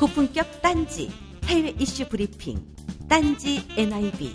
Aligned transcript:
고품격 0.00 0.62
딴지 0.62 1.10
해외 1.44 1.74
이슈 1.78 2.08
브리핑 2.08 2.58
딴지 3.06 3.68
NIB 3.76 4.34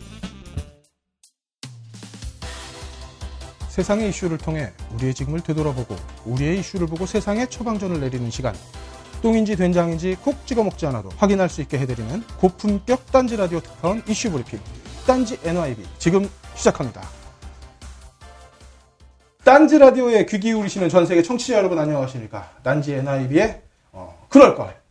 세상의 3.69 4.09
이슈를 4.09 4.37
통해 4.37 4.71
우리의 4.93 5.15
지금을 5.15 5.41
되돌아보고 5.41 5.95
우리의 6.25 6.59
이슈를 6.59 6.85
보고 6.85 7.07
세상에 7.07 7.47
처방전을 7.47 7.99
내리는 7.99 8.29
시간 8.29 8.53
똥인지 9.23 9.55
된장인지 9.55 10.17
콕 10.21 10.45
찍어 10.45 10.63
먹지 10.63 10.85
않아도 10.85 11.09
확인할 11.17 11.49
수 11.49 11.61
있게 11.61 11.79
해드리는 11.79 12.21
고품격 12.37 13.11
딴지 13.11 13.35
라디오 13.35 13.59
특파원 13.59 14.03
이슈 14.07 14.31
브리핑 14.31 14.59
딴지 15.07 15.39
NIB 15.43 15.83
지금 15.97 16.29
시작합니다. 16.53 17.01
딴지 19.43 19.79
라디오에 19.79 20.27
귀 20.27 20.39
기울이시는 20.39 20.89
전 20.89 21.07
세계 21.07 21.23
청취자 21.23 21.57
여러분 21.57 21.79
안녕하십니까? 21.79 22.51
딴지 22.61 22.93
NIB의 22.93 23.63
어, 23.93 24.27
그럴 24.29 24.53
걸. 24.53 24.84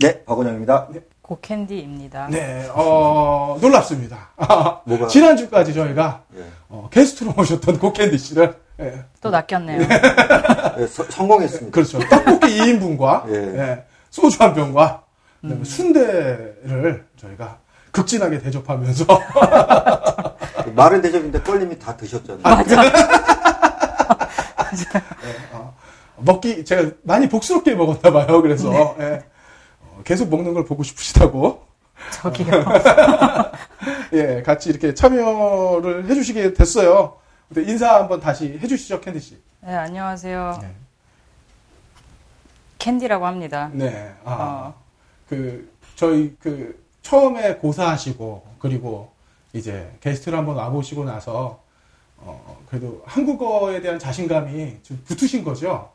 네, 0.00 0.24
박원영입니다. 0.24 0.88
고캔디입니다. 1.22 2.28
네, 2.30 2.68
어, 2.72 3.56
놀랍습니다. 3.60 4.30
뭐가? 4.84 5.06
지난주까지 5.08 5.74
저희가 5.74 6.22
예. 6.36 6.44
어, 6.68 6.88
게스트로 6.90 7.32
모셨던 7.32 7.78
고캔디 7.78 8.18
씨를 8.18 8.54
예, 8.80 9.04
또 9.20 9.30
낚였네요. 9.30 9.78
네, 9.86 10.86
서- 10.88 11.04
성공했습니다. 11.08 11.70
그렇죠. 11.74 11.98
떡볶이 12.08 12.46
2인분과 12.58 13.28
예. 13.32 13.84
소주 14.10 14.42
한 14.42 14.54
병과 14.54 15.02
그다음에 15.42 15.64
순대를 15.64 17.06
저희가 17.16 17.58
극진하게 17.92 18.38
대접하면서 18.40 19.04
말은 20.74 21.02
대접인데 21.02 21.42
껄림이 21.42 21.78
다 21.78 21.96
드셨잖아요. 21.96 22.42
어, 25.52 25.74
먹기 26.16 26.64
제가 26.64 26.90
많이 27.02 27.28
복스럽게 27.28 27.74
먹었나 27.74 28.10
봐요. 28.12 28.42
그래서 28.42 28.72
예, 28.72 28.78
어, 28.78 29.20
계속 30.04 30.28
먹는 30.28 30.54
걸 30.54 30.64
보고 30.64 30.82
싶으시다고 30.82 31.64
저기요. 32.12 32.46
예, 34.14 34.42
같이 34.42 34.70
이렇게 34.70 34.94
참여를 34.94 36.08
해주시게 36.08 36.54
됐어요. 36.54 37.16
근데 37.48 37.70
인사 37.70 37.96
한번 37.96 38.20
다시 38.20 38.58
해주시죠, 38.60 39.00
캔디 39.00 39.20
씨. 39.20 39.38
네, 39.60 39.74
안녕하세요. 39.74 40.58
네. 40.62 40.74
캔디라고 42.78 43.26
합니다. 43.26 43.70
네. 43.72 44.14
아, 44.24 44.32
어. 44.34 44.74
그, 45.28 45.70
저희, 45.96 46.34
그, 46.40 46.82
처음에 47.02 47.56
고사하시고, 47.56 48.46
그리고 48.58 49.12
이제 49.52 49.90
게스트를 50.00 50.38
한번 50.38 50.56
와보시고 50.56 51.04
나서, 51.04 51.60
어, 52.16 52.58
그래도 52.68 53.02
한국어에 53.04 53.80
대한 53.80 53.98
자신감이 53.98 54.78
좀 54.82 55.02
붙으신 55.04 55.44
거죠? 55.44 55.92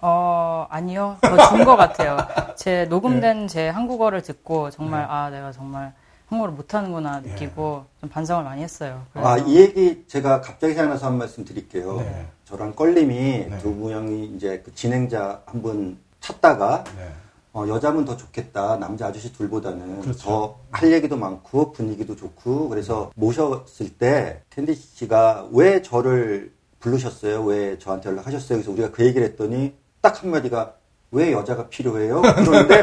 어, 0.00 0.66
아니요. 0.70 1.16
더 1.22 1.48
준 1.48 1.64
것 1.64 1.76
같아요. 1.76 2.16
제 2.56 2.84
녹음된 2.90 3.40
네. 3.42 3.46
제 3.46 3.68
한국어를 3.68 4.22
듣고 4.22 4.70
정말, 4.70 5.06
아, 5.08 5.30
내가 5.30 5.50
정말 5.52 5.92
한국어를 6.28 6.54
못하는구나 6.54 7.22
예. 7.24 7.30
느끼고 7.30 7.84
좀 8.00 8.10
반성을 8.10 8.44
많이 8.44 8.62
했어요. 8.62 9.02
아, 9.14 9.38
이 9.38 9.56
얘기 9.56 10.04
제가 10.08 10.40
갑자기 10.40 10.74
생각나서 10.74 11.06
한 11.06 11.18
말씀 11.18 11.44
드릴게요. 11.44 11.98
네. 11.98 12.26
저랑 12.44 12.74
껄림이 12.74 13.14
네. 13.48 13.58
두 13.58 13.74
분이 13.74 14.26
이제 14.36 14.62
그 14.64 14.74
진행자 14.74 15.42
한 15.46 15.62
분 15.62 15.98
찾다가 16.20 16.84
네. 16.96 17.08
어, 17.52 17.66
여자분 17.68 18.04
더 18.04 18.16
좋겠다. 18.16 18.76
남자 18.78 19.06
아저씨 19.06 19.32
둘보다는 19.32 20.00
그렇죠. 20.00 20.58
더할 20.72 20.92
얘기도 20.92 21.16
많고 21.16 21.72
분위기도 21.72 22.16
좋고 22.16 22.68
그래서 22.68 23.10
모셨을 23.14 23.90
때 23.96 24.40
캔디 24.50 24.74
씨가 24.74 25.48
왜 25.52 25.80
저를 25.82 26.52
부르셨어요? 26.80 27.44
왜 27.44 27.78
저한테 27.78 28.08
연락하셨어요? 28.10 28.58
그래서 28.58 28.72
우리가 28.72 28.90
그 28.90 29.04
얘기를 29.06 29.26
했더니 29.28 29.74
딱 30.04 30.22
한마디가 30.22 30.74
왜 31.12 31.32
여자가 31.32 31.68
필요해요? 31.68 32.20
그러는데 32.20 32.82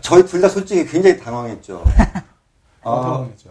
저희 0.00 0.24
둘 0.24 0.40
다 0.40 0.48
솔직히 0.48 0.86
굉장히 0.86 1.18
당황했죠. 1.18 1.82
아, 2.84 2.90
아, 2.92 3.00
당황했죠. 3.02 3.50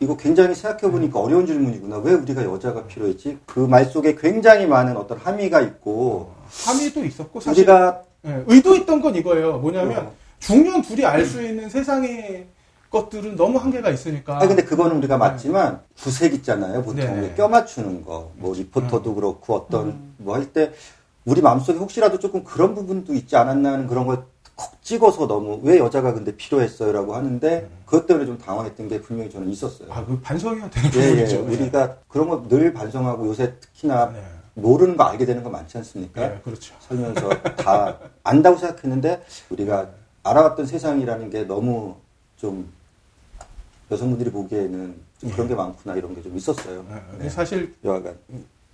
이거 0.00 0.16
굉장히 0.16 0.54
생각해보니까 0.54 1.20
어려운 1.20 1.46
질문이구나. 1.46 1.98
왜 1.98 2.14
우리가 2.14 2.44
여자가 2.44 2.86
필요했지? 2.86 3.38
그 3.46 3.66
말 3.66 3.84
속에 3.84 4.14
굉장히 4.16 4.64
많은 4.66 4.96
어떤 4.96 5.18
함의가 5.18 5.60
있고, 5.60 6.32
함의도 6.66 7.04
있었고, 7.04 7.40
사실, 7.40 7.60
우리가, 7.64 8.02
예, 8.24 8.42
의도했던 8.46 9.02
건 9.02 9.14
이거예요. 9.14 9.58
뭐냐면, 9.58 10.06
어. 10.06 10.12
중년 10.40 10.80
둘이 10.80 11.04
알 11.04 11.24
수 11.26 11.42
있는 11.42 11.68
세상의 11.68 12.46
것들은 12.90 13.36
너무 13.36 13.58
한계가 13.58 13.90
있으니까. 13.90 14.36
아 14.42 14.46
근데 14.48 14.64
그거는 14.64 14.96
우리가 14.96 15.18
맞지만, 15.18 15.80
구색 16.02 16.32
있잖아요. 16.34 16.82
보통 16.82 17.20
네. 17.20 17.34
껴 17.36 17.46
맞추는 17.48 18.04
거. 18.04 18.32
뭐 18.36 18.54
리포터도 18.54 19.14
그렇고, 19.14 19.54
어떤, 19.54 20.14
뭐할 20.16 20.46
때, 20.52 20.72
우리 21.24 21.40
마음속에 21.40 21.78
혹시라도 21.78 22.18
조금 22.18 22.42
그런 22.44 22.74
부분도 22.74 23.14
있지 23.14 23.36
않았나 23.36 23.72
하는 23.72 23.86
그런 23.86 24.06
걸 24.06 24.32
콕 24.54 24.82
찍어서 24.82 25.26
너무, 25.26 25.60
왜 25.62 25.78
여자가 25.78 26.12
근데 26.12 26.36
필요했어요? 26.36 26.92
라고 26.92 27.14
하는데, 27.14 27.70
그것 27.86 28.06
때문에 28.06 28.26
좀 28.26 28.36
당황했던 28.36 28.86
게 28.88 29.00
분명히 29.00 29.30
저는 29.30 29.48
있었어요. 29.48 29.90
아, 29.90 30.04
그 30.04 30.20
반성해야 30.20 30.68
되는 30.68 30.90
예, 30.94 30.98
예. 31.22 31.36
부분이죠. 31.38 31.44
우리가 31.46 31.96
그런 32.06 32.28
거 32.28 32.46
늘 32.48 32.72
반성하고 32.74 33.26
요새 33.28 33.54
특히나 33.58 34.12
네. 34.12 34.22
모르는 34.54 34.98
거 34.98 35.04
알게 35.04 35.24
되는 35.24 35.42
거 35.42 35.48
많지 35.48 35.78
않습니까? 35.78 36.20
네, 36.28 36.40
그렇죠. 36.44 36.74
살면서 36.80 37.30
다 37.56 37.98
안다고 38.22 38.58
생각했는데 38.58 39.24
우리가 39.48 39.88
알아왔던 40.22 40.66
세상이라는 40.66 41.30
게 41.30 41.44
너무 41.44 41.96
좀 42.36 42.70
여성분들이 43.90 44.30
보기에는 44.30 44.94
좀 45.18 45.30
그런 45.30 45.48
게 45.48 45.54
많구나 45.54 45.96
이런 45.96 46.14
게 46.14 46.20
좀 46.22 46.36
있었어요. 46.36 46.84
네, 46.90 47.02
네. 47.20 47.28
사실 47.30 47.74
여하간 47.82 48.18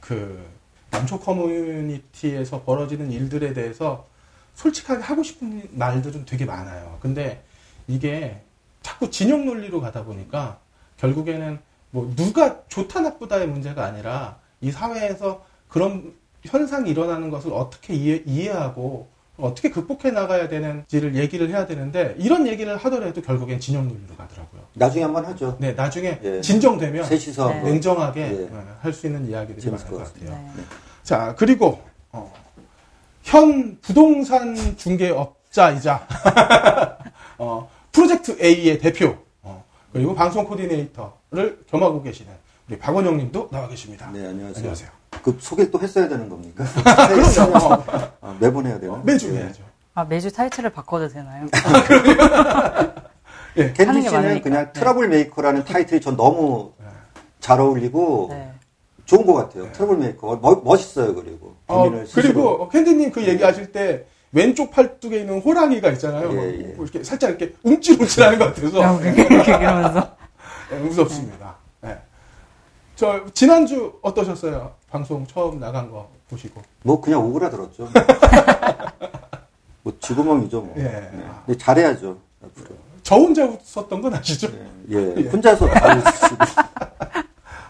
그 0.00 0.44
남초 0.90 1.20
커뮤니티에서 1.20 2.62
벌어지는 2.62 3.12
일들에 3.12 3.52
대해서 3.52 4.06
솔직하게 4.54 5.02
하고 5.02 5.22
싶은 5.22 5.68
말들은 5.72 6.24
되게 6.24 6.44
많아요. 6.44 6.98
근데 7.00 7.42
이게 7.86 8.40
자꾸 8.82 9.10
진영 9.10 9.44
논리로 9.44 9.80
가다 9.80 10.04
보니까 10.04 10.58
결국에는 10.96 11.58
뭐 11.90 12.12
누가 12.16 12.62
좋다 12.68 13.00
나쁘다의 13.00 13.48
문제가 13.48 13.84
아니라 13.84 14.38
이 14.60 14.70
사회에서 14.70 15.44
그런 15.68 16.14
현상이 16.42 16.90
일어나는 16.90 17.30
것을 17.30 17.52
어떻게 17.52 17.94
이해, 17.94 18.22
이해하고 18.26 19.08
어떻게 19.36 19.70
극복해 19.70 20.10
나가야 20.10 20.48
되는지를 20.48 21.14
얘기를 21.14 21.48
해야 21.48 21.66
되는데 21.66 22.16
이런 22.18 22.46
얘기를 22.46 22.76
하더라도 22.76 23.22
결국엔 23.22 23.60
진영 23.60 23.86
논리로 23.86 24.16
가더라고요. 24.16 24.62
나중에 24.78 25.04
한번 25.04 25.26
하죠. 25.26 25.56
네, 25.58 25.72
나중에 25.72 26.18
예. 26.22 26.40
진정되면 26.40 27.04
셋이서 27.04 27.48
네. 27.48 27.60
뭐 27.60 27.70
냉정하게 27.70 28.20
예. 28.20 28.48
할수 28.80 29.06
있는 29.06 29.28
이야기들이 29.28 29.60
재밌을 29.60 29.86
많을 29.86 29.98
것것 29.98 30.14
같아요. 30.14 30.52
네. 30.56 30.62
자, 31.02 31.34
그리고 31.36 31.80
어, 32.12 32.32
현 33.22 33.78
부동산 33.80 34.54
중개업자이자 34.76 36.06
어, 37.38 37.68
프로젝트 37.92 38.36
A의 38.40 38.78
대표 38.78 39.16
어, 39.42 39.64
그리고 39.92 40.14
방송 40.14 40.44
코디네이터를 40.44 41.64
겸하고 41.68 42.02
계시는 42.02 42.32
우리 42.68 42.78
박원영 42.78 43.16
님도 43.16 43.48
나와 43.50 43.68
계십니다. 43.68 44.10
네, 44.12 44.26
안녕하세요. 44.26 44.56
안녕하세요. 44.56 44.90
그 45.22 45.36
소개를 45.40 45.70
또 45.70 45.80
했어야 45.80 46.08
되는 46.08 46.28
겁니까? 46.28 46.64
그럼요. 47.08 47.82
아, 48.20 48.36
매번 48.38 48.66
해야? 48.66 48.78
어, 48.90 49.02
매주 49.04 49.34
예. 49.34 49.40
해야죠. 49.40 49.62
아, 49.94 50.04
매주 50.04 50.30
타이틀을 50.30 50.70
바꿔도 50.70 51.08
되나요? 51.08 51.46
예. 51.56 51.58
캔디 51.58 53.07
하는 53.62 54.02
게 54.02 54.08
씨는 54.08 54.12
많으니까. 54.12 54.42
그냥 54.42 54.64
네. 54.66 54.72
trouble 54.72 55.08
maker라는 55.08 55.64
타이틀이 55.64 56.00
전 56.00 56.16
너무 56.16 56.72
잘 57.40 57.60
어울리고 57.60 58.28
네. 58.30 58.52
좋은 59.04 59.26
것 59.26 59.34
같아요. 59.34 59.70
trouble 59.72 59.96
maker 59.96 60.38
멋, 60.40 60.62
멋있어요 60.64 61.14
그리고 61.14 61.56
어. 61.66 61.90
그리고 62.14 62.68
캔디님 62.68 63.10
그 63.10 63.26
얘기하실 63.26 63.72
때 63.72 64.06
왼쪽 64.32 64.70
팔뚝에 64.70 65.20
있는 65.20 65.40
호랑이가 65.40 65.90
있잖아요. 65.92 66.30
예, 66.32 66.58
예. 66.58 66.62
뭐 66.74 66.84
이렇게 66.84 67.02
살짝 67.02 67.30
이렇게 67.30 67.54
움찔움찔하는 67.62 68.38
것 68.38 68.54
같아서 68.54 68.80
야, 68.80 69.00
이러면서. 69.00 70.16
네, 70.70 70.78
무섭습니다. 70.80 71.56
네. 71.80 71.96
저 72.94 73.24
지난주 73.32 73.94
어떠셨어요? 74.02 74.74
방송 74.90 75.26
처음 75.26 75.58
나간 75.58 75.90
거 75.90 76.10
보시고. 76.28 76.60
뭐 76.82 77.00
그냥 77.00 77.24
오그라들었죠. 77.24 77.88
뭐 79.82 79.92
쥐구멍이죠 79.98 80.60
뭐. 80.60 80.74
예. 80.76 80.82
네. 80.82 81.10
근데 81.46 81.56
잘해야죠 81.58 82.18
앞으로. 82.44 82.87
저 83.08 83.16
혼자 83.16 83.42
웃었던 83.46 84.02
건 84.02 84.12
아시죠? 84.12 84.48
예. 84.90 85.14
예. 85.16 85.28
혼자서 85.30 85.66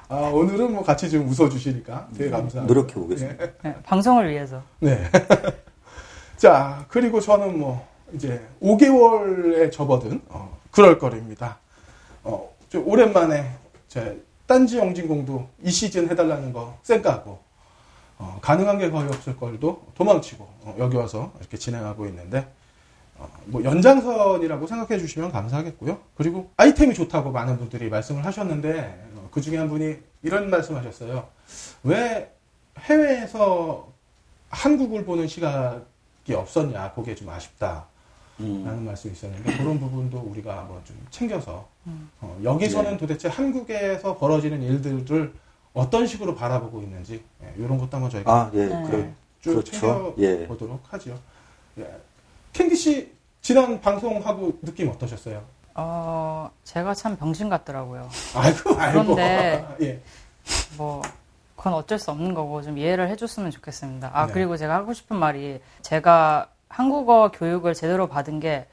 아, 0.08 0.16
오늘은 0.32 0.72
뭐 0.72 0.82
같이 0.82 1.08
좀 1.08 1.28
웃어주시니까 1.28 2.08
되게 2.16 2.28
감사합니다. 2.28 2.62
노력해 2.62 2.94
보겠습니다. 2.94 3.46
네, 3.62 3.76
방송을 3.84 4.30
위해서. 4.30 4.60
네. 4.80 5.08
자, 6.36 6.84
그리고 6.88 7.20
저는 7.20 7.56
뭐, 7.56 7.86
이제 8.12 8.44
5개월에 8.60 9.70
접어든, 9.70 10.22
어, 10.28 10.58
그럴 10.72 10.98
거리입니다. 10.98 11.58
어, 12.24 12.50
좀 12.68 12.88
오랜만에, 12.88 13.48
제, 13.86 14.20
딴지 14.48 14.78
영진공도 14.78 15.46
이 15.62 15.70
시즌 15.70 16.10
해달라는 16.10 16.52
거 16.52 16.76
쌩까고, 16.82 17.38
어, 18.18 18.38
가능한 18.42 18.78
게 18.78 18.90
거의 18.90 19.06
없을 19.06 19.36
걸도 19.36 19.86
도망치고, 19.94 20.44
어, 20.62 20.74
여기 20.80 20.96
와서 20.96 21.30
이렇게 21.38 21.56
진행하고 21.56 22.06
있는데, 22.06 22.38
어, 22.38 22.44
뭐, 23.46 23.64
연장선이라고 23.64 24.66
생각해 24.66 24.98
주시면 24.98 25.32
감사하겠고요. 25.32 25.98
그리고 26.16 26.50
아이템이 26.56 26.94
좋다고 26.94 27.30
많은 27.30 27.58
분들이 27.58 27.88
말씀을 27.88 28.24
하셨는데, 28.24 29.08
어, 29.14 29.28
그 29.30 29.40
중에 29.40 29.56
한 29.56 29.68
분이 29.68 29.96
이런 30.22 30.50
말씀 30.50 30.76
하셨어요. 30.76 31.28
왜 31.82 32.32
해외에서 32.78 33.88
한국을 34.50 35.04
보는 35.04 35.26
시각이 35.26 36.34
없었냐, 36.34 36.92
그게 36.92 37.14
좀 37.14 37.28
아쉽다. 37.28 37.86
라는 38.38 38.84
말씀이 38.84 39.14
있었는데 39.14 39.56
그런 39.56 39.80
부분도 39.80 40.18
우리가 40.18 40.58
한번 40.58 40.80
좀 40.84 40.96
챙겨서 41.10 41.66
어, 42.20 42.40
여기서는 42.44 42.92
네. 42.92 42.96
도대체 42.96 43.26
한국에서 43.28 44.16
벌어지는 44.16 44.62
일들을 44.62 45.32
어떤 45.74 46.06
식으로 46.06 46.36
바라보고 46.36 46.82
있는지 46.82 47.22
예, 47.42 47.52
이런 47.56 47.78
것도 47.78 47.88
한번 47.92 48.10
저희가 48.10 48.32
아, 48.32 48.50
예, 48.54 48.66
네. 48.66 49.14
쭉 49.40 49.50
그렇죠. 49.50 50.14
예. 50.18 50.36
챙겨보도록 50.36 50.80
하죠. 50.92 51.18
예. 51.78 52.00
캔디 52.58 52.74
씨 52.74 53.12
지난 53.40 53.80
방송하고 53.80 54.58
느낌 54.62 54.88
어떠셨어요? 54.90 55.42
어, 55.76 56.50
제가 56.64 56.92
참 56.94 57.16
병신 57.16 57.48
같더라고요. 57.48 58.08
아이고 58.34 58.80
아이고. 58.80 59.02
그런데 59.14 59.64
예. 59.80 60.00
뭐 60.76 61.00
그건 61.54 61.74
어쩔 61.74 62.00
수 62.00 62.10
없는 62.10 62.34
거고 62.34 62.60
좀 62.62 62.76
이해를 62.76 63.08
해줬으면 63.10 63.52
좋겠습니다. 63.52 64.10
아 64.12 64.26
네. 64.26 64.32
그리고 64.32 64.56
제가 64.56 64.74
하고 64.74 64.92
싶은 64.92 65.16
말이 65.16 65.60
제가 65.82 66.48
한국어 66.68 67.30
교육을 67.30 67.74
제대로 67.74 68.08
받은 68.08 68.40
게 68.40 68.66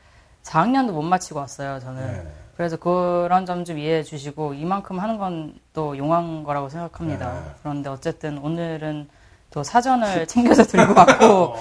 4학년도 0.44 0.92
못 0.92 1.04
마치고 1.04 1.40
왔어요. 1.40 1.80
저는 1.80 2.24
네. 2.24 2.32
그래서 2.58 2.78
그런 2.78 3.46
점 3.46 3.66
좀 3.66 3.78
이해해 3.78 4.02
주시고 4.02 4.56
이만큼 4.56 5.00
하는 5.00 5.18
건 5.20 5.54
또 5.74 5.96
용한 5.98 6.44
거라고 6.44 6.70
생각합니다. 6.70 7.34
네. 7.34 7.40
그런데 7.62 7.90
어쨌든 7.90 8.38
오늘은 8.40 9.10
또 9.52 9.62
사전을 9.62 10.26
챙겨서 10.26 10.64
들고 10.64 10.94
왔고 10.98 11.26
어, 11.54 11.56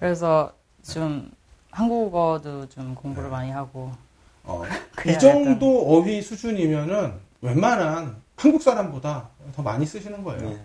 그래서 0.00 0.50
좀 0.82 1.30
한국어도 1.88 2.68
좀 2.68 2.94
공부를 2.96 3.30
많이 3.30 3.52
하고 3.52 3.92
어, 4.42 4.64
이 5.06 5.16
정도 5.18 5.86
어휘 5.86 6.20
수준이면은 6.22 7.12
웬만한 7.40 8.16
한국 8.34 8.62
사람보다 8.62 9.28
더 9.54 9.62
많이 9.62 9.86
쓰시는 9.86 10.24
거예요. 10.24 10.50
예. 10.50 10.60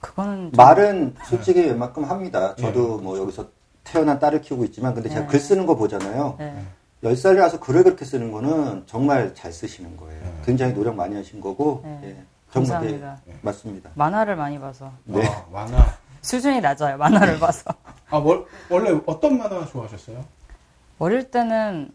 그거는 0.00 0.50
좀- 0.52 0.56
말은 0.56 1.14
솔직히 1.28 1.60
웬만큼 1.60 2.04
합니다. 2.04 2.54
저도 2.56 2.98
뭐 2.98 3.16
여기서 3.18 3.46
태어난 3.84 4.18
딸을 4.18 4.40
키우고 4.40 4.64
있지만 4.66 4.92
근데 4.94 5.08
제가 5.08 5.22
네. 5.22 5.26
글 5.28 5.38
쓰는 5.38 5.66
거 5.66 5.76
보잖아요. 5.76 6.34
네. 6.38 6.62
10살이라서 7.04 7.60
글을 7.60 7.84
그렇게 7.84 8.04
쓰는 8.04 8.32
거는 8.32 8.84
정말 8.86 9.34
잘 9.34 9.52
쓰시는 9.52 9.96
거예요. 9.96 10.20
네. 10.20 10.32
굉장히 10.44 10.74
노력 10.74 10.96
많이 10.96 11.14
하신 11.14 11.40
거고 11.40 11.82
네. 11.84 12.00
예. 12.02 12.24
정말 12.52 12.84
예, 12.84 12.90
감사합니다. 13.00 13.20
맞습니다. 13.42 13.90
만화를 13.94 14.36
많이 14.36 14.58
봐서 14.58 14.90
네. 15.04 15.24
아, 15.26 15.44
만화. 15.52 15.96
수준이 16.24 16.60
낮아요. 16.62 16.96
만화를 16.96 17.38
봐서. 17.38 17.70
아, 18.10 18.16
월, 18.16 18.46
원래 18.70 18.98
어떤 19.06 19.36
만화 19.38 19.64
좋아하셨어요? 19.66 20.24
어릴 20.98 21.30
때는 21.30 21.90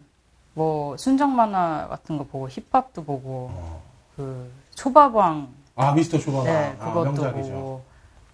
뭐 0.54 0.96
순정 0.96 1.34
만화 1.34 1.88
같은 1.88 2.16
거 2.16 2.24
보고 2.24 2.48
힙합도 2.48 3.04
보고 3.04 3.50
어. 3.52 3.82
그 4.16 4.50
초밥왕 4.74 5.48
아, 5.76 5.92
미스터 5.92 6.18
쇼바나. 6.18 6.44
네 6.44 6.76
아, 6.78 6.86
그것도 6.86 7.04
명작이죠. 7.22 7.52
보고 7.52 7.84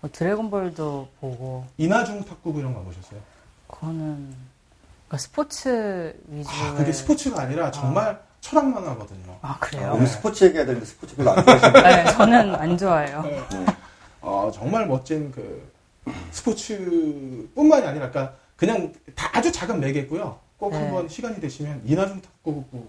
뭐 0.01 0.11
드래곤볼도 0.13 1.09
보고 1.21 1.65
이나중 1.79 2.25
탁구부 2.25 2.59
이런 2.59 2.75
거 2.75 2.81
보셨어요? 2.81 3.21
그거는 3.69 4.35
그러니까 5.07 5.19
스포츠 5.19 6.19
위주의 6.29 6.69
아, 6.69 6.75
그게 6.75 6.93
스포츠가 6.93 7.43
아니라 7.43 7.71
정말 7.71 8.21
철학 8.41 8.67
만화거든요. 8.69 9.37
아 9.43 9.57
그래요? 9.61 9.93
오늘 9.95 10.07
스포츠 10.07 10.45
얘기해야 10.45 10.67
되는데 10.67 10.85
스포츠 10.85 11.15
별로 11.17 11.31
안 11.33 11.45
좋아하시는 11.45 11.83
네 11.83 12.05
저는 12.13 12.55
안 12.57 12.77
좋아해요. 12.77 13.25
어, 14.21 14.51
정말 14.53 14.87
멋진 14.87 15.31
그 15.31 15.76
스포츠뿐만이 16.31 17.87
아니라 17.87 18.11
그러니까 18.11 18.37
그냥 18.57 18.93
다 19.15 19.31
아주 19.33 19.53
작은 19.53 19.81
매개고요. 19.81 20.39
꼭 20.57 20.71
네. 20.71 20.79
한번 20.79 21.09
시간이 21.09 21.41
되시면 21.41 21.83
이나중 21.85 22.21
탁구부 22.21 22.87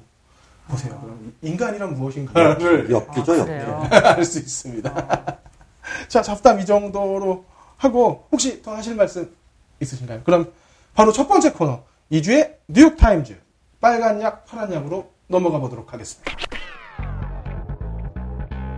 보세요. 0.67 0.99
그럼 1.01 1.33
인간이란 1.41 1.93
무엇인가를 1.95 2.89
엽기죠, 2.89 3.33
아, 3.33 3.37
엽기. 3.39 3.49
그래요? 3.51 3.89
알수 3.91 4.39
있습니다. 4.39 5.37
자, 6.07 6.21
잡담 6.21 6.59
이 6.59 6.65
정도로 6.65 7.45
하고 7.77 8.27
혹시 8.31 8.61
더 8.61 8.75
하실 8.75 8.95
말씀 8.95 9.33
있으신가요? 9.79 10.21
그럼 10.23 10.51
바로 10.93 11.11
첫 11.11 11.27
번째 11.27 11.51
코너 11.51 11.83
2주의 12.11 12.55
뉴욕 12.67 12.97
타임즈 12.97 13.37
빨간 13.79 14.21
약, 14.21 14.45
파란 14.45 14.73
약으로 14.73 15.11
넘어가 15.27 15.59
보도록 15.59 15.93
하겠습니다. 15.93 16.31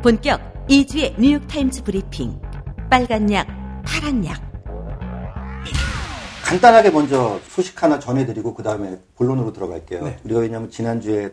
본격 0.04 0.42
2주의 0.68 1.14
뉴욕 1.20 1.48
타임즈 1.48 1.84
브리핑. 1.84 2.40
빨간 2.90 3.32
약, 3.32 3.48
파란 3.90 4.26
약. 4.26 4.40
간단하게 6.46 6.90
먼저 6.92 7.40
소식 7.48 7.82
하나 7.82 8.00
전해드리고 8.00 8.54
그 8.54 8.64
다음에 8.64 8.98
본론으로 9.16 9.54
들어갈게요. 9.54 10.04
네. 10.04 10.18
우리가 10.24 10.40
왜냐하면 10.40 10.72
지난주에 10.72 11.32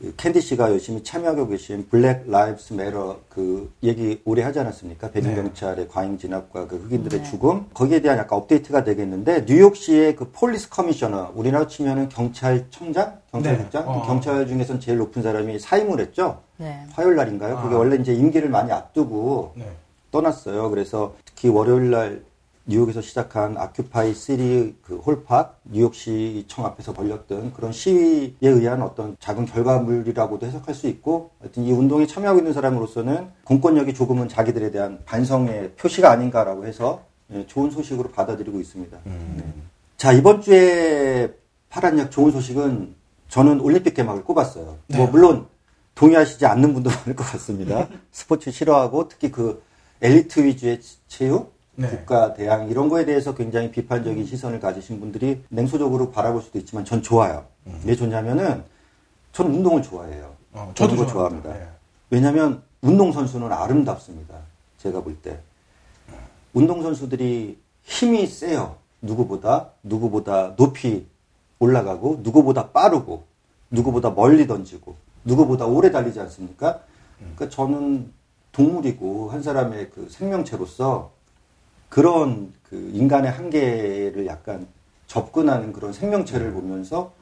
그 0.00 0.12
캔디 0.16 0.40
씨가 0.40 0.70
열심히 0.70 1.04
참여하고 1.04 1.46
계신 1.46 1.86
Black 1.88 2.24
Lives 2.26 2.72
Matter 2.72 3.20
그 3.28 3.72
얘기 3.84 4.20
오래 4.24 4.42
하지 4.42 4.58
않았습니까? 4.58 5.12
백인 5.12 5.30
네. 5.30 5.36
경찰의 5.36 5.86
과잉 5.88 6.18
진압과 6.18 6.66
그 6.66 6.76
흑인들의 6.76 7.22
네. 7.22 7.30
죽음 7.30 7.66
거기에 7.72 8.00
대한 8.00 8.18
약간 8.18 8.38
업데이트가 8.40 8.82
되겠는데 8.82 9.44
뉴욕시의 9.46 10.16
그 10.16 10.30
police 10.32 10.68
commissioner 10.68 11.32
우리나라 11.36 11.68
치면은 11.68 12.08
경찰청장, 12.08 13.20
경찰국장, 13.30 13.84
네. 13.84 13.88
어. 13.88 14.02
경찰 14.04 14.46
중에서는 14.48 14.80
제일 14.80 14.98
높은 14.98 15.22
사람이 15.22 15.60
사임을 15.60 16.00
했죠. 16.00 16.42
네. 16.56 16.84
화요일 16.92 17.14
날인가요? 17.14 17.60
그게 17.62 17.76
아. 17.76 17.78
원래 17.78 17.94
이제 17.96 18.12
임기를 18.12 18.48
많이 18.48 18.72
앞두고 18.72 19.52
네. 19.54 19.68
떠났어요. 20.14 20.70
그래서 20.70 21.16
특히 21.24 21.48
월요일 21.48 21.90
날 21.90 22.22
뉴욕에서 22.66 23.02
시작한 23.02 23.58
아큐파이 23.58 24.14
시리 24.14 24.74
그 24.80 24.96
홀팍 24.96 25.60
뉴욕시청 25.64 26.64
앞에서 26.64 26.94
벌렸던 26.94 27.52
그런 27.52 27.72
시위에 27.72 28.32
의한 28.40 28.80
어떤 28.80 29.16
작은 29.18 29.44
결과물이라고도 29.46 30.46
해석할 30.46 30.74
수 30.74 30.86
있고 30.86 31.30
하여튼 31.40 31.64
이 31.64 31.72
운동에 31.72 32.06
참여하고 32.06 32.38
있는 32.38 32.52
사람으로서는 32.54 33.28
공권력이 33.44 33.92
조금은 33.92 34.28
자기들에 34.28 34.70
대한 34.70 35.00
반성의 35.04 35.72
표시가 35.72 36.10
아닌가라고 36.10 36.64
해서 36.64 37.02
예, 37.32 37.46
좋은 37.46 37.70
소식으로 37.70 38.10
받아들이고 38.10 38.60
있습니다. 38.60 38.98
네. 39.04 39.44
자 39.96 40.12
이번 40.12 40.40
주에 40.40 41.34
파란 41.68 41.98
약 41.98 42.10
좋은 42.10 42.30
소식은 42.30 42.94
저는 43.28 43.60
올림픽 43.60 43.94
개막을 43.94 44.24
꼽았어요. 44.24 44.76
네. 44.86 44.96
뭐 44.96 45.06
물론 45.08 45.46
동의하시지 45.94 46.46
않는 46.46 46.72
분도 46.72 46.88
많을 47.04 47.14
것 47.14 47.24
같습니다. 47.24 47.88
스포츠 48.10 48.50
싫어하고 48.50 49.08
특히 49.08 49.30
그 49.30 49.62
엘리트 50.02 50.44
위주의 50.44 50.80
체육, 51.08 51.54
네. 51.76 51.88
국가 51.88 52.34
대항 52.34 52.68
이런 52.68 52.88
거에 52.88 53.04
대해서 53.04 53.34
굉장히 53.34 53.70
비판적인 53.70 54.26
시선을 54.26 54.60
가지신 54.60 55.00
분들이 55.00 55.42
냉소적으로 55.48 56.10
바라볼 56.10 56.42
수도 56.42 56.58
있지만 56.58 56.84
전 56.84 57.02
좋아요. 57.02 57.46
왜 57.84 57.96
좋냐면은 57.96 58.62
저는 59.32 59.54
운동을 59.54 59.82
좋아해요. 59.82 60.34
어, 60.52 60.70
저도 60.74 60.94
좋아합니다. 61.06 61.42
좋아합니다. 61.48 61.72
왜냐하면 62.10 62.62
운동 62.82 63.10
선수는 63.12 63.50
아름답습니다. 63.52 64.34
제가 64.78 65.02
볼 65.02 65.16
때 65.22 65.40
운동 66.52 66.82
선수들이 66.82 67.58
힘이 67.82 68.26
세요. 68.26 68.76
누구보다 69.02 69.70
누구보다 69.82 70.54
높이 70.56 71.06
올라가고 71.58 72.20
누구보다 72.22 72.70
빠르고 72.70 73.24
누구보다 73.70 74.10
멀리 74.10 74.46
던지고 74.46 74.94
누구보다 75.24 75.66
오래 75.66 75.90
달리지 75.90 76.20
않습니까? 76.20 76.80
그러니까 77.18 77.48
저는 77.48 78.12
동물이고 78.54 79.30
한 79.30 79.42
사람의 79.42 79.90
그 79.90 80.08
생명체로서 80.10 81.10
그런 81.88 82.52
그 82.62 82.90
인간의 82.94 83.30
한계를 83.30 84.26
약간 84.26 84.66
접근하는 85.06 85.72
그런 85.72 85.92
생명체를 85.92 86.52
보면서 86.52 87.12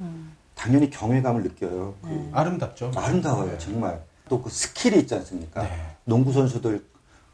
당연히 0.55 0.91
경외감을 0.91 1.43
느껴요. 1.43 1.95
그 2.03 2.29
아름답죠. 2.33 2.93
아름다워요, 2.95 3.53
네. 3.53 3.59
정말. 3.59 4.01
또 4.29 4.41
그 4.43 4.51
스킬이 4.51 4.99
있지 5.01 5.15
않습니까? 5.17 5.63
네. 5.63 5.69
농구 6.05 6.33
선수들 6.33 6.85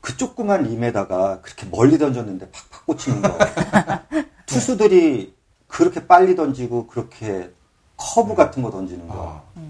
그 0.01 0.17
조그만 0.17 0.63
림에다가 0.63 1.41
그렇게 1.43 1.67
멀리 1.67 1.99
던졌는데 1.99 2.51
팍팍 2.51 2.87
꽂히는 2.87 3.23
거. 3.23 3.39
투수들이 4.47 5.35
그렇게 5.67 6.07
빨리 6.07 6.35
던지고 6.35 6.87
그렇게 6.87 7.51
커브 7.97 8.35
같은 8.35 8.63
거 8.63 8.71
던지는 8.71 9.07
거. 9.09 9.43
아, 9.55 9.61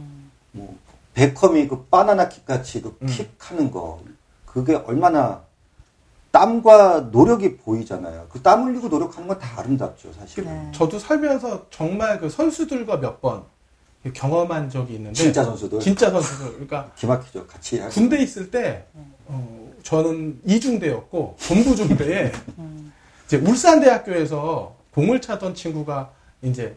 뭐 0.52 0.76
베컴이 1.14 1.66
그 1.68 1.84
바나나 1.86 2.28
킥 2.28 2.46
같이 2.46 2.80
그 2.82 2.96
음. 3.02 3.06
킥하는 3.06 3.70
거. 3.70 4.00
그게 4.64 4.74
얼마나 4.76 5.42
땀과 6.30 7.08
노력이 7.10 7.56
보이잖아요. 7.58 8.26
그 8.28 8.42
땀 8.42 8.64
흘리고 8.64 8.88
노력하는 8.88 9.26
건 9.28 9.38
다 9.38 9.58
아름답죠, 9.58 10.12
사실. 10.12 10.44
은 10.46 10.46
네. 10.46 10.72
저도 10.72 10.98
살면서 10.98 11.66
정말 11.70 12.20
그 12.20 12.28
선수들과 12.28 12.98
몇 12.98 13.20
번 13.20 13.42
경험한 14.12 14.70
적이 14.70 14.94
있는데 14.94 15.14
진짜 15.14 15.42
선수들. 15.44 15.80
진짜 15.80 16.10
선수들 16.10 16.52
그러니까 16.52 16.90
기막히죠. 16.96 17.46
같이 17.46 17.80
할 17.80 17.90
군대 17.90 18.18
있을 18.22 18.50
때 18.50 18.84
어, 19.26 19.72
저는 19.82 20.40
이중대였고 20.44 21.36
본부 21.46 21.74
중대에 21.74 22.30
이제 23.26 23.36
울산대학교에서 23.38 24.76
공을 24.94 25.20
차던 25.20 25.54
친구가 25.54 26.10
이제 26.42 26.76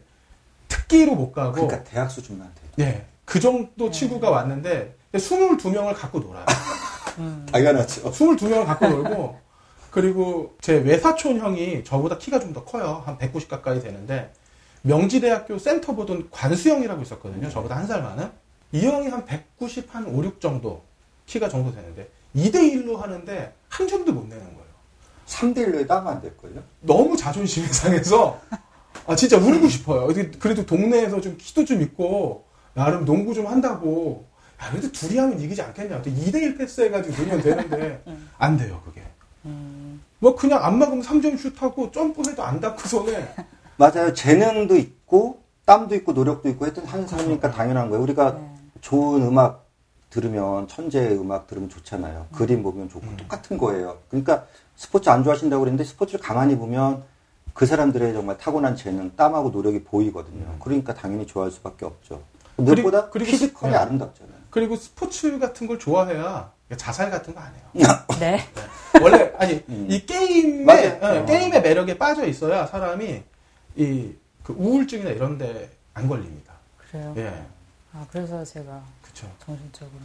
특기로 0.67 1.15
못 1.15 1.31
가고 1.31 1.53
그러니까 1.53 1.83
대학 1.83 2.09
수준만 2.09 2.49
돼. 2.55 2.61
네, 2.83 3.05
그 3.25 3.39
정도 3.39 3.91
친구가 3.91 4.29
왔는데 4.29 4.95
22명을 5.13 5.93
갖고 5.95 6.19
놀아요. 6.19 6.45
당연하죠. 7.51 8.11
22명을 8.11 8.65
갖고 8.65 8.87
놀고 8.87 9.39
그리고 9.91 10.55
제 10.61 10.75
외사촌 10.77 11.39
형이 11.39 11.83
저보다 11.83 12.17
키가 12.17 12.39
좀 12.39 12.53
더 12.53 12.63
커요. 12.63 13.03
한 13.05 13.17
190 13.17 13.49
가까이 13.49 13.81
되는데 13.81 14.31
명지대학교 14.83 15.57
센터 15.59 15.93
보던 15.95 16.29
관수형이라고 16.31 17.01
있었거든요. 17.03 17.49
저보다 17.49 17.75
한 17.75 17.87
살 17.87 18.01
많은. 18.01 18.29
이 18.73 18.85
형이 18.85 19.09
한 19.09 19.25
190, 19.25 19.93
한 19.93 20.05
5, 20.05 20.23
6 20.23 20.39
정도 20.39 20.83
키가 21.25 21.49
정도 21.49 21.73
되는데 21.73 22.09
2대1로 22.35 22.95
하는데 22.97 23.53
한 23.67 23.87
점도 23.87 24.13
못 24.13 24.23
내는 24.27 24.43
거예요. 24.43 24.61
3대1로에 25.27 25.87
땀안 25.87 26.21
될걸요? 26.21 26.61
너무 26.79 27.17
자존심이 27.17 27.67
상해서 27.67 28.39
아 29.05 29.15
진짜 29.15 29.37
울고 29.37 29.67
싶어요. 29.67 30.07
그래도 30.39 30.65
동네에서 30.65 31.19
좀 31.21 31.35
키도 31.37 31.65
좀 31.65 31.81
있고 31.81 32.45
나름 32.73 33.03
농구 33.05 33.33
좀 33.33 33.47
한다고. 33.47 34.25
야 34.61 34.69
그래도 34.69 34.91
둘이 34.91 35.17
하면 35.17 35.39
이기지 35.39 35.61
않겠냐. 35.61 36.01
2대1 36.03 36.57
패스해가지고 36.57 37.23
넣으면 37.23 37.41
되는데 37.41 38.03
안 38.37 38.57
돼요 38.57 38.81
그게. 38.85 39.01
뭐 40.19 40.35
그냥 40.35 40.63
안 40.63 40.77
막으면 40.77 41.03
3점 41.03 41.37
슛하고 41.37 41.91
점프해도 41.91 42.43
안 42.43 42.59
닿고 42.59 42.87
손에. 42.87 43.33
맞아요. 43.77 44.13
재능도 44.13 44.77
있고 44.77 45.41
땀도 45.65 45.95
있고 45.95 46.13
노력도 46.13 46.49
있고 46.49 46.65
하여튼 46.65 46.85
하는 46.85 47.07
사람이니까 47.07 47.49
당연한 47.51 47.89
거예요. 47.89 48.03
우리가 48.03 48.35
네. 48.35 48.53
좋은 48.81 49.23
음악 49.23 49.65
들으면 50.11 50.67
천재의 50.67 51.17
음악 51.17 51.47
들으면 51.47 51.69
좋잖아요. 51.69 52.27
그림 52.33 52.61
보면 52.61 52.89
좋고 52.89 53.17
똑같은 53.17 53.57
거예요. 53.57 53.97
그러니까 54.09 54.45
스포츠 54.75 55.09
안 55.09 55.23
좋아하신다고 55.23 55.61
그랬는데 55.61 55.83
스포츠를 55.85 56.19
가만히 56.19 56.57
보면 56.57 57.03
그 57.53 57.65
사람들의 57.65 58.13
정말 58.13 58.37
타고난 58.37 58.75
재능, 58.75 59.15
땀하고 59.15 59.49
노력이 59.49 59.83
보이거든요. 59.83 60.55
그러니까 60.59 60.93
당연히 60.93 61.25
좋아할 61.25 61.51
수밖에 61.51 61.85
없죠. 61.85 62.23
무엇보다 62.57 63.09
그리고 63.09 63.31
피지컬이 63.31 63.71
네. 63.71 63.77
아름답잖아요. 63.77 64.30
그리고 64.51 64.75
스포츠 64.75 65.39
같은 65.39 65.65
걸 65.67 65.79
좋아해야 65.79 66.51
자살 66.77 67.09
같은 67.09 67.33
거 67.33 67.41
안 67.41 67.53
해요. 67.55 67.87
네. 68.19 68.39
원래 69.01 69.33
아니 69.37 69.63
음. 69.69 69.87
이 69.89 70.05
게임의. 70.05 70.99
어, 71.01 71.21
어. 71.21 71.25
게임의 71.25 71.61
매력에 71.61 71.97
빠져 71.97 72.25
있어야 72.25 72.67
사람이 72.67 73.23
이 73.77 74.13
그 74.43 74.53
우울증이나 74.57 75.11
이런데 75.11 75.69
안 75.93 76.07
걸립니다. 76.07 76.51
그래요. 76.89 77.13
예, 77.15 77.45
아, 77.93 78.03
그래서 78.11 78.43
제가 78.43 78.81
그렇죠. 79.03 79.27
정신적으로. 79.45 79.99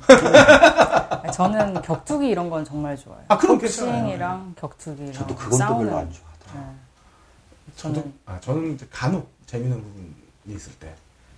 아니, 1.22 1.32
저는 1.32 1.80
격투기 1.80 2.28
이런 2.28 2.50
건 2.50 2.62
정말 2.62 2.96
좋아해요. 2.98 3.24
아, 3.28 3.38
그럼. 3.38 3.58
복싱이랑 3.58 4.54
격투기랑 4.58 5.12
저도 5.14 5.34
그건 5.34 5.50
또 5.50 5.56
싸우는. 5.56 5.86
별로 5.86 5.98
안 5.98 6.12
좋아하더라고요. 6.12 6.64
네. 6.64 6.76
저도 7.76 7.94
저는 7.94 8.14
아 8.26 8.40
저는 8.40 8.74
이제 8.74 8.86
간혹 8.90 9.30
재밌는 9.46 9.82
부분이 9.82 10.14
있을 10.48 10.72
때, 10.78 10.94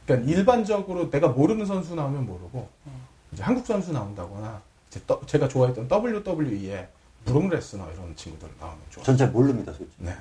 그러니까 0.08 0.30
일반적으로 0.32 1.10
내가 1.10 1.28
모르는 1.28 1.66
선수 1.66 1.94
나오면 1.94 2.24
모르고 2.26 2.66
네. 2.84 2.92
이제 3.32 3.42
한국 3.42 3.66
선수 3.66 3.92
나온다거나 3.92 4.62
이제 4.90 5.00
떠- 5.06 5.20
제가 5.26 5.48
좋아했던 5.48 5.86
WWE의 5.90 6.88
브록 7.26 7.46
레스너 7.50 7.84
이런 7.92 8.16
친구들 8.16 8.48
나오면 8.58 8.78
좋아. 8.88 9.04
전잘 9.04 9.30
모릅니다, 9.30 9.70
솔직히. 9.72 9.96
네. 9.98 10.14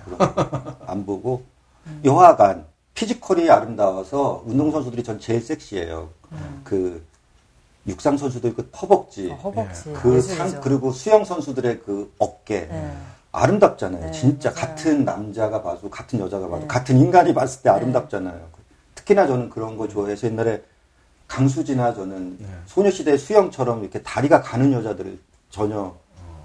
안 0.85 1.05
보고. 1.05 1.43
여하간, 2.03 2.65
피지컬이 2.95 3.49
아름다워서 3.49 4.43
운동 4.45 4.71
선수들이 4.71 5.03
전 5.03 5.17
제일 5.21 5.39
섹시해요. 5.41 6.09
그, 6.65 7.01
육상 7.87 8.17
선수들 8.17 8.55
그 8.55 8.69
허벅지, 8.81 9.31
어, 9.31 9.35
허벅지. 9.35 9.93
그 9.93 10.19
상. 10.19 10.59
그리고 10.59 10.91
수영 10.91 11.23
선수들의 11.23 11.79
그 11.85 12.13
어깨. 12.19 12.67
네. 12.67 12.93
아름답잖아요. 13.31 14.07
네, 14.07 14.11
진짜 14.11 14.49
맞아요. 14.51 14.65
같은 14.67 15.05
남자가 15.05 15.61
봐도, 15.61 15.89
같은 15.89 16.19
여자가 16.19 16.49
봐도, 16.49 16.61
네. 16.63 16.67
같은 16.67 16.97
인간이 16.97 17.33
봤을 17.33 17.61
때 17.61 17.69
아름답잖아요. 17.69 18.47
특히나 19.07 19.25
저는 19.25 19.49
그런 19.49 19.77
거 19.77 19.87
좋아해서 19.87 20.27
옛날에 20.27 20.61
강수지나 21.27 21.93
저는 21.93 22.37
네. 22.39 22.47
소녀시대 22.65 23.17
수영처럼 23.17 23.81
이렇게 23.81 24.01
다리가 24.01 24.41
가는 24.41 24.71
여자들을 24.73 25.17
전혀 25.49 25.95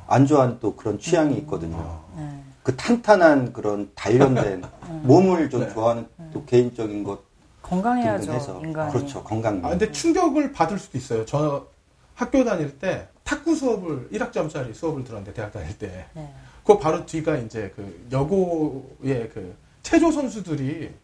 안 0.06 0.26
좋아하는 0.26 0.58
또 0.60 0.76
그런 0.76 0.98
취향이 0.98 1.36
있거든요. 1.38 1.76
어. 1.76 2.14
네. 2.16 2.42
그 2.62 2.76
탄탄한 2.76 3.52
그런 3.52 3.90
단련된 3.94 4.62
몸을 5.02 5.50
좀 5.50 5.62
네. 5.62 5.72
좋아하는 5.72 6.06
또 6.32 6.44
개인적인 6.44 7.02
것 7.02 7.20
건강해야죠, 7.62 8.32
해서 8.32 8.60
인간이. 8.62 8.92
그렇죠 8.92 9.24
건강. 9.24 9.64
아, 9.64 9.70
근데 9.70 9.90
충격을 9.90 10.52
받을 10.52 10.78
수도 10.78 10.98
있어요. 10.98 11.24
저 11.24 11.66
학교 12.14 12.44
다닐 12.44 12.78
때 12.78 13.08
탁구 13.24 13.56
수업을 13.56 14.10
1학점짜리 14.12 14.74
수업을 14.74 15.04
들었는데 15.04 15.32
대학 15.32 15.52
다닐 15.52 15.76
때 15.78 16.06
네. 16.14 16.32
그 16.64 16.78
바로 16.78 17.04
뒤가 17.06 17.36
이제 17.38 17.72
그 17.74 18.06
여고의 18.12 19.30
그 19.32 19.56
체조 19.82 20.12
선수들이 20.12 21.01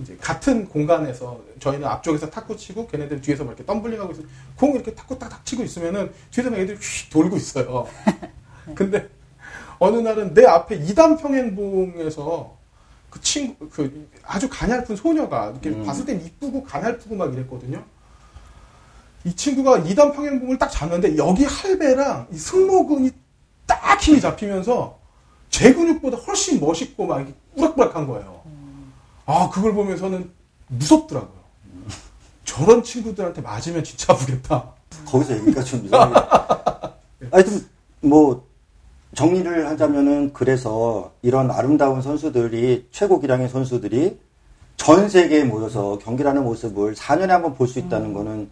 이제 0.00 0.16
같은 0.20 0.68
공간에서 0.68 1.40
저희는 1.60 1.86
앞쪽에서 1.86 2.28
탁구 2.28 2.56
치고 2.56 2.88
걔네들 2.88 3.20
뒤에서 3.20 3.44
막 3.44 3.50
이렇게 3.52 3.64
덤블링하고 3.64 4.12
있어 4.12 4.22
공 4.56 4.74
이렇게 4.74 4.94
탁구 4.94 5.18
딱딱 5.18 5.46
치고 5.46 5.62
있으면은 5.62 6.12
뒤에서 6.30 6.50
막 6.50 6.58
애들이 6.58 6.76
휙 6.78 7.10
돌고 7.10 7.36
있어요. 7.36 7.86
근데 8.74 9.08
어느 9.78 9.98
날은 9.98 10.34
내 10.34 10.44
앞에 10.46 10.76
이단 10.76 11.16
평행봉에서 11.18 12.56
그 13.10 13.20
친구 13.20 13.68
그 13.68 14.08
아주 14.24 14.48
가냘픈 14.48 14.96
소녀가 14.96 15.50
이렇게 15.50 15.70
음. 15.70 15.84
봤을 15.84 16.04
땐 16.04 16.20
이쁘고 16.24 16.64
가냘프고 16.64 17.14
막 17.14 17.32
이랬거든요. 17.32 17.84
이 19.24 19.34
친구가 19.34 19.78
이단 19.78 20.12
평행봉을 20.12 20.58
딱 20.58 20.68
잡는데 20.68 21.16
여기 21.16 21.44
할배랑 21.44 22.28
이 22.30 22.36
승모근이 22.36 23.10
딱 23.66 24.00
힘이 24.00 24.20
잡히면서 24.20 24.98
제 25.48 25.72
근육보다 25.72 26.16
훨씬 26.18 26.60
멋있고 26.60 27.06
막 27.06 27.18
이렇게 27.18 27.34
우락부락한 27.56 28.06
거예요. 28.06 28.33
아 29.26 29.48
그걸 29.50 29.72
보면서는 29.74 30.30
무섭더라고요. 30.68 31.44
저런 32.44 32.82
친구들한테 32.82 33.40
맞으면 33.40 33.82
진짜 33.84 34.12
아프겠다. 34.12 34.72
거기서 35.06 35.36
얘기가 35.38 35.62
좀 35.62 35.84
이상해. 35.84 36.14
하여튼 37.30 37.66
뭐 38.00 38.46
정리를 39.14 39.66
하자면은 39.68 40.32
그래서 40.32 41.12
이런 41.22 41.50
아름다운 41.50 42.02
선수들이 42.02 42.88
최고 42.90 43.20
기량의 43.20 43.48
선수들이 43.48 44.18
전 44.76 45.08
세계에 45.08 45.44
모여서 45.44 45.98
경기를 45.98 46.28
하는 46.30 46.44
모습을 46.44 46.94
4년에 46.94 47.28
한 47.28 47.42
번 47.42 47.54
볼 47.54 47.68
수 47.68 47.78
있다는 47.78 48.12
거는 48.12 48.50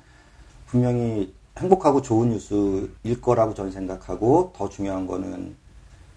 분명히 0.67 1.35
행복하고 1.59 2.01
좋은 2.01 2.31
뉴스일 2.31 3.21
거라고 3.21 3.55
저는 3.55 3.73
생각하고 3.73 4.53
더 4.57 4.69
중요한 4.69 5.07
거는 5.07 5.55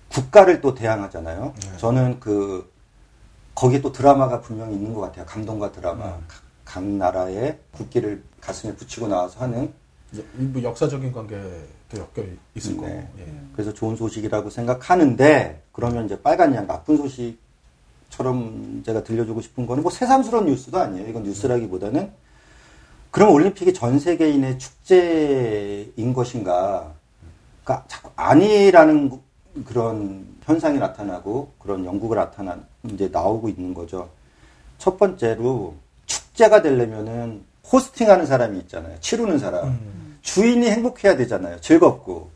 국가를 0.10 0.62
또 0.62 0.74
대항하잖아요. 0.76 1.54
네. 1.60 1.78
저는 1.78 2.20
그 2.20 2.72
거기에 3.56 3.82
또 3.82 3.92
드라마가 3.92 4.42
분명히 4.42 4.76
있는 4.76 4.94
것 4.94 5.02
같아요. 5.02 5.26
감동과 5.26 5.72
드라마. 5.72 6.08
음. 6.16 6.24
각, 6.28 6.42
각 6.66 6.84
나라의 6.84 7.58
국기를 7.72 8.22
가슴에 8.42 8.76
붙이고 8.76 9.08
나와서 9.08 9.40
하는 9.40 9.72
뭐 10.34 10.62
역사적인 10.62 11.12
관계도 11.12 11.48
엮여 11.96 12.26
있을 12.56 12.74
네. 12.74 12.78
거고. 12.78 12.90
예. 13.20 13.34
그래서 13.54 13.74
좋은 13.74 13.96
소식이라고 13.96 14.50
생각하는데 14.50 15.64
그러면 15.72 16.06
이제 16.06 16.22
빨간 16.22 16.54
양 16.54 16.68
나쁜 16.68 16.98
소식처럼 16.98 18.84
제가 18.86 19.04
들려주고 19.04 19.42
싶은 19.42 19.66
거는 19.66 19.84
뭐 19.84 19.92
새삼스러운 19.92 20.46
뉴스도 20.48 20.78
아니에요. 20.80 21.08
이건 21.10 21.24
뉴스라기보다는 21.24 22.12
그럼 23.12 23.32
올림픽이 23.32 23.74
전 23.74 23.98
세계인의 24.00 24.60
축제인 24.60 26.14
것인가? 26.14 26.94
그러니까 27.64 27.88
자꾸 27.88 28.12
아니라는 28.18 29.10
구- 29.10 29.22
그런 29.64 30.28
현상이 30.44 30.78
나타나고 30.80 31.54
그런 31.60 31.86
연구가 31.86 32.16
나타나 32.16 32.60
이제 32.94 33.10
나오고 33.12 33.50
있는 33.50 33.74
거죠. 33.74 34.10
첫 34.78 34.98
번째로 34.98 35.76
축제가 36.06 36.62
되려면은 36.62 37.44
호스팅하는 37.72 38.26
사람이 38.26 38.60
있잖아요. 38.60 39.00
치르는 39.00 39.40
사람. 39.40 39.68
음. 39.68 40.18
주인이 40.22 40.70
행복해야 40.70 41.16
되잖아요. 41.18 41.62
즐겁고. 41.62 42.30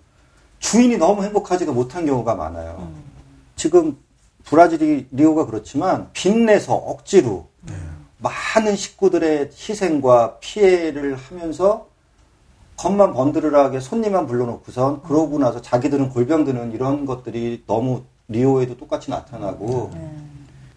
주인이 0.59 0.97
너무 0.97 1.23
행복하지가 1.23 1.71
못한 1.71 2.05
경우가 2.05 2.35
많아요. 2.35 2.91
지금 3.55 3.97
브라질이 4.45 5.07
리오가 5.11 5.45
그렇지만 5.45 6.09
빚내서 6.13 6.73
억지로 6.75 7.47
많은 8.17 8.75
식구들의 8.75 9.51
희생과 9.53 10.39
피해를 10.39 11.15
하면서 11.15 11.87
겉만 12.77 13.13
번드르르하게 13.13 13.79
손님만 13.79 14.27
불러놓고선 14.27 15.03
그러고 15.03 15.37
나서 15.39 15.61
자기들은 15.61 16.09
골병 16.09 16.45
드는 16.45 16.71
이런 16.73 17.05
것들이 17.05 17.63
너무 17.67 18.03
리오에도 18.27 18.77
똑같이 18.77 19.11
나타나고 19.11 19.91
네. 19.93 20.11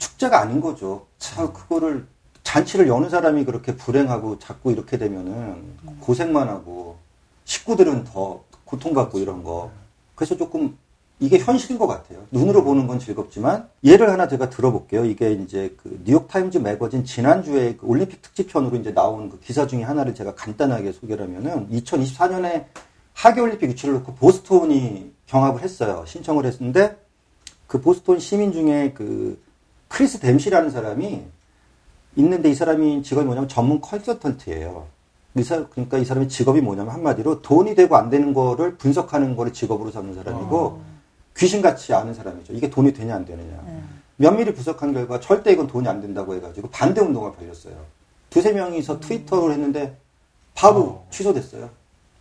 축제가 0.03 0.41
아닌 0.41 0.61
거죠. 0.61 1.07
참 1.19 1.53
그거를 1.53 2.07
잔치를 2.43 2.89
여는 2.89 3.09
사람이 3.09 3.45
그렇게 3.45 3.77
불행하고 3.77 4.41
자꾸 4.41 4.73
이렇게 4.73 4.99
되면은 4.99 6.01
고생만 6.01 6.49
하고 6.49 6.97
식구들은 7.45 8.05
더 8.05 8.43
고통받고 8.65 9.19
이런 9.21 9.45
거. 9.45 9.71
그래서 10.17 10.37
조금 10.37 10.77
이게 11.21 11.39
현실인 11.39 11.79
것 11.79 11.87
같아요. 11.87 12.19
눈으로 12.33 12.65
보는 12.65 12.89
건 12.89 12.99
즐겁지만 12.99 13.69
예를 13.85 14.11
하나 14.11 14.27
제가 14.27 14.51
들어볼게요. 14.51 15.05
이게 15.05 15.33
이제 15.33 15.73
그 15.81 16.01
뉴욕 16.05 16.27
타임즈 16.27 16.59
매거진 16.59 17.05
지난주에 17.05 17.77
그 17.77 17.87
올림픽 17.87 18.23
특집편으로 18.23 18.77
이제 18.77 18.93
나온 18.93 19.31
그 19.31 19.39
기사 19.39 19.69
중에 19.69 19.85
하나를 19.85 20.17
제가 20.17 20.35
간단하게 20.35 20.91
소개를 20.91 21.27
하면은 21.27 21.69
2024년에 21.71 22.65
하계올림픽 23.15 23.71
유치를 23.71 23.95
놓고 23.95 24.15
보스톤이 24.17 25.13
경합을 25.27 25.63
했어요. 25.63 26.03
신청을 26.09 26.45
했는데 26.47 26.97
그 27.69 27.81
보스톤 27.81 28.19
시민 28.19 28.53
중에 28.53 28.93
그 28.93 29.41
크리스 29.93 30.19
댐시라는 30.19 30.71
사람이 30.71 31.23
있는데 32.17 32.51
이 32.51 32.55
사람이 32.55 33.03
직업이 33.03 33.27
뭐냐면 33.27 33.47
전문 33.47 33.81
컨설턴트예요. 33.83 34.87
그러니까 35.35 35.99
이 35.99 36.05
사람의 36.05 36.29
직업이 36.31 36.63
뭐냐면 36.63 36.95
한마디로 36.95 37.43
돈이 37.43 37.75
되고 37.75 37.97
안 37.97 38.09
되는 38.09 38.33
거를 38.33 38.77
분석하는 38.77 39.37
거를 39.37 39.53
직업으로 39.53 39.91
삼는 39.91 40.15
사람이고 40.15 40.81
귀신같이 41.37 41.93
아는 41.93 42.15
사람이죠. 42.15 42.55
이게 42.55 42.71
돈이 42.71 42.95
되냐 42.95 43.15
안 43.17 43.25
되느냐. 43.25 43.63
네. 43.67 43.83
면밀히 44.17 44.55
분석한 44.55 44.95
결과 44.95 45.21
절대 45.21 45.53
이건 45.53 45.67
돈이 45.67 45.87
안 45.89 46.01
된다고 46.01 46.35
해가지고 46.35 46.71
반대 46.71 47.01
운동을 47.03 47.33
벌였어요. 47.33 47.75
두세 48.31 48.53
명이서 48.53 49.01
트위터를 49.01 49.53
했는데 49.55 49.97
바로 50.55 50.81
어. 50.85 51.07
취소됐어요. 51.11 51.69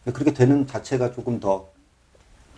그렇게 0.05 0.33
되는 0.33 0.67
자체가 0.67 1.13
조금 1.13 1.39
더 1.39 1.71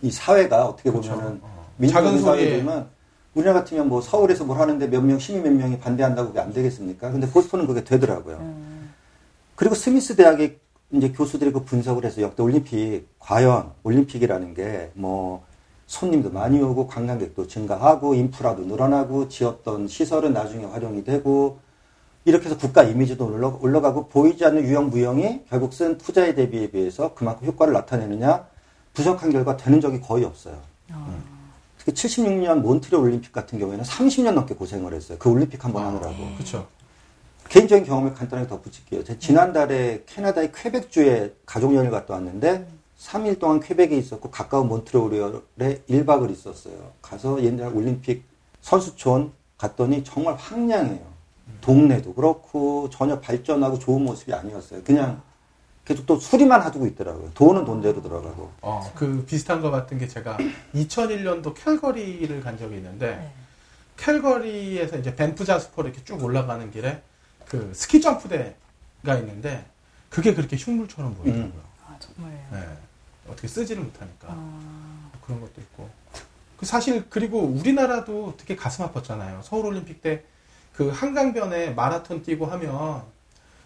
이 0.04 0.10
사회가 0.10 0.66
어떻게 0.66 0.90
그렇죠. 0.90 1.12
보면은 1.12 1.40
어. 1.42 1.66
민주주의 1.78 2.04
작은 2.04 2.20
소리에 2.20 2.50
사회지만 2.50 2.88
우리나라 3.34 3.60
같으면 3.60 3.88
뭐 3.88 4.00
서울에서 4.00 4.44
뭘 4.44 4.58
하는데 4.60 4.86
몇 4.88 5.00
명, 5.02 5.18
시민 5.18 5.42
몇 5.42 5.52
명이 5.52 5.78
반대한다고 5.78 6.28
그게 6.28 6.40
안 6.40 6.52
되겠습니까? 6.52 7.10
근데 7.10 7.28
보스턴은 7.28 7.66
그게 7.66 7.82
되더라고요. 7.82 8.36
음. 8.36 8.90
그리고 9.56 9.74
스미스 9.74 10.14
대학의 10.16 10.58
이제 10.92 11.10
교수들이 11.10 11.52
그 11.52 11.64
분석을 11.64 12.04
해서 12.04 12.20
역대 12.22 12.42
올림픽, 12.42 13.06
과연 13.18 13.72
올림픽이라는 13.82 14.54
게 14.54 14.90
뭐 14.94 15.44
손님도 15.86 16.30
많이 16.30 16.60
오고 16.62 16.86
관광객도 16.86 17.46
증가하고 17.46 18.14
인프라도 18.14 18.62
늘어나고 18.64 19.28
지었던 19.28 19.86
시설은 19.86 20.32
나중에 20.32 20.64
활용이 20.64 21.04
되고 21.04 21.58
이렇게 22.24 22.46
해서 22.46 22.56
국가 22.56 22.82
이미지도 22.82 23.26
올라- 23.26 23.58
올라가고 23.60 24.08
보이지 24.08 24.46
않는 24.46 24.62
유형 24.64 24.88
무형이 24.88 25.42
결국 25.50 25.74
쓴 25.74 25.98
투자의 25.98 26.34
대비에 26.36 26.70
비해서 26.70 27.12
그만큼 27.14 27.46
효과를 27.48 27.74
나타내느냐 27.74 28.46
부족한 28.94 29.30
결과 29.30 29.58
되는 29.58 29.78
적이 29.80 30.00
거의 30.00 30.24
없어요. 30.24 30.56
특히 31.84 31.92
76년 31.92 32.60
몬트리올 32.60 33.02
올림픽 33.02 33.32
같은 33.32 33.58
경우에는 33.58 33.84
30년 33.84 34.32
넘게 34.32 34.54
고생을 34.54 34.94
했어요. 34.94 35.18
그 35.18 35.28
올림픽 35.28 35.62
한번 35.64 35.84
하느라고. 35.84 36.16
그렇죠. 36.36 36.66
개인적인 37.50 37.84
경험을 37.84 38.14
간단하게 38.14 38.48
덧붙일게요. 38.48 39.04
제가 39.04 39.18
지난달에 39.18 40.02
캐나다의 40.06 40.52
퀘벡주에 40.52 41.34
가족여행을 41.44 41.90
갔다 41.90 42.14
왔는데 42.14 42.66
3일 42.98 43.38
동안 43.38 43.60
퀘벡에 43.60 43.96
있었고 43.98 44.30
가까운 44.30 44.68
몬트리올에 44.68 45.82
1박을 45.88 46.30
있었어요. 46.30 46.92
가서 47.02 47.42
옛날 47.42 47.74
올림픽 47.74 48.24
선수촌 48.62 49.32
갔더니 49.58 50.04
정말 50.04 50.36
황량해요. 50.36 51.14
동네도 51.60 52.14
그렇고 52.14 52.88
전혀 52.90 53.20
발전하고 53.20 53.78
좋은 53.78 54.04
모습이 54.04 54.32
아니었어요. 54.32 54.82
그냥 54.84 55.20
계속 55.84 56.06
또 56.06 56.18
수리만 56.18 56.60
하두고 56.62 56.86
있더라고요. 56.86 57.30
돈은 57.34 57.64
돈대로 57.64 58.02
들어가고. 58.02 58.52
어, 58.62 58.92
그 58.94 59.24
비슷한 59.26 59.60
것 59.60 59.70
같은 59.70 59.98
게 59.98 60.08
제가 60.08 60.38
2001년도 60.74 61.54
캘거리를 61.54 62.40
간 62.40 62.58
적이 62.58 62.76
있는데 62.76 63.16
네. 63.16 63.32
캘거리에서 63.96 64.98
이제 64.98 65.14
벤프 65.14 65.44
자스퍼로 65.44 65.88
이렇게 65.88 66.02
쭉 66.04 66.22
올라가는 66.22 66.70
길에 66.70 67.02
그 67.46 67.72
스키 67.74 68.00
점프대가 68.00 69.18
있는데 69.18 69.66
그게 70.08 70.34
그렇게 70.34 70.56
흉물처럼 70.56 71.14
보이더라고요. 71.16 71.62
아, 71.86 71.96
정말요. 71.98 72.38
네. 72.52 72.66
어떻게 73.28 73.46
쓰지를 73.48 73.82
못하니까 73.82 74.28
아, 74.30 75.10
그런 75.24 75.40
것도 75.40 75.60
있고. 75.60 75.88
그 76.56 76.66
사실 76.66 77.08
그리고 77.10 77.40
우리나라도 77.40 78.34
되게 78.38 78.56
가슴 78.56 78.86
아팠잖아요. 78.86 79.42
서울 79.42 79.66
올림픽 79.66 80.00
때 80.02 80.24
그 80.74 80.88
한강변에 80.88 81.70
마라톤 81.70 82.22
뛰고 82.22 82.46
하면 82.46 83.02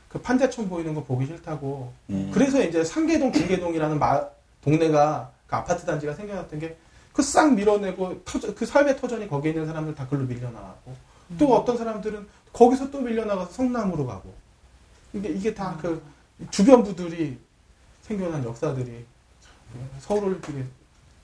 그 0.09 0.21
판자촌 0.21 0.69
보이는 0.69 0.95
거 0.95 1.05
보기 1.05 1.27
싫다고. 1.27 1.93
음. 2.11 2.31
그래서 2.33 2.63
이제 2.63 2.83
상계동, 2.85 3.33
중계동이라는 3.33 3.99
마- 3.99 4.25
동네가 4.63 5.31
그 5.47 5.57
아파트 5.57 5.85
단지가 5.87 6.15
생겨났던 6.15 6.59
게 6.61 6.77
그 7.13 7.23
싹 7.23 7.53
밀어내고 7.55 8.23
터저- 8.25 8.55
그 8.55 8.65
삶의 8.65 8.97
터전이 8.97 9.29
거기에 9.29 9.51
있는 9.51 9.67
사람들 9.67 9.93
다 9.97 10.07
글로 10.07 10.25
밀려나가고 10.25 10.95
또 11.37 11.53
어떤 11.57 11.77
사람들은 11.77 12.25
거기서 12.53 12.93
또 12.93 13.01
밀려나가서 13.01 13.51
성남으로 13.51 14.07
가고 14.07 14.33
이게 15.13 15.29
이게 15.31 15.53
다 15.53 15.77
그 15.83 16.01
주변부들이 16.53 17.37
생겨난 18.03 18.45
역사들이 18.45 19.05
서울 19.99 20.25
올림픽에 20.27 20.65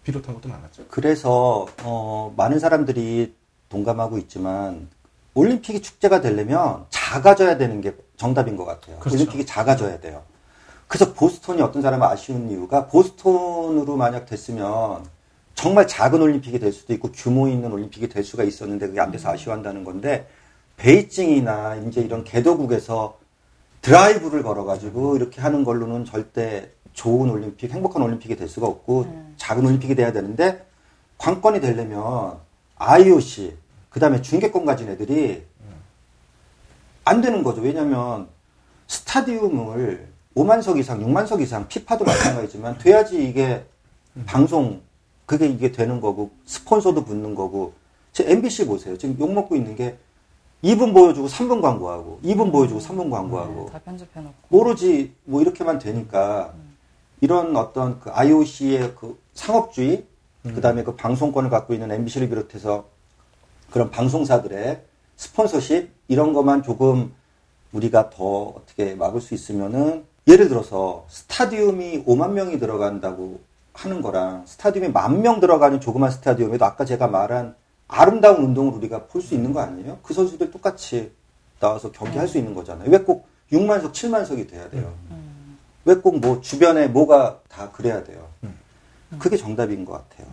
비롯한 0.03 0.35
것도 0.35 0.49
많았죠. 0.49 0.85
그래서 0.89 1.67
어, 1.85 2.35
많은 2.37 2.59
사람들이 2.59 3.33
동감하고 3.69 4.19
있지만 4.19 4.89
올림픽이 5.35 5.83
축제가 5.83 6.21
되려면 6.21 6.87
작아져야 6.91 7.59
되는 7.59 7.81
게 7.81 7.95
정답인 8.17 8.57
것 8.57 8.65
같아요. 8.65 8.99
그렇죠. 8.99 9.17
올림픽이 9.17 9.45
작아져야 9.45 10.01
돼요. 10.01 10.23
그래서 10.87 11.13
보스턴이 11.13 11.61
어떤 11.61 11.83
사람은 11.83 12.07
아쉬운 12.07 12.51
이유가 12.51 12.87
보스턴으로 12.87 13.97
만약 13.97 14.27
됐으면 14.27 15.05
정말 15.55 15.87
작은 15.89 16.21
올림픽이 16.21 16.59
될 16.59 16.73
수도 16.73 16.93
있고 16.95 17.11
규모 17.13 17.49
있는 17.49 17.73
올림픽이 17.73 18.09
될 18.09 18.23
수가 18.25 18.45
있었는데 18.45 18.89
그게 18.89 19.01
안 19.01 19.11
돼서 19.11 19.31
아쉬워한다는 19.31 19.85
건데 19.85 20.29
베이징이나 20.77 21.77
이제 21.77 22.01
이런 22.01 22.25
개도국에서 22.25 23.19
드라이브를 23.83 24.43
걸어가지고 24.43 25.17
이렇게 25.17 25.41
하는 25.41 25.65
걸로는 25.65 26.05
절대 26.05 26.71
좋은 26.93 27.29
올림픽, 27.31 27.71
행복한 27.71 28.03
올림픽이 28.03 28.37
될 28.37 28.49
수가 28.49 28.67
없고 28.67 29.35
작은 29.37 29.65
올림픽이 29.67 29.95
돼야 29.95 30.13
되는데 30.13 30.67
관건이 31.19 31.61
되려면 31.61 32.39
IOC, 32.77 33.57
그 33.95 34.01
다음에 34.01 34.21
중계권 34.21 34.65
가진 34.65 34.89
애들이 34.89 35.45
안 37.05 37.21
되는 37.21 37.45
거죠. 37.45 37.61
왜냐면 37.61 38.27
스타디움을 38.89 40.09
5만석 40.35 40.79
이상, 40.79 40.99
6만석 40.99 41.41
이상, 41.41 41.69
피파도 41.69 42.05
마찬가지지만 42.05 42.79
돼야지 42.79 43.25
이게 43.25 43.65
방송, 44.27 44.83
그게 45.27 45.47
이게 45.47 45.71
되는 45.71 46.01
거고, 46.01 46.33
스폰서도 46.45 47.05
붙는 47.05 47.37
거고, 47.37 47.75
제 48.13 48.29
MBC 48.29 48.67
보세요. 48.67 48.99
지금 48.99 49.17
욕먹고 49.17 49.55
있는 49.55 49.77
게 49.77 49.97
2분 50.65 50.93
보여주고 50.93 51.29
3분 51.29 51.63
광고하고, 51.63 52.19
2분 52.25 52.51
보여주고 52.51 52.81
3분 52.81 53.09
광고하고, 53.13 53.67
네, 53.67 53.73
다 53.73 53.79
편집해놓고. 53.79 54.35
오로지 54.51 55.15
뭐 55.23 55.41
이렇게만 55.41 55.79
되니까 55.79 56.53
이런 57.21 57.57
어떤 57.57 58.01
그 58.01 58.11
IOC의 58.11 58.97
그 58.97 59.21
상업주의, 59.35 60.05
그 60.43 60.61
다음에 60.61 60.83
그 60.83 60.97
방송권을 60.97 61.49
갖고 61.49 61.75
있는 61.75 61.93
MBC를 61.93 62.29
비롯해서 62.29 62.93
그런 63.75 63.91
방송사들의 63.91 64.83
스폰서십 65.17 65.91
이런 66.07 66.33
것만 66.33 66.63
조금 66.63 67.13
우리가 67.73 68.09
더 68.09 68.55
어떻게 68.57 68.95
막을 68.95 69.21
수 69.21 69.35
있으면은 69.35 70.05
예를 70.29 70.49
들어서 70.49 71.07
스타디움이 71.09 72.05
5만 72.05 72.31
명이 72.35 72.61
들어간다고 72.61 73.41
하는 73.73 74.01
거랑 74.01 74.45
스타디움이 74.47 74.93
만 74.93 75.23
명 75.23 75.41
들어가는 75.41 75.81
조그만 75.81 76.13
스타디움에도 76.13 76.65
아까 76.65 76.85
제가 76.85 77.09
말한 77.09 77.57
아름다운 77.89 78.45
운동을 78.45 78.75
우리가 78.75 79.07
볼 79.07 79.21
수 79.21 79.35
있는 79.35 79.53
거 79.53 79.59
아니에요? 79.59 79.99
그 80.05 80.15
선수들 80.15 80.53
똑같이 80.53 81.11
나와서 81.59 81.91
경기할 81.91 82.29
수 82.29 82.39
있는 82.39 82.55
거잖아요. 82.55 82.89
왜 82.89 82.99
꼭 82.99 83.27
6만석, 83.51 83.91
7만석이 83.91 84.49
돼야 84.49 84.71
돼요? 84.71 84.95
왜 85.85 85.97
꼭 85.97 86.19
뭐 86.21 86.41
주변에 86.41 86.87
뭐가 86.87 87.41
다 87.49 87.73
그래야 87.73 88.05
돼요? 88.05 88.29
그게 89.19 89.37
정답인 89.37 89.85
것 89.85 89.95
같아요. 89.95 90.29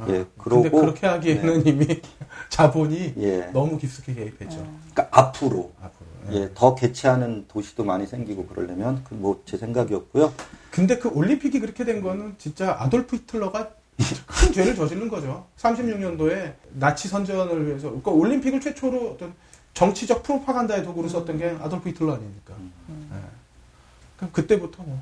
예, 0.00 0.02
아, 0.02 0.06
근데 0.06 0.26
그러고 0.38 0.80
그렇게 0.80 1.06
하기에는 1.06 1.66
이미 1.66 2.00
자본이 2.50 3.14
예. 3.18 3.50
너무 3.52 3.78
깊숙이 3.78 4.14
개입했죠. 4.14 4.56
그러니까 4.94 5.08
앞으로 5.10 5.72
앞으로. 5.80 6.06
예, 6.32 6.50
더 6.54 6.74
개최하는 6.74 7.46
도시도 7.48 7.84
많이 7.84 8.06
생기고 8.06 8.46
그러려면 8.46 9.02
그 9.04 9.14
뭐 9.14 9.38
제 9.46 9.56
생각이었고요. 9.56 10.32
근데 10.70 10.98
그 10.98 11.08
올림픽이 11.08 11.60
그렇게 11.60 11.84
된 11.84 12.02
거는 12.02 12.34
진짜 12.38 12.76
아돌프 12.78 13.16
히틀러가 13.16 13.70
큰 14.26 14.52
죄를 14.52 14.74
저지른 14.74 15.08
거죠. 15.08 15.46
36년도에 15.58 16.52
나치 16.74 17.08
선전을 17.08 17.66
위해서 17.66 17.86
그러니까 17.88 18.10
올림픽을 18.10 18.60
최초로 18.60 19.12
어떤 19.12 19.32
정치적 19.72 20.22
프로파간다의 20.22 20.82
도구로 20.84 21.08
썼던 21.08 21.38
게 21.38 21.56
아돌프 21.60 21.88
히틀러 21.88 22.14
아닙니까? 22.14 22.54
예. 22.90 23.16
그럼 24.16 24.30
그때부터 24.32 24.82
뭐. 24.82 25.00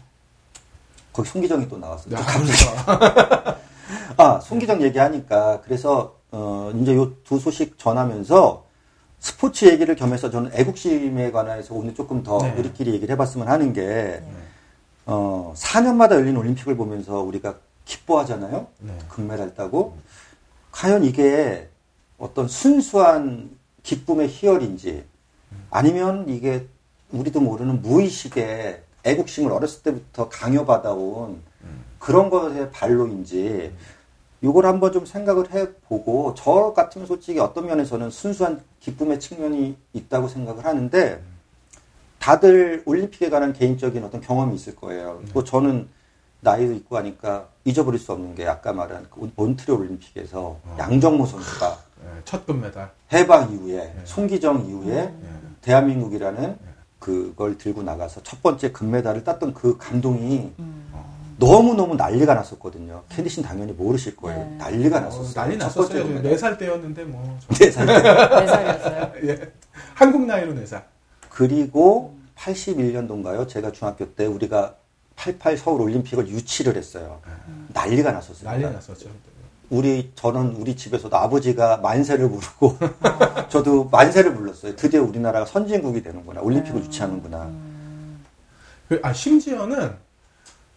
거기 1.13 1.29
송기정이 1.29 1.69
또 1.69 1.79
나왔어요. 1.79 2.15
야, 2.17 2.25
그러니까. 2.25 3.59
아, 4.17 4.41
송기정 4.41 4.83
얘기하니까 4.83 5.61
그래서 5.63 6.17
어 6.31 6.73
이제 6.81 6.95
요 6.95 7.13
두 7.25 7.39
소식 7.39 7.79
전하면서 7.79 8.65
스포츠 9.19 9.65
얘기를 9.65 9.95
겸해서 9.97 10.31
저는 10.31 10.51
애국심에 10.55 11.31
관해서 11.31 11.75
오늘 11.75 11.95
조금 11.95 12.23
더 12.23 12.39
네. 12.39 12.55
우리끼리 12.59 12.93
얘기를 12.93 13.13
해봤으면 13.15 13.49
하는 13.49 13.73
게 13.73 14.23
어, 15.07 15.53
4년마다 15.57 16.13
열린 16.13 16.37
올림픽을 16.37 16.77
보면서 16.77 17.21
우리가 17.21 17.57
기뻐하잖아요. 17.85 18.67
네. 18.81 18.99
금메달 19.09 19.55
따고 19.55 19.97
과연 20.73 21.05
이게 21.05 21.69
어떤 22.19 22.49
순수한 22.49 23.51
기쁨의 23.83 24.29
희열인지 24.29 25.05
아니면 25.71 26.27
이게 26.29 26.67
우리도 27.13 27.41
모르는 27.41 27.81
무의식의 27.83 28.83
애국심을 29.05 29.53
어렸을 29.53 29.83
때부터 29.83 30.29
강요받아온 30.29 31.43
그런 32.05 32.29
것의 32.29 32.71
발로인지 32.71 33.73
요걸 34.43 34.67
한번 34.67 34.93
좀 34.93 35.07
생각을 35.07 35.51
해보고 35.51 36.35
저 36.37 36.75
같으면 36.77 37.07
솔직히 37.07 37.41
어떤 37.41 37.67
면에서는 37.67 38.11
순수한 38.11 38.61
기쁨의 38.81 39.19
측면이 39.19 39.75
있다고 39.95 40.29
생각을 40.29 40.67
하는데 40.67 41.23
다들 42.19 42.83
올림픽에 42.85 43.31
관한 43.31 43.55
개인적인 43.55 44.05
어떤 44.05 44.21
경험이 44.21 44.55
있을 44.55 44.77
거예요. 44.77 45.23
또 45.33 45.45
저는 45.45 45.89
나이도 46.41 46.75
있고 46.75 46.99
하니까 46.99 47.49
잊어버릴 47.65 47.99
수 47.99 48.13
없는 48.13 48.35
게 48.35 48.47
아까 48.47 48.75
말한 48.75 49.07
그 49.11 49.33
몬트리올 49.35 49.81
올림픽에서 49.81 50.59
양정모 50.79 51.25
선수가 51.25 51.79
예, 52.05 52.21
첫 52.27 52.45
금메달. 52.45 52.91
해방 53.15 53.51
이후에 53.51 53.95
송기정 54.05 54.67
이후에 54.67 54.95
예. 54.95 55.15
대한민국이라는 55.63 56.59
그걸 56.99 57.57
들고 57.57 57.83
나가서 57.83 58.23
첫 58.23 58.43
번째 58.43 58.73
금메달을 58.73 59.25
땄던 59.25 59.55
그 59.55 59.79
감동이 59.79 60.53
음. 60.59 60.85
너무너무 61.37 61.95
난리가 61.97 62.35
났었거든요. 62.35 63.03
캔디신 63.09 63.43
당연히 63.43 63.73
모르실 63.73 64.17
거예요. 64.17 64.39
네. 64.39 64.57
난리가 64.57 64.99
어, 64.99 65.01
났었어요. 65.01 65.35
난리 65.35 65.59
첫 65.59 65.75
번째 65.75 65.81
났었어요. 65.95 66.03
금메달. 66.05 66.31
네살 66.31 66.59
때였는데 66.59 67.05
뭐. 67.05 67.39
저- 67.49 67.55
네 67.65 67.71
살. 67.71 67.87
네 67.87 68.47
살이었어요. 68.47 69.13
예. 69.29 69.53
한국 69.95 70.27
나이로 70.27 70.55
네 70.55 70.65
살. 70.67 70.85
그리고 71.31 72.15
81년도인가요? 72.37 73.49
제가 73.49 73.73
중학교 73.73 74.07
때 74.15 74.27
우리가 74.27 74.77
88 75.17 75.57
서울 75.57 75.81
올림픽을 75.83 76.29
유치를 76.29 76.77
했어요. 76.77 77.21
난리가 77.69 78.13
났었어요. 78.13 78.49
난리 78.51 78.63
났었죠. 78.65 79.09
우리 79.71 80.13
저는 80.15 80.57
우리 80.57 80.77
집에서도 80.77 81.17
아버지가 81.17 81.79
만세를 81.79 82.29
부르고 82.29 82.77
저도 83.49 83.85
만세를 83.91 84.35
불렀어요. 84.35 84.77
드디어 84.77 85.03
우리나라가 85.03 85.47
선진국이 85.47 86.03
되는구나. 86.03 86.41
올림픽을 86.43 86.83
유치하는구나. 86.85 87.51
그, 88.89 89.01
아, 89.03 89.13
심지어는 89.13 89.93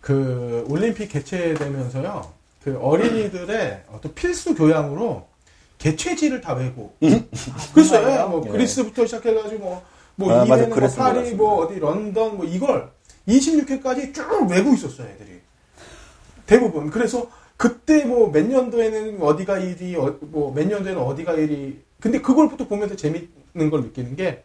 그 0.01 0.65
올림픽 0.69 1.09
개최되면서요, 1.09 2.31
그 2.63 2.77
어린이들의 2.79 3.83
어떤 3.91 4.13
필수 4.13 4.55
교양으로 4.55 5.27
개최지를 5.77 6.41
다 6.41 6.53
외고. 6.53 6.93
글쎄요, 7.73 8.01
정말요? 8.01 8.29
뭐 8.29 8.43
예. 8.47 8.49
그리스부터 8.51 9.05
시작해가지고 9.05 9.59
뭐, 9.59 9.83
뭐 10.15 10.31
아. 10.31 10.45
이회는 10.45 10.69
뭐 10.69 10.87
파리. 10.87 11.33
뭐 11.33 11.65
어디 11.65 11.79
런던, 11.79 12.37
뭐 12.37 12.45
이걸 12.45 12.89
26회까지 13.27 14.13
쭉 14.13 14.47
외고 14.49 14.73
있었어요, 14.73 15.07
애들이. 15.07 15.39
대부분. 16.45 16.89
그래서 16.89 17.29
그때 17.57 18.05
뭐 18.05 18.31
몇 18.31 18.45
년도에는 18.47 19.21
어디가 19.21 19.55
1위, 19.59 20.19
뭐몇 20.21 20.67
년도에는 20.67 21.01
어디가 21.01 21.33
1위. 21.33 21.75
근데 21.99 22.21
그걸 22.21 22.49
또 22.57 22.67
보면서 22.67 22.95
재밌는 22.95 23.69
걸 23.69 23.81
느끼는 23.81 24.15
게 24.15 24.43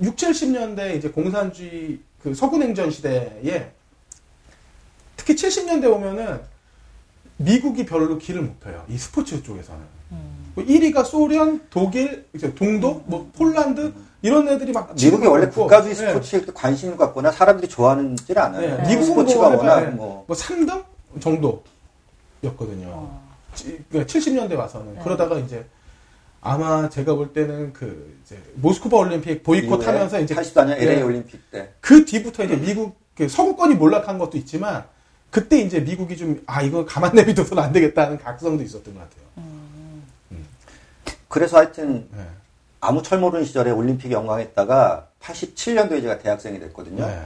6, 0.00 0.16
70년대 0.16 0.96
이제 0.96 1.08
공산주의 1.10 1.98
그 2.22 2.34
서구냉전 2.34 2.90
시대에 2.90 3.72
특히 5.16 5.34
70년대 5.34 5.90
오면은 5.92 6.40
미국이 7.36 7.84
별로 7.84 8.18
길을 8.18 8.42
못 8.42 8.60
펴요. 8.60 8.84
이 8.88 8.96
스포츠 8.98 9.42
쪽에서는. 9.42 9.80
뭐 10.54 10.64
1위가 10.64 11.04
소련, 11.04 11.60
독일, 11.68 12.26
이제 12.32 12.54
동독, 12.54 13.02
뭐 13.06 13.28
폴란드 13.36 13.92
이런 14.22 14.48
애들이 14.48 14.70
막 14.72 14.94
미국이 14.94 15.26
원래 15.26 15.50
치고 15.50 15.62
국가주의 15.62 15.94
있고, 15.94 16.04
예. 16.04 16.08
스포츠에 16.10 16.38
이렇게 16.38 16.52
관심을 16.52 16.96
갖거나 16.96 17.32
사람들이 17.32 17.68
좋아하는지를 17.68 18.40
않아요. 18.40 18.60
네, 18.82 18.88
미국은 18.88 19.04
스포츠가 19.26 19.48
뭐 19.50 19.58
워낙 19.58 19.78
해봐야 19.80 19.90
뭐뭐 19.90 20.26
3등 20.28 20.84
정도였거든요. 21.20 22.88
어. 22.88 23.24
지- 23.54 23.82
그러니까 23.90 24.12
70년대 24.12 24.56
와서는 24.56 24.94
네. 24.94 25.00
그러다가 25.02 25.38
이제 25.38 25.64
아마 26.40 26.88
제가 26.88 27.14
볼 27.14 27.32
때는 27.32 27.72
그 27.72 28.16
이제 28.24 28.40
모스크바 28.54 28.96
올림픽 28.98 29.42
보이콧 29.42 29.86
하면서 29.86 30.20
이제 30.20 30.34
84년 30.34 30.72
LA 30.80 30.98
예, 30.98 31.02
올림픽 31.02 31.50
때 31.50 31.72
그 31.80 32.04
뒤부터 32.04 32.44
이제 32.44 32.56
미국 32.56 32.96
그 33.16 33.28
서구권이 33.28 33.74
몰락한 33.74 34.18
것도 34.18 34.36
있지만 34.38 34.84
그때 35.34 35.58
이제 35.58 35.80
미국이 35.80 36.16
좀 36.16 36.40
아 36.46 36.62
이거 36.62 36.84
가만 36.84 37.12
내비둬서는 37.12 37.60
안 37.60 37.72
되겠다는 37.72 38.18
각성도 38.18 38.62
있었던 38.62 38.94
것 38.94 39.00
같아요. 39.00 39.24
그래서 41.26 41.56
하여튼 41.56 42.06
네. 42.16 42.22
아무 42.80 43.02
철 43.02 43.18
모르는 43.18 43.44
시절에 43.44 43.72
올림픽 43.72 44.12
영광했다가 44.12 45.08
87년도에 45.20 46.02
제가 46.02 46.18
대학생이 46.20 46.60
됐거든요. 46.60 47.04
네. 47.04 47.20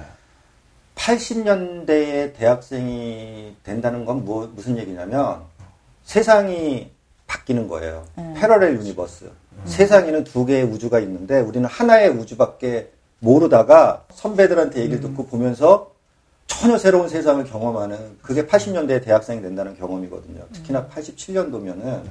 80년대에 0.95 2.35
대학생이 2.35 3.55
된다는 3.63 4.07
건 4.07 4.25
뭐, 4.25 4.51
무슨 4.55 4.79
얘기냐면 4.79 5.43
세상이 6.05 6.91
바뀌는 7.27 7.69
거예요. 7.69 8.07
음. 8.17 8.35
parallel 8.39 8.73
universe. 8.77 9.31
세상에는 9.67 10.25
두 10.25 10.47
개의 10.47 10.63
우주가 10.63 10.99
있는데 11.01 11.41
우리는 11.41 11.69
하나의 11.69 12.09
우주밖에 12.09 12.91
모르다가 13.19 14.07
선배들한테 14.15 14.81
얘기를 14.81 15.01
듣고 15.03 15.27
보면서 15.27 15.98
전혀 16.49 16.77
새로운 16.77 17.09
세상을 17.09 17.45
경험하는 17.45 18.19
그게 18.21 18.45
80년대에 18.47 19.05
대학생이 19.05 19.41
된다는 19.43 19.77
경험이거든요. 19.77 20.43
특히나 20.53 20.89
87년도면은 20.89 21.85
네. 22.03 22.11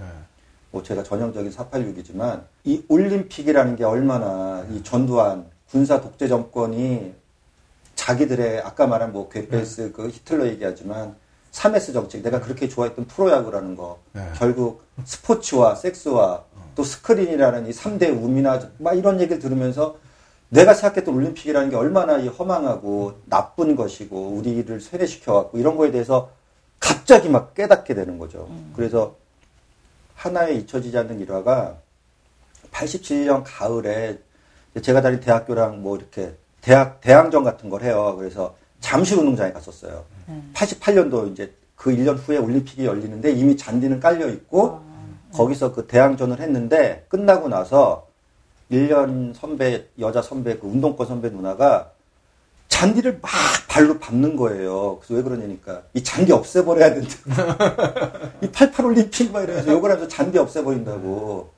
뭐 0.71 0.83
제가 0.83 1.03
전형적인 1.03 1.51
486이지만 1.51 2.43
이 2.63 2.83
올림픽이라는 2.87 3.75
게 3.75 3.83
얼마나 3.83 4.65
이 4.71 4.81
전두환 4.83 5.45
군사 5.69 5.99
독재 5.99 6.27
정권이 6.29 7.13
자기들의 7.95 8.61
아까 8.61 8.87
말한 8.87 9.11
뭐 9.11 9.27
괴벨스 9.27 9.91
그 9.91 10.07
히틀러 10.07 10.47
얘기하지만 10.47 11.15
3S 11.51 11.93
정책 11.93 12.21
내가 12.21 12.39
그렇게 12.39 12.69
좋아했던 12.69 13.07
프로야구라는 13.07 13.75
거 13.75 13.99
네. 14.13 14.21
결국 14.35 14.83
스포츠와 15.03 15.75
섹스와 15.75 16.43
또 16.75 16.83
스크린이라는 16.83 17.65
이 17.65 17.71
3대 17.71 18.11
우민화나 18.11 18.69
막 18.77 18.93
이런 18.93 19.19
얘기를 19.19 19.39
들으면서 19.39 19.97
내가 20.49 20.73
생각했던 20.73 21.13
올림픽이라는 21.13 21.69
게 21.69 21.75
얼마나 21.75 22.17
이 22.17 22.27
허망하고 22.27 23.21
나쁜 23.25 23.75
것이고 23.75 24.29
우리를 24.29 24.79
세뇌시켜 24.79 25.33
왔고 25.33 25.57
이런 25.57 25.75
거에 25.75 25.91
대해서 25.91 26.31
갑자기 26.79 27.29
막 27.29 27.53
깨닫게 27.53 27.93
되는 27.93 28.17
거죠. 28.17 28.49
그래서 28.75 29.15
하나에 30.15 30.53
잊혀지지 30.55 30.97
않는 30.97 31.19
일화가 31.19 31.77
87년 32.71 33.43
가을에 33.45 34.19
제가 34.81 35.01
다닌 35.01 35.19
대학교랑 35.19 35.81
뭐 35.81 35.97
이렇게 35.97 36.35
대학 36.61 37.01
대항전 37.01 37.43
같은 37.43 37.69
걸 37.69 37.83
해요. 37.83 38.15
그래서 38.17 38.55
잠실 38.79 39.17
운동장에 39.17 39.51
갔었어요. 39.51 40.05
88년도 40.53 41.31
이제 41.31 41.53
그 41.75 41.91
1년 41.91 42.17
후에 42.17 42.37
올림픽이 42.37 42.85
열리는데 42.85 43.31
이미 43.31 43.57
잔디는 43.57 43.99
깔려 43.99 44.29
있고 44.29 44.81
거기서 45.33 45.73
그 45.73 45.87
대항전을 45.87 46.39
했는데 46.39 47.05
끝나고 47.09 47.49
나서 47.49 48.06
1년 48.71 49.33
선배 49.33 49.87
여자 49.99 50.21
선배 50.21 50.57
그 50.57 50.67
운동권 50.67 51.07
선배 51.07 51.29
누나가 51.29 51.91
잔디를 52.67 53.19
막 53.21 53.31
발로 53.67 53.97
밟는 53.97 54.35
거예요. 54.35 54.99
그래서 54.99 55.13
왜 55.15 55.23
그러냐니까 55.23 55.83
이 55.93 56.03
잔디 56.03 56.31
없애버려야 56.31 56.93
된다. 56.93 58.31
이 58.43 58.47
88 58.51 58.85
올림픽 58.85 59.31
막 59.31 59.43
이러면서 59.43 59.71
욕을 59.71 59.89
하면서 59.89 60.07
잔디 60.07 60.37
없애버린다고. 60.37 61.49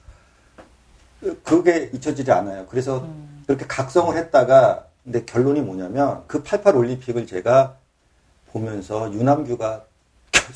그게 1.43 1.89
잊혀지지 1.93 2.31
않아요. 2.31 2.65
그래서 2.67 3.05
그렇게 3.45 3.65
각성을 3.67 4.15
했다가 4.15 4.85
근데 5.03 5.25
결론이 5.25 5.61
뭐냐면 5.61 6.23
그 6.27 6.43
88 6.43 6.75
올림픽을 6.75 7.25
제가 7.25 7.75
보면서 8.51 9.11
유남규가 9.11 9.85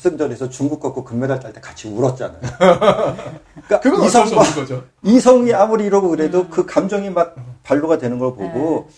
결승전에서 0.04 0.48
중국 0.50 0.80
꺾고 0.80 1.04
금메달 1.04 1.40
딸 1.40 1.52
때 1.52 1.60
같이 1.60 1.88
울었잖아요. 1.88 2.40
그러니까 2.58 3.80
그건 3.80 4.00
어쩔 4.02 4.26
수 4.26 4.34
이성과 4.34 4.40
없는 4.40 4.54
거죠. 4.54 4.84
이성이 5.02 5.54
아무리 5.54 5.84
이러고 5.84 6.08
그래도 6.10 6.48
그 6.48 6.66
감정이 6.66 7.10
막 7.10 7.36
발로가 7.62 7.98
되는 7.98 8.18
걸 8.18 8.34
보고 8.34 8.88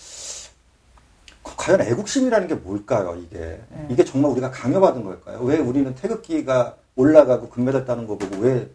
과연 1.42 1.80
애국심이라는 1.82 2.48
게 2.48 2.54
뭘까요, 2.54 3.16
이게? 3.22 3.60
이게 3.88 4.04
정말 4.04 4.30
우리가 4.32 4.50
강요받은 4.50 5.04
걸까요? 5.04 5.40
왜 5.42 5.58
우리는 5.58 5.94
태극기가 5.94 6.76
올라가고 6.96 7.48
금메달 7.50 7.84
따는 7.84 8.06
거 8.06 8.16
보고 8.16 8.36
왜 8.40 8.68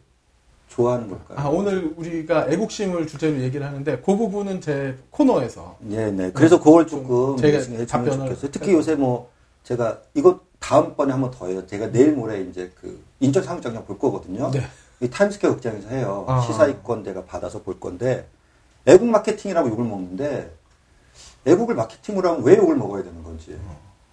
좋아하는 0.69 1.09
걸까요? 1.09 1.37
아 1.37 1.49
오늘 1.49 1.93
우리가 1.97 2.47
애국심을 2.49 3.07
주제로 3.07 3.37
얘기를 3.41 3.65
하는데 3.65 3.97
그 3.97 4.15
부분은 4.15 4.61
제 4.61 4.95
코너에서 5.09 5.77
네, 5.79 6.11
네. 6.11 6.31
그래서 6.31 6.57
그걸 6.59 6.87
조금 6.87 7.35
제가 7.37 7.85
답변을 7.85 8.27
좋겠어요. 8.29 8.51
특히. 8.51 8.73
요새 8.73 8.95
뭐 8.95 9.29
제가 9.63 9.99
이거 10.13 10.39
다음번에 10.71 11.11
한번 11.11 11.31
더 11.31 11.47
해요. 11.47 11.65
제가 11.67 11.91
내일 11.91 12.13
모레 12.13 12.41
이제 12.43 12.71
그 12.79 13.03
인천 13.19 13.43
상륙작전 13.43 13.83
볼 13.85 13.99
거거든요. 13.99 14.49
네. 14.51 14.61
이 15.01 15.09
타임스퀘어 15.09 15.55
극장에서 15.55 15.89
해요. 15.89 16.23
아. 16.27 16.39
시사회권 16.41 17.03
내가 17.03 17.25
받아서 17.25 17.61
볼 17.63 17.79
건데 17.79 18.27
애국 18.85 19.07
마케팅이라고 19.09 19.69
욕을 19.69 19.83
먹는데 19.83 20.55
애국을 21.45 21.75
마케팅으로 21.75 22.29
하면 22.29 22.43
왜 22.43 22.55
욕을 22.57 22.75
먹어야 22.75 23.03
되는 23.03 23.23
건지 23.23 23.59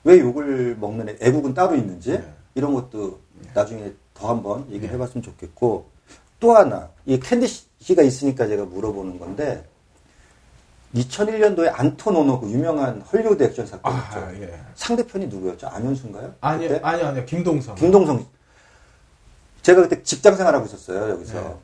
왜 0.04 0.18
욕을 0.18 0.76
먹는 0.80 1.10
애- 1.10 1.16
애국은 1.20 1.52
따로 1.54 1.76
있는지 1.76 2.12
네. 2.12 2.34
이런 2.54 2.72
것도 2.72 3.20
나중에 3.54 3.92
더 4.14 4.30
한번 4.30 4.66
얘기를 4.70 4.92
해봤으면 4.94 5.22
좋겠고 5.22 5.86
또 6.40 6.52
하나 6.56 6.88
이 7.04 7.20
캔디 7.20 7.46
씨가 7.80 8.02
있으니까 8.02 8.46
제가 8.46 8.64
물어보는 8.64 9.18
건데 9.18 9.64
2001년도에 10.94 11.70
안토노노 11.74 12.40
그 12.40 12.50
유명한 12.50 13.02
헐리우드 13.02 13.42
액션 13.42 13.66
사건 13.66 13.92
있죠. 13.94 14.18
아 14.18 14.32
예. 14.34 14.58
상대편이 14.74 15.26
누구였죠? 15.26 15.66
안현수인가요? 15.68 16.34
아니 16.40 16.68
그때? 16.68 16.80
아니 16.82 17.02
아니요 17.02 17.24
김동성. 17.26 17.74
김동성. 17.74 18.26
제가 19.62 19.82
그때 19.82 20.02
직장 20.02 20.34
생활하고 20.34 20.66
있었어요, 20.66 21.10
여기서. 21.10 21.40
네. 21.40 21.56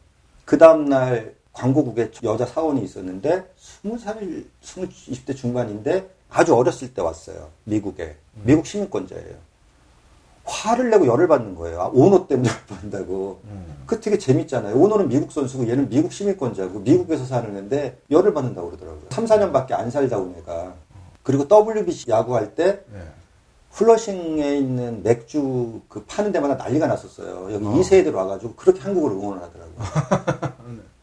그 0.45 0.59
다음날 0.59 1.35
광고국에 1.53 2.11
여자 2.23 2.45
사원이 2.45 2.83
있었는데, 2.85 3.47
20살, 3.83 4.45
20, 4.63 4.91
20대 4.91 5.35
중반인데, 5.35 6.11
아주 6.29 6.55
어렸을 6.55 6.93
때 6.93 7.01
왔어요, 7.01 7.49
미국에. 7.65 8.17
미국 8.35 8.67
시민권자예요. 8.67 9.37
화를 10.45 10.91
내고 10.91 11.07
열을 11.07 11.27
받는 11.29 11.55
거예요. 11.55 11.81
아, 11.81 11.91
오노 11.93 12.27
때문에 12.27 12.49
받는다고. 12.69 13.41
그 13.87 14.01
되게 14.01 14.19
재밌잖아요. 14.19 14.75
오노는 14.77 15.09
미국 15.09 15.33
선수고 15.33 15.69
얘는 15.69 15.89
미국 15.89 16.13
시민권자고 16.13 16.81
미국에서 16.81 17.25
사는 17.25 17.55
애인데 17.55 17.99
열을 18.11 18.33
받는다고 18.33 18.69
그러더라고요. 18.69 19.05
3, 19.11 19.25
4년밖에 19.27 19.73
안 19.73 19.91
살다 19.91 20.19
온 20.19 20.35
애가. 20.39 20.75
그리고 21.23 21.47
WBC 21.51 22.11
야구할 22.11 22.55
때 22.55 22.83
네. 22.93 23.01
플러싱에 23.73 24.57
있는 24.57 25.03
맥주 25.03 25.81
그 25.89 26.05
파는 26.05 26.33
데마다 26.33 26.55
난리가 26.55 26.87
났었어요. 26.87 27.53
여기 27.53 27.67
어. 27.67 27.71
2세들 27.71 28.15
와가지고 28.15 28.55
그렇게 28.55 28.81
한국을 28.81 29.11
응원을 29.13 29.43
하더라고요. 29.43 30.55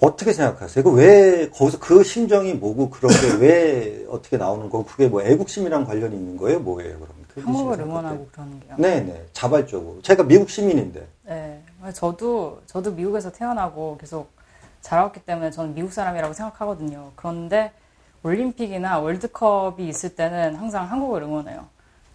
어떻게 0.00 0.32
생각하세요? 0.32 0.82
그 0.82 0.90
왜, 0.90 1.48
거기서 1.50 1.78
그 1.78 2.02
심정이 2.02 2.54
뭐고 2.54 2.90
그런 2.90 3.12
게왜 3.14 4.06
어떻게 4.10 4.36
나오는 4.36 4.68
거고 4.68 4.84
그게 4.84 5.06
뭐 5.06 5.22
애국심이랑 5.22 5.84
관련이 5.84 6.16
있는 6.16 6.36
거예요? 6.36 6.58
뭐예요, 6.58 6.98
그럼? 6.98 7.21
한국을 7.40 7.80
응원하고 7.80 8.28
그러는 8.32 8.60
게요. 8.60 8.74
네네. 8.76 9.26
자발적으로. 9.32 10.02
제가 10.02 10.24
미국 10.24 10.50
시민인데. 10.50 11.06
네. 11.24 11.62
저도, 11.94 12.60
저도 12.66 12.92
미국에서 12.92 13.32
태어나고 13.32 13.98
계속 13.98 14.30
자라왔기 14.80 15.20
때문에 15.20 15.50
저는 15.50 15.74
미국 15.74 15.92
사람이라고 15.92 16.34
생각하거든요. 16.34 17.12
그런데 17.16 17.72
올림픽이나 18.22 18.98
월드컵이 18.98 19.88
있을 19.88 20.14
때는 20.14 20.56
항상 20.56 20.90
한국을 20.90 21.22
응원해요. 21.22 21.66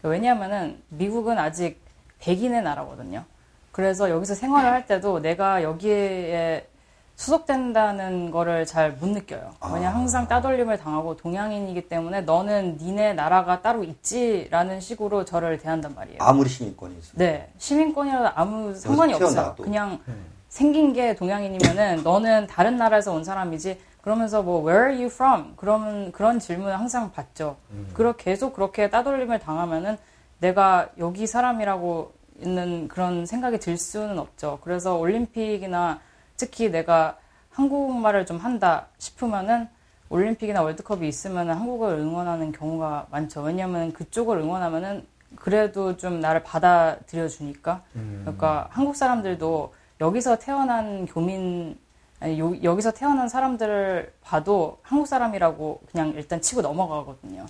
왜냐하면은 0.03 0.82
미국은 0.89 1.38
아직 1.38 1.82
백인의 2.19 2.63
나라거든요. 2.63 3.23
그래서 3.71 4.10
여기서 4.10 4.36
생활을 4.36 4.71
할 4.71 4.88
때도 4.88 5.21
내가 5.21 5.63
여기에 5.63 6.67
수속된다는 7.17 8.30
거를 8.30 8.65
잘 8.65 8.91
못 8.99 9.10
느껴요. 9.10 9.56
왜냐 9.73 9.89
항상 9.89 10.27
따돌림을 10.27 10.77
당하고 10.77 11.17
동양인이기 11.17 11.89
때문에 11.89 12.21
너는 12.21 12.77
니네 12.80 13.13
나라가 13.13 13.62
따로 13.62 13.84
있지라는 13.84 14.80
식으로 14.80 15.25
저를 15.25 15.58
대한단 15.58 15.95
말이에요. 15.95 16.19
아무리 16.21 16.47
시민권이 16.47 16.95
있어. 16.99 17.12
네, 17.15 17.49
시민권이라도 17.58 18.30
아무 18.36 18.73
상관이 18.75 19.15
없어요. 19.15 19.56
그냥 19.56 19.99
생긴 20.47 20.93
게 20.93 21.15
동양인이면은 21.15 22.03
너는 22.03 22.47
다른 22.47 22.77
나라에서 22.77 23.12
온 23.13 23.23
사람이지. 23.23 23.80
그러면서 24.01 24.43
뭐 24.43 24.62
Where 24.62 24.91
are 24.91 24.95
you 25.03 25.08
from? 25.12 25.53
그러면 25.58 26.12
그런 26.12 26.39
질문을 26.39 26.80
항상 26.80 27.12
받죠. 27.12 27.58
그러 27.93 28.13
계속 28.13 28.53
그렇게 28.53 28.91
따돌림을 28.91 29.39
당하면은 29.39 29.97
내가 30.39 30.89
여기 30.99 31.25
사람이라고 31.25 32.13
있는 32.41 32.88
그런 32.88 33.25
생각이 33.25 33.58
들 33.60 33.75
수는 33.75 34.19
없죠. 34.19 34.60
그래서 34.63 34.95
올림픽이나 34.95 35.99
특히 36.38 36.69
내가 36.69 37.17
한국말을 37.52 38.26
좀 38.26 38.38
한다 38.38 38.86
싶으면은 39.00 39.67
올림픽이나 40.10 40.62
월드컵이 40.62 41.08
있으면 41.08 41.50
한국을 41.50 41.95
응원하는 42.00 42.52
경우가 42.52 43.08
많죠. 43.12 43.41
왜냐하면 43.41 43.91
그쪽을 43.91 44.38
응원하면은 44.38 45.06
그래도 45.36 45.97
좀 45.97 46.21
나를 46.21 46.43
받아들여 46.43 47.28
주니까. 47.28 47.82
그러니까 48.21 48.67
한국 48.71 48.95
사람들도 48.95 49.73
여기서 50.00 50.38
태어난 50.38 51.06
교민 51.08 51.78
아니, 52.19 52.39
요- 52.39 52.63
여기서 52.63 52.91
태어난 52.91 53.28
사람들을 53.30 54.13
봐도 54.23 54.78
한국 54.82 55.06
사람이라고 55.08 55.82
그냥 55.91 56.13
일단 56.15 56.41
치고 56.41 56.62
넘어가거든요. 56.62 57.45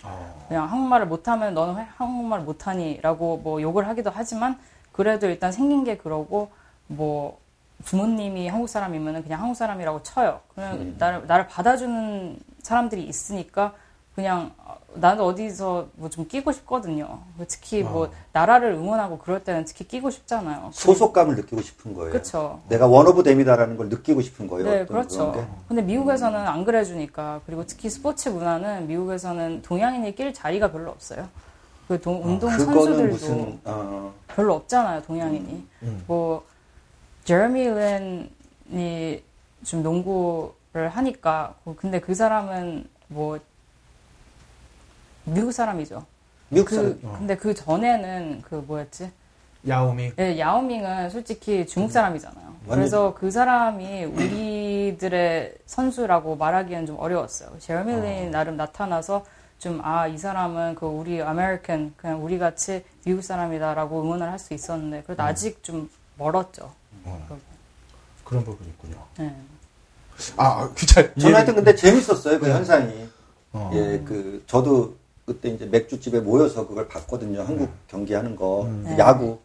그냥 0.47 0.63
한국말을 0.69 1.05
못하면 1.07 1.53
너는 1.53 1.75
왜 1.75 1.83
한국말 1.97 2.41
못하니라고 2.41 3.37
뭐 3.37 3.61
욕을 3.61 3.87
하기도 3.87 4.11
하지만 4.13 4.57
그래도 4.91 5.27
일단 5.27 5.51
생긴 5.51 5.83
게 5.83 5.95
그러고 5.97 6.49
뭐 6.87 7.39
부모님이 7.85 8.47
한국 8.47 8.67
사람이면은 8.67 9.23
그냥 9.23 9.41
한국 9.41 9.55
사람이라고 9.55 10.03
쳐요. 10.03 10.39
그냥 10.55 10.95
나를 10.97 11.27
나를 11.27 11.47
받아주는 11.47 12.39
사람들이 12.61 13.03
있으니까 13.05 13.73
그냥 14.15 14.51
어, 14.57 14.75
나는 14.95 15.23
어디서 15.23 15.89
뭐 15.93 16.09
좀 16.09 16.27
끼고 16.27 16.51
싶거든요. 16.51 17.19
특히 17.47 17.83
뭐 17.83 18.11
나라를 18.33 18.71
응원하고 18.73 19.19
그럴 19.19 19.43
때는 19.43 19.63
특히 19.65 19.85
끼고 19.87 20.09
싶잖아요. 20.09 20.71
소속감을 20.73 21.35
느끼고 21.35 21.61
싶은 21.61 21.93
거예요. 21.93 22.11
그렇죠. 22.11 22.59
내가 22.67 22.87
one 22.87 23.08
of 23.08 23.21
them이다라는 23.21 23.77
걸 23.77 23.89
느끼고 23.89 24.21
싶은 24.21 24.47
거예요. 24.47 24.67
네, 24.69 24.85
그렇죠. 24.85 25.45
근데 25.67 25.83
미국에서는 25.83 26.35
안 26.39 26.65
그래주니까 26.65 27.41
그리고 27.45 27.63
특히 27.67 27.89
스포츠 27.91 28.29
문화는 28.29 28.87
미국에서는 28.87 29.61
동양인이 29.61 30.15
낄 30.15 30.33
자리가 30.33 30.71
별로 30.71 30.89
없어요. 30.89 31.27
그 31.87 32.01
동- 32.01 32.21
운동 32.25 32.49
그거는 32.49 32.73
선수들도 32.83 33.07
무슨 33.13 33.59
어, 33.65 34.13
별로 34.27 34.55
없잖아요, 34.55 35.03
동양인이. 35.03 35.63
뭐 36.07 36.43
제레미 37.27 37.67
린이 37.67 39.21
좀 39.65 39.83
농구를 39.83 40.87
하니까 40.87 41.55
뭐 41.65 41.75
근데 41.75 41.99
그 41.99 42.15
사람은 42.15 42.85
뭐 43.09 43.37
미국 45.25 45.51
사람이죠. 45.51 46.05
미국 46.47 46.69
그 46.69 46.75
사람 46.75 47.17
근데 47.17 47.35
그 47.35 47.53
전에는 47.53 48.43
그 48.43 48.63
뭐였지? 48.65 49.11
야오밍. 49.67 50.13
예, 50.19 50.39
야오밍은 50.39 51.09
솔직히 51.09 51.59
음. 51.59 51.65
중국 51.65 51.91
사람이잖아요. 51.91 52.47
그래서 52.69 53.13
그 53.13 53.29
사람이 53.29 54.05
우리들의 54.05 55.55
선수라고 55.65 56.37
말하기엔 56.37 56.85
좀 56.85 56.97
어려웠어요. 56.97 57.59
제레미 57.59 57.93
아. 57.93 57.99
린이 57.99 58.29
나름 58.29 58.55
나타나서 58.55 59.25
좀, 59.59 59.81
아, 59.83 60.07
이 60.07 60.17
사람은 60.17 60.75
그 60.75 60.85
우리 60.85 61.21
American, 61.21 61.95
그냥 61.97 62.23
우리 62.23 62.37
같이 62.39 62.85
미국 63.03 63.21
사람이다라고 63.23 64.03
응원을 64.03 64.29
할 64.31 64.37
수 64.39 64.53
있었는데, 64.53 65.03
그래도 65.03 65.23
음. 65.23 65.27
아직 65.27 65.63
좀 65.63 65.89
멀었죠. 66.17 66.71
그런 68.23 68.43
부분이 68.43 68.69
있군요. 68.69 68.97
네. 69.17 69.35
아, 70.35 70.69
그잘 70.73 71.13
저는 71.19 71.35
하여튼 71.35 71.55
근데 71.55 71.75
재밌었어요 71.75 72.39
그 72.39 72.49
현상이. 72.49 72.87
네. 72.87 73.09
어. 73.53 73.71
예, 73.73 74.03
그 74.05 74.43
저도 74.47 74.95
그때 75.25 75.49
이제 75.49 75.65
맥주집에 75.65 76.19
모여서 76.21 76.67
그걸 76.67 76.87
봤거든요. 76.87 77.41
한국 77.41 77.69
경기하는 77.87 78.35
거, 78.35 78.69
네. 78.83 78.97
야구, 78.97 79.39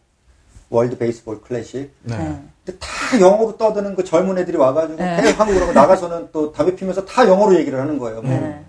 월드 0.69 0.97
베이스볼 0.97 1.41
클래식. 1.41 1.93
네. 2.01 2.17
네. 2.17 2.43
근데 2.65 2.79
다 2.79 3.19
영어로 3.19 3.57
떠드는 3.57 3.95
그 3.95 4.03
젊은 4.03 4.37
애들이 4.37 4.57
와가지고 4.57 4.97
네. 4.97 5.21
계속 5.21 5.39
한국어로 5.39 5.65
하고 5.65 5.73
나가서는 5.73 6.29
또 6.31 6.51
담배 6.51 6.75
피면서 6.75 7.05
다 7.05 7.27
영어로 7.27 7.55
얘기를 7.55 7.79
하는 7.79 7.99
거예요. 7.99 8.21
뭐. 8.21 8.31
네. 8.31 8.65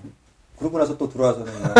그러고 0.59 0.79
나서 0.79 0.97
또 0.97 1.09
들어와서는 1.09 1.53
뭐. 1.53 1.75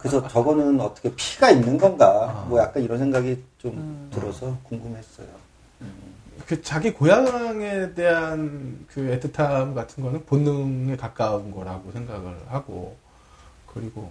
그래서 0.00 0.26
저거는 0.28 0.80
어떻게 0.80 1.12
피가 1.14 1.50
있는 1.50 1.78
건가? 1.78 2.46
뭐 2.48 2.60
약간 2.60 2.82
이런 2.82 2.98
생각이 2.98 3.42
좀 3.58 3.72
음. 3.72 4.10
들어서 4.12 4.56
궁금했어요. 4.64 5.26
그 6.46 6.62
자기 6.62 6.92
고향에 6.92 7.94
대한 7.94 8.84
그 8.88 9.00
애틋함 9.00 9.74
같은 9.74 10.02
거는 10.02 10.24
본능에 10.26 10.96
가까운 10.96 11.50
거라고 11.50 11.90
생각을 11.92 12.36
하고 12.46 12.96
그리고 13.66 14.10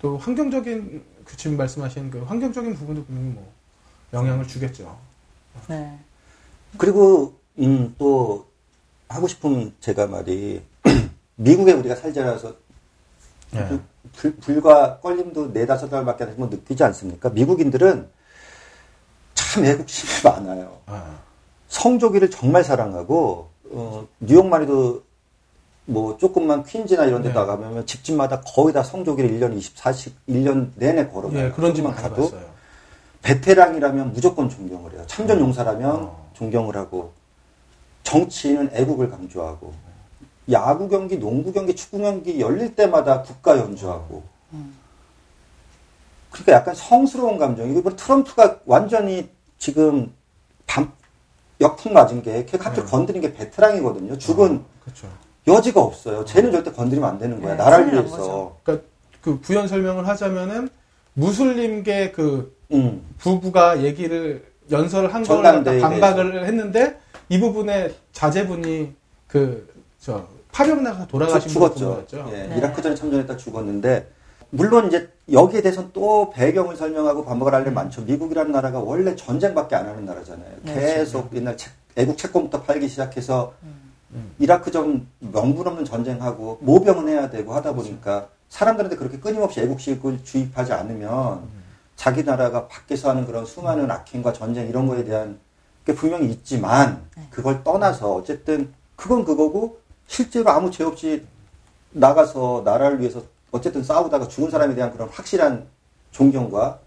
또 0.00 0.18
환경적인 0.18 1.02
그 1.24 1.36
지금 1.36 1.56
말씀하신 1.56 2.10
그 2.10 2.22
환경적인 2.22 2.74
부분도 2.74 3.04
분명히 3.04 3.30
뭐 3.30 3.52
영향을 4.12 4.46
주겠죠. 4.46 4.98
네. 5.68 5.98
그리고 6.76 7.38
음, 7.58 7.94
또 7.98 8.46
하고 9.08 9.26
싶은 9.26 9.72
제가 9.80 10.06
말이 10.06 10.62
미국에 11.36 11.72
우리가 11.72 11.96
살지 11.96 12.20
않아서 12.20 12.54
예. 13.54 13.80
불, 14.14 14.36
불과 14.36 14.98
걸림도 15.00 15.48
네다섯 15.48 15.90
달밖에 15.90 16.24
안 16.24 16.30
되면 16.30 16.50
느끼지 16.50 16.84
않습니까? 16.84 17.30
미국인들은 17.30 18.08
참 19.50 19.64
애국심이 19.64 20.08
많아요. 20.22 20.78
아, 20.86 21.18
성조기를 21.66 22.30
정말 22.30 22.62
사랑하고 22.62 23.50
어, 23.72 24.06
뉴욕만 24.20 24.62
해도 24.62 25.02
뭐 25.86 26.16
조금만 26.18 26.62
퀸즈나 26.62 27.06
이런 27.06 27.22
데 27.22 27.30
네. 27.30 27.34
나가면 27.34 27.84
집집마다 27.84 28.42
거의 28.42 28.72
다 28.72 28.84
성조기를 28.84 29.28
1년 29.30 29.58
24시 29.58 30.12
1년 30.28 30.70
내내 30.76 31.08
걸어가요. 31.08 31.46
예, 31.46 31.50
그런 31.50 31.74
집만 31.74 31.94
가도 31.96 32.28
가봤어요. 32.28 32.48
베테랑이라면 33.22 34.12
무조건 34.12 34.48
존경을 34.48 34.92
해요. 34.92 35.02
참전 35.08 35.40
용사라면 35.40 35.90
어. 35.96 36.30
존경을 36.34 36.76
하고 36.76 37.12
정치인은 38.04 38.70
애국을 38.72 39.10
강조하고 39.10 39.74
야구 40.52 40.88
경기, 40.88 41.18
농구 41.18 41.52
경기, 41.52 41.74
축구 41.74 41.98
경기 41.98 42.40
열릴 42.40 42.76
때마다 42.76 43.22
국가 43.22 43.58
연주하고 43.58 44.22
그러니까 46.30 46.52
약간 46.52 46.74
성스러운 46.74 47.38
감정. 47.38 47.68
이거 47.68 47.80
뭐 47.80 47.96
트럼프가 47.96 48.60
완전히 48.64 49.28
지금 49.64 50.12
밤 50.66 50.90
역풍 51.60 51.92
맞은 51.92 52.22
게걔 52.22 52.58
갑자기 52.58 52.86
네. 52.86 52.90
건드린 52.90 53.22
게 53.22 53.32
베테랑이거든요. 53.32 54.18
죽은 54.18 54.64
그렇죠. 54.82 55.06
여지가 55.46 55.80
없어요. 55.80 56.24
쟤는 56.24 56.50
절대 56.50 56.72
건드리면 56.72 57.08
안 57.08 57.18
되는 57.18 57.40
거야. 57.40 57.52
네, 57.52 57.62
나라를 57.62 57.92
위해서. 57.92 58.56
그러니까 58.64 58.86
그 59.20 59.38
부연 59.40 59.68
설명을 59.68 60.08
하자면은 60.08 60.68
무슬림계 61.14 62.12
그 62.12 62.56
음. 62.72 63.02
부부가 63.18 63.82
얘기를 63.82 64.50
연설을 64.70 65.12
한걸 65.12 65.24
전당대회에 65.42 65.80
반박을 65.80 66.46
했는데 66.46 66.98
이 67.28 67.38
부분에 67.38 67.94
자제분이 68.12 68.94
그 69.28 69.70
저 70.00 70.26
파병 70.50 70.82
나가서 70.82 71.06
돌아가신 71.06 71.50
죽었죠. 71.50 72.04
분이었죠. 72.08 72.30
예, 72.32 72.46
네. 72.48 72.56
이라크전에 72.56 72.94
참전했다 72.94 73.36
죽었는데 73.36 74.08
물론 74.50 74.88
이제 74.88 75.10
여기에 75.30 75.62
대해서는 75.62 75.90
또 75.92 76.30
배경을 76.30 76.76
설명하고 76.76 77.24
반박을 77.24 77.54
할일 77.54 77.72
많죠. 77.72 78.02
미국이라는 78.02 78.50
나라가 78.52 78.80
원래 78.80 79.14
전쟁밖에 79.14 79.76
안 79.76 79.86
하는 79.86 80.04
나라잖아요. 80.04 80.50
네, 80.64 80.74
계속 80.74 81.34
옛날 81.34 81.56
책- 81.56 81.72
애국 81.96 82.18
채권부터 82.18 82.62
팔기 82.62 82.88
시작해서 82.88 83.52
이라크전 84.40 85.06
명분 85.20 85.66
없는 85.68 85.84
전쟁하고 85.84 86.58
모병은 86.62 87.08
해야 87.08 87.30
되고 87.30 87.54
하다 87.54 87.74
보니까 87.74 88.28
사람들한테 88.48 88.96
그렇게 88.96 89.18
끊임없이 89.20 89.60
애국식을 89.60 90.24
주입하지 90.24 90.72
않으면 90.72 91.42
자기 91.94 92.24
나라가 92.24 92.66
밖에서 92.66 93.10
하는 93.10 93.26
그런 93.26 93.44
수많은 93.46 93.88
악행과 93.90 94.32
전쟁 94.32 94.68
이런 94.68 94.86
거에 94.88 95.04
대한 95.04 95.38
게 95.84 95.94
분명히 95.94 96.26
있지만 96.30 97.02
그걸 97.30 97.62
떠나서 97.62 98.14
어쨌든 98.14 98.72
그건 98.96 99.24
그거고 99.24 99.78
실제로 100.08 100.50
아무 100.50 100.70
죄 100.72 100.82
없이 100.82 101.24
나가서 101.92 102.62
나라를 102.64 103.00
위해서 103.00 103.22
어쨌든 103.52 103.82
싸우다가 103.82 104.28
죽은 104.28 104.50
사람에 104.50 104.74
대한 104.74 104.92
그런 104.92 105.08
확실한 105.08 105.66
존경과 106.10 106.78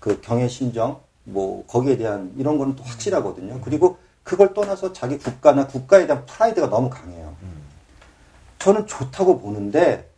그 0.00 0.20
경의 0.20 0.48
심정 0.48 1.00
뭐 1.24 1.64
거기에 1.66 1.96
대한 1.96 2.32
이런 2.36 2.58
거는 2.58 2.76
또 2.76 2.82
확실하거든요. 2.84 3.60
그리고 3.62 3.98
그걸 4.22 4.54
떠나서 4.54 4.92
자기 4.92 5.18
국가나 5.18 5.66
국가에 5.66 6.06
대한 6.06 6.24
프라이드가 6.26 6.68
너무 6.68 6.90
강해요. 6.90 7.34
저는 8.58 8.86
좋다고 8.86 9.38
보는데 9.38 10.08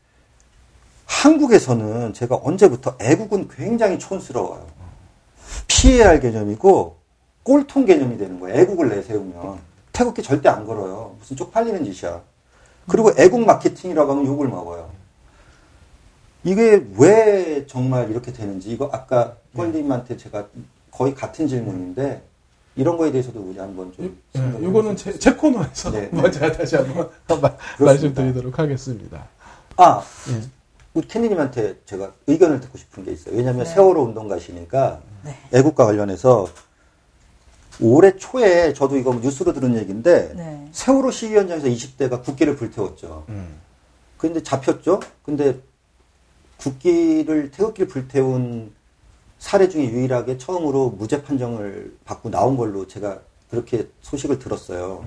한국에서는 1.07 2.15
제가 2.15 2.41
언제부터 2.43 2.97
애국은 3.01 3.49
굉장히 3.49 3.99
촌스러워요. 3.99 4.67
피해야 5.67 6.09
할 6.09 6.21
개념이고 6.21 6.97
꼴통 7.43 7.85
개념이 7.87 8.17
되는 8.19 8.39
거예요. 8.41 8.59
애국을 8.61 8.89
내세우면 8.89 9.59
태극기 9.93 10.23
절대 10.23 10.49
안 10.49 10.67
걸어요. 10.67 11.17
무슨 11.19 11.37
쪽팔리는 11.37 11.85
짓이야. 11.85 12.21
그리고 12.89 13.13
애국 13.19 13.45
마케팅이라고 13.45 14.11
하면 14.13 14.27
욕을 14.27 14.49
먹어요. 14.49 14.91
이게 16.45 16.85
왜 16.99 17.67
정말 17.67 18.11
이렇게 18.11 18.33
되는지 18.33 18.71
이거 18.71 18.89
아까 18.93 19.37
꼴님한테 19.55 20.17
제가 20.17 20.47
거의 20.91 21.15
같은 21.15 21.47
질문인데 21.47 22.23
이런 22.77 22.97
거에 22.97 23.11
대해서도 23.13 23.41
우리 23.41 23.59
한번 23.59 23.93
좀. 23.93 24.17
예, 24.37 24.41
요거는 24.41 24.91
해볼 24.93 24.99
수 24.99 25.05
제, 25.05 25.19
제 25.19 25.33
코너에서 25.35 25.91
네, 25.91 26.09
네. 26.11 26.21
먼저 26.23 26.51
다시 26.53 26.77
한번 26.77 27.11
마- 27.43 27.57
말씀드리도록 27.85 28.59
하겠습니다. 28.59 29.27
아, 29.77 30.03
예. 30.31 30.41
우리 30.95 31.07
캔디님한테 31.07 31.81
제가 31.85 32.13
의견을 32.27 32.61
듣고 32.61 32.79
싶은 32.79 33.05
게 33.05 33.13
있어요. 33.13 33.37
왜냐하면 33.37 33.65
네. 33.65 33.71
세월호 33.75 34.03
운동 34.03 34.29
가시니까 34.29 35.01
네. 35.25 35.37
애국가 35.53 35.85
관련해서 35.85 36.49
올해 37.81 38.17
초에 38.17 38.73
저도 38.73 38.97
이거 38.97 39.15
뉴스로 39.15 39.53
들은 39.53 39.77
얘기인데 39.77 40.33
네. 40.35 40.69
세월호 40.73 41.11
시위 41.11 41.37
현장에서 41.37 41.67
20대가 41.69 42.23
국기를 42.23 42.57
불태웠죠. 42.57 43.25
음. 43.29 43.59
근데 44.17 44.43
잡혔죠. 44.43 45.01
근데 45.25 45.59
국기를 46.61 47.51
태극기를 47.51 47.89
불태운 47.89 48.73
사례 49.39 49.69
중에 49.69 49.85
유일하게 49.91 50.37
처음으로 50.39 50.91
무죄 50.91 51.23
판정을 51.23 51.97
받고 52.05 52.31
나온 52.31 52.57
걸로 52.57 52.87
제가 52.87 53.21
그렇게 53.51 53.89
소식을 54.03 54.39
들었어요. 54.39 55.05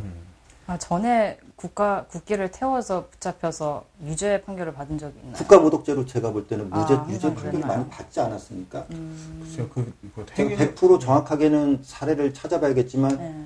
아, 0.65 0.77
전에 0.77 1.37
국가 1.55 2.05
국기를 2.05 2.49
태워서 2.49 3.07
붙잡혀서 3.11 3.85
유죄 4.05 4.41
판결을 4.41 4.73
받은 4.73 4.97
적이 4.97 5.19
있나요? 5.19 5.33
국가 5.33 5.59
모독죄로 5.59 6.05
제가 6.05 6.31
볼 6.31 6.47
때는 6.47 6.69
무죄 6.69 6.95
아, 6.95 7.07
유죄 7.09 7.27
판결이 7.27 7.57
그랬나요? 7.57 7.67
많이 7.67 7.89
받지 7.89 8.19
않았습니까? 8.19 8.85
글쎄요, 8.87 9.69
그, 9.69 9.93
그 10.15 10.25
제가 10.25 10.49
되게 10.49 10.73
100% 10.73 10.99
정확하게는 10.99 11.81
사례를 11.83 12.33
찾아봐야겠지만 12.33 13.17
네. 13.17 13.45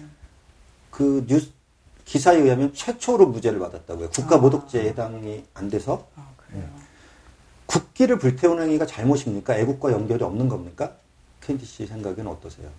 그 0.90 1.26
뉴스 1.28 1.52
기사에 2.06 2.38
의하면 2.38 2.74
최초로 2.74 3.28
무죄를 3.28 3.60
받았다고요. 3.60 4.12
국가 4.12 4.36
아. 4.36 4.40
모독죄에 4.40 4.90
해당이 4.90 5.44
안 5.54 5.70
돼서 5.70 6.08
아, 6.16 6.26
그래요. 6.38 6.64
국기를 7.68 8.18
불태우는 8.18 8.64
행위가 8.64 8.86
잘못입니까? 8.86 9.56
애국과 9.58 9.92
연결이 9.92 10.24
없는 10.24 10.48
겁니까? 10.48 10.94
캔디 11.42 11.66
씨 11.66 11.86
생각에는 11.86 12.28
어떠세요? 12.28 12.70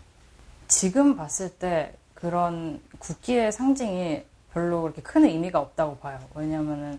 지금 0.66 1.16
봤을 1.16 1.50
때 1.50 1.94
그런 2.14 2.80
국기의 2.98 3.52
상징이 3.52 4.24
별로 4.52 4.82
그렇게 4.82 5.02
큰 5.02 5.24
의미가 5.24 5.60
없다고 5.60 5.98
봐요. 5.98 6.18
왜냐면은 6.34 6.98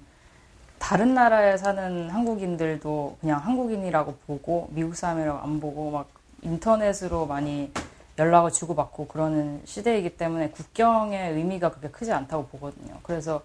다른 0.77 1.13
나라에 1.13 1.57
사는 1.57 2.09
한국인들도 2.09 3.17
그냥 3.19 3.39
한국인이라고 3.39 4.15
보고 4.25 4.69
미국 4.71 4.95
사람이라고 4.95 5.39
안 5.39 5.59
보고 5.59 5.91
막 5.91 6.09
인터넷으로 6.41 7.25
많이 7.25 7.71
연락을 8.17 8.51
주고받고 8.51 9.07
그러는 9.07 9.61
시대이기 9.65 10.17
때문에 10.17 10.49
국경의 10.51 11.33
의미가 11.33 11.71
그렇게 11.71 11.89
크지 11.89 12.11
않다고 12.11 12.47
보거든요. 12.47 12.97
그래서 13.03 13.41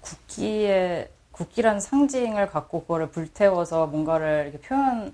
국기의 0.00 1.08
국기라는 1.36 1.80
상징을 1.80 2.48
갖고 2.48 2.80
그거를 2.82 3.10
불태워서 3.10 3.86
뭔가를 3.88 4.50
이렇게 4.50 4.66
표현 4.66 5.12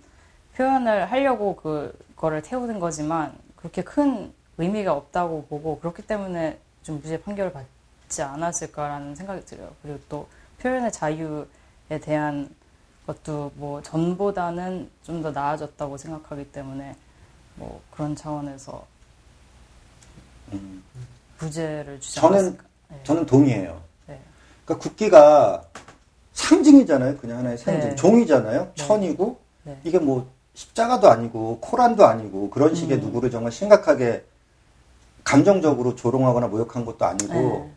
표현을 0.57 1.11
하려고 1.11 1.57
그거를 1.57 2.43
태우는 2.43 2.79
거지만 2.79 3.35
그렇게 3.57 3.83
큰 3.83 4.33
의미가 4.59 4.93
없다고 4.93 5.47
보고 5.47 5.79
그렇기 5.81 6.03
때문에 6.03 6.59
좀 6.83 7.01
무죄 7.01 7.21
판결을 7.21 7.53
받지 7.53 8.23
않았을까라는 8.23 9.15
생각이 9.17 9.45
들어요. 9.47 9.73
그리고 9.83 9.99
또 10.09 10.29
표현의 10.61 10.93
자유에 10.93 11.99
대한 12.03 12.55
것도 13.07 13.51
뭐 13.57 13.83
전보다는 13.83 14.89
좀 15.03 15.23
더 15.23 15.31
나아졌다고 15.33 15.97
생각하기 15.97 16.53
때문에 16.53 16.95
뭐 17.57 17.81
그런 17.91 18.15
차원에서 18.15 18.87
음, 20.53 20.85
무죄를 21.41 21.99
주지 22.01 22.17
저는 22.17 22.39
않았을까. 22.39 22.65
네. 22.91 23.01
저는 23.05 23.27
동의해요. 23.27 23.83
네. 24.07 24.21
그러니까 24.65 24.83
국기가 24.89 25.65
상징이잖아요. 26.33 27.17
그냥 27.19 27.39
하나의 27.39 27.59
상징. 27.59 27.91
네. 27.91 27.95
종이잖아요. 27.97 28.61
네. 28.63 28.71
천이고 28.75 29.39
네. 29.65 29.77
이게 29.85 29.99
뭐 29.99 30.29
십자가도 30.55 31.09
아니고 31.11 31.59
코란도 31.61 32.05
아니고 32.07 32.51
그런 32.51 32.75
식의 32.75 32.99
음. 32.99 33.03
누구를 33.03 33.31
정말 33.31 33.53
심각하게 33.53 34.25
감정적으로 35.25 35.95
조롱하거나 35.95 36.49
모욕한 36.49 36.85
것도 36.85 37.05
아니고 37.05 37.33
네. 37.33 37.71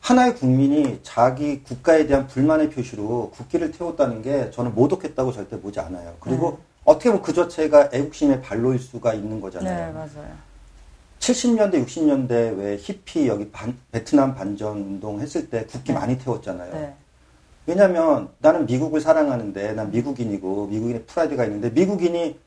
하나의 0.00 0.34
국민이 0.36 1.00
자기 1.02 1.62
국가에 1.62 2.06
대한 2.06 2.26
불만의 2.26 2.70
표시로 2.70 3.30
국기를 3.34 3.72
태웠다는 3.72 4.22
게 4.22 4.50
저는 4.50 4.74
모독했다고 4.74 5.32
절대 5.32 5.60
보지 5.60 5.80
않아요. 5.80 6.14
그리고 6.20 6.52
네. 6.52 6.56
어떻게 6.84 7.10
보면 7.10 7.22
그 7.22 7.34
자체가 7.34 7.90
애국심의 7.92 8.40
발로일 8.42 8.78
수가 8.78 9.12
있는 9.14 9.36
네, 9.36 9.40
거잖아요. 9.40 9.92
맞아요. 9.92 10.48
70년대, 11.20 11.84
60년대 11.84 12.56
왜 12.58 12.76
히피 12.80 13.26
여기 13.28 13.50
반- 13.50 13.76
베트남 13.90 14.34
반전 14.34 14.76
운동 14.78 15.20
했을 15.20 15.50
때 15.50 15.64
국기 15.66 15.92
네. 15.92 15.98
많이 15.98 16.18
태웠잖아요. 16.18 16.72
네. 16.72 16.94
왜냐면 17.68 18.30
나는 18.38 18.64
미국을 18.64 19.02
사랑하는데 19.02 19.74
난 19.74 19.90
미국인이고 19.90 20.68
미국인의 20.68 21.02
프라이드가 21.04 21.44
있는데 21.44 21.68
미국인이 21.68 22.38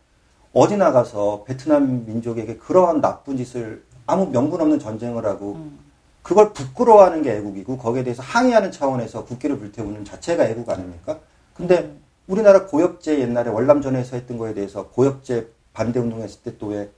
어디 0.51 0.77
나가서 0.77 1.43
베트남 1.45 2.05
민족에게 2.07 2.57
그러한 2.57 3.01
나쁜 3.01 3.37
짓을 3.37 3.83
아무 4.07 4.25
명분 4.31 4.59
없는 4.59 4.79
전쟁을 4.79 5.23
하고 5.27 5.53
음. 5.53 5.77
그걸 6.23 6.53
부끄러워하는 6.53 7.21
게 7.21 7.35
애국이고 7.35 7.77
거기에 7.77 8.03
대해서 8.03 8.23
항의하는 8.23 8.71
차원에서 8.71 9.25
국기를 9.25 9.59
불태우는 9.59 10.05
자체가 10.05 10.45
애국 10.45 10.67
아닙니까? 10.71 11.19
근데 11.53 11.81
음. 11.81 12.01
우리나라 12.25 12.65
고엽제 12.65 13.19
옛날에 13.19 13.51
월남전에서 13.51 14.15
했던 14.15 14.39
거에 14.39 14.55
대해서 14.55 14.87
고엽제 14.87 15.51
반대 15.73 15.99
운동했을 15.99 16.41
때 16.41 16.57
또 16.57 16.67
왜 16.69 16.89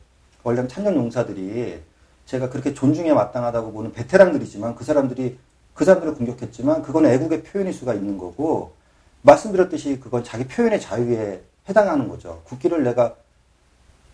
월남 0.43 0.69
참전 0.69 0.95
용사들이 0.95 1.81
제가 2.25 2.49
그렇게 2.49 2.73
존중에 2.73 3.11
마땅하다고 3.13 3.73
보는 3.73 3.91
베테랑들이지만 3.91 4.75
그 4.75 4.85
사람들이 4.85 5.37
그 5.73 5.85
사람들을 5.85 6.15
공격했지만 6.15 6.83
그건 6.83 7.05
애국의 7.05 7.43
표현일 7.43 7.73
수가 7.73 7.93
있는 7.93 8.17
거고 8.17 8.73
말씀드렸듯이 9.23 9.99
그건 9.99 10.23
자기 10.23 10.45
표현의 10.45 10.79
자유에 10.79 11.41
해당하는 11.67 12.07
거죠. 12.07 12.41
국기를 12.45 12.83
내가 12.83 13.15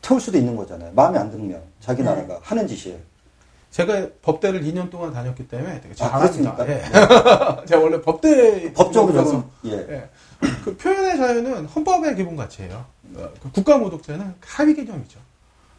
태울 0.02 0.22
수도 0.22 0.38
있는 0.38 0.56
거잖아요. 0.56 0.92
마음에 0.94 1.18
안 1.18 1.30
들면 1.32 1.62
자기 1.80 2.02
네. 2.02 2.10
나라가 2.10 2.40
하는 2.42 2.68
짓이에요. 2.68 2.98
제가 3.72 4.08
법대를 4.22 4.64
2년 4.64 4.90
동안 4.90 5.14
다녔기 5.14 5.48
때문에 5.48 5.82
되게 5.82 5.94
잘 5.94 6.10
아, 6.10 6.16
알았습니다. 6.16 6.68
예. 6.68 6.82
제가 7.68 7.82
원래 7.82 8.02
법대 8.02 8.74
법적으로 8.74 9.24
서 9.24 9.26
저는 9.26 9.44
예. 9.66 9.72
예. 9.94 10.10
그 10.64 10.76
표현의 10.76 11.18
자유는 11.18 11.66
헌법의 11.66 12.16
기본 12.16 12.36
가치예요. 12.36 12.86
어, 13.16 13.30
그 13.42 13.52
국가 13.52 13.78
모독죄는 13.78 14.36
하위 14.42 14.74
개념이죠. 14.74 15.20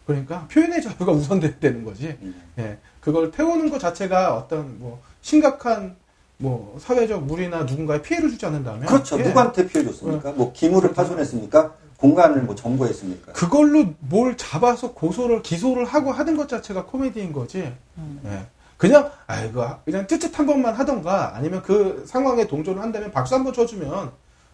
그러니까 0.06 0.46
표현의 0.52 0.82
자유가 0.82 1.12
우선되는 1.12 1.84
거지. 1.84 2.16
음. 2.22 2.40
예. 2.58 2.78
그걸 3.00 3.30
태우는 3.30 3.70
것 3.70 3.78
자체가 3.78 4.34
어떤 4.36 4.78
뭐 4.78 5.00
심각한 5.22 5.96
뭐 6.36 6.78
사회적 6.80 7.24
무리나 7.24 7.64
누군가에 7.64 8.00
피해를 8.02 8.30
주지 8.30 8.46
않는다면 8.46 8.86
그렇죠. 8.86 9.18
예. 9.18 9.22
누구한테 9.24 9.66
피해 9.66 9.84
줬습니까? 9.84 10.32
뭐 10.32 10.52
기물을 10.52 10.92
파손했습니까? 10.94 11.74
공간을 11.98 12.42
뭐 12.44 12.54
점거했습니까? 12.54 13.32
그걸로 13.32 13.84
뭘 13.98 14.36
잡아서 14.38 14.92
고소를 14.94 15.42
기소를 15.42 15.84
하고 15.84 16.12
하는 16.12 16.36
것 16.36 16.48
자체가 16.48 16.86
코미디인 16.86 17.32
거지. 17.32 17.72
음. 17.98 18.20
예. 18.24 18.46
그냥 18.78 19.10
아이고 19.26 19.62
그냥 19.84 20.06
쯧쯧 20.06 20.38
한 20.38 20.46
번만 20.46 20.74
하던가 20.74 21.36
아니면 21.36 21.60
그 21.62 22.04
상황에 22.06 22.46
동조를 22.46 22.80
한다면 22.80 23.10
박수 23.12 23.34
한 23.34 23.44
번 23.44 23.52
쳐주면 23.52 24.10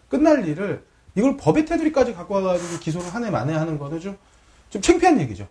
끝날 0.09 0.45
일을 0.45 0.83
이걸 1.15 1.37
법의 1.37 1.65
테두리까지 1.65 2.13
갖고 2.13 2.35
와가지고 2.35 2.79
기소를 2.79 3.07
하네 3.13 3.29
마네 3.31 3.53
하는 3.53 3.79
거는 3.79 4.01
좀, 4.01 4.17
좀 4.69 4.81
창피한 4.81 5.19
얘기죠. 5.21 5.47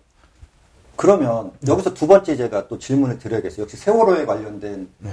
그러면 0.96 1.52
여기서 1.66 1.94
두 1.94 2.06
번째 2.06 2.36
제가 2.36 2.68
또 2.68 2.78
질문을 2.78 3.18
드려야겠어요. 3.18 3.62
역시 3.62 3.76
세월호에 3.76 4.26
관련된 4.26 4.88
네. 4.98 5.10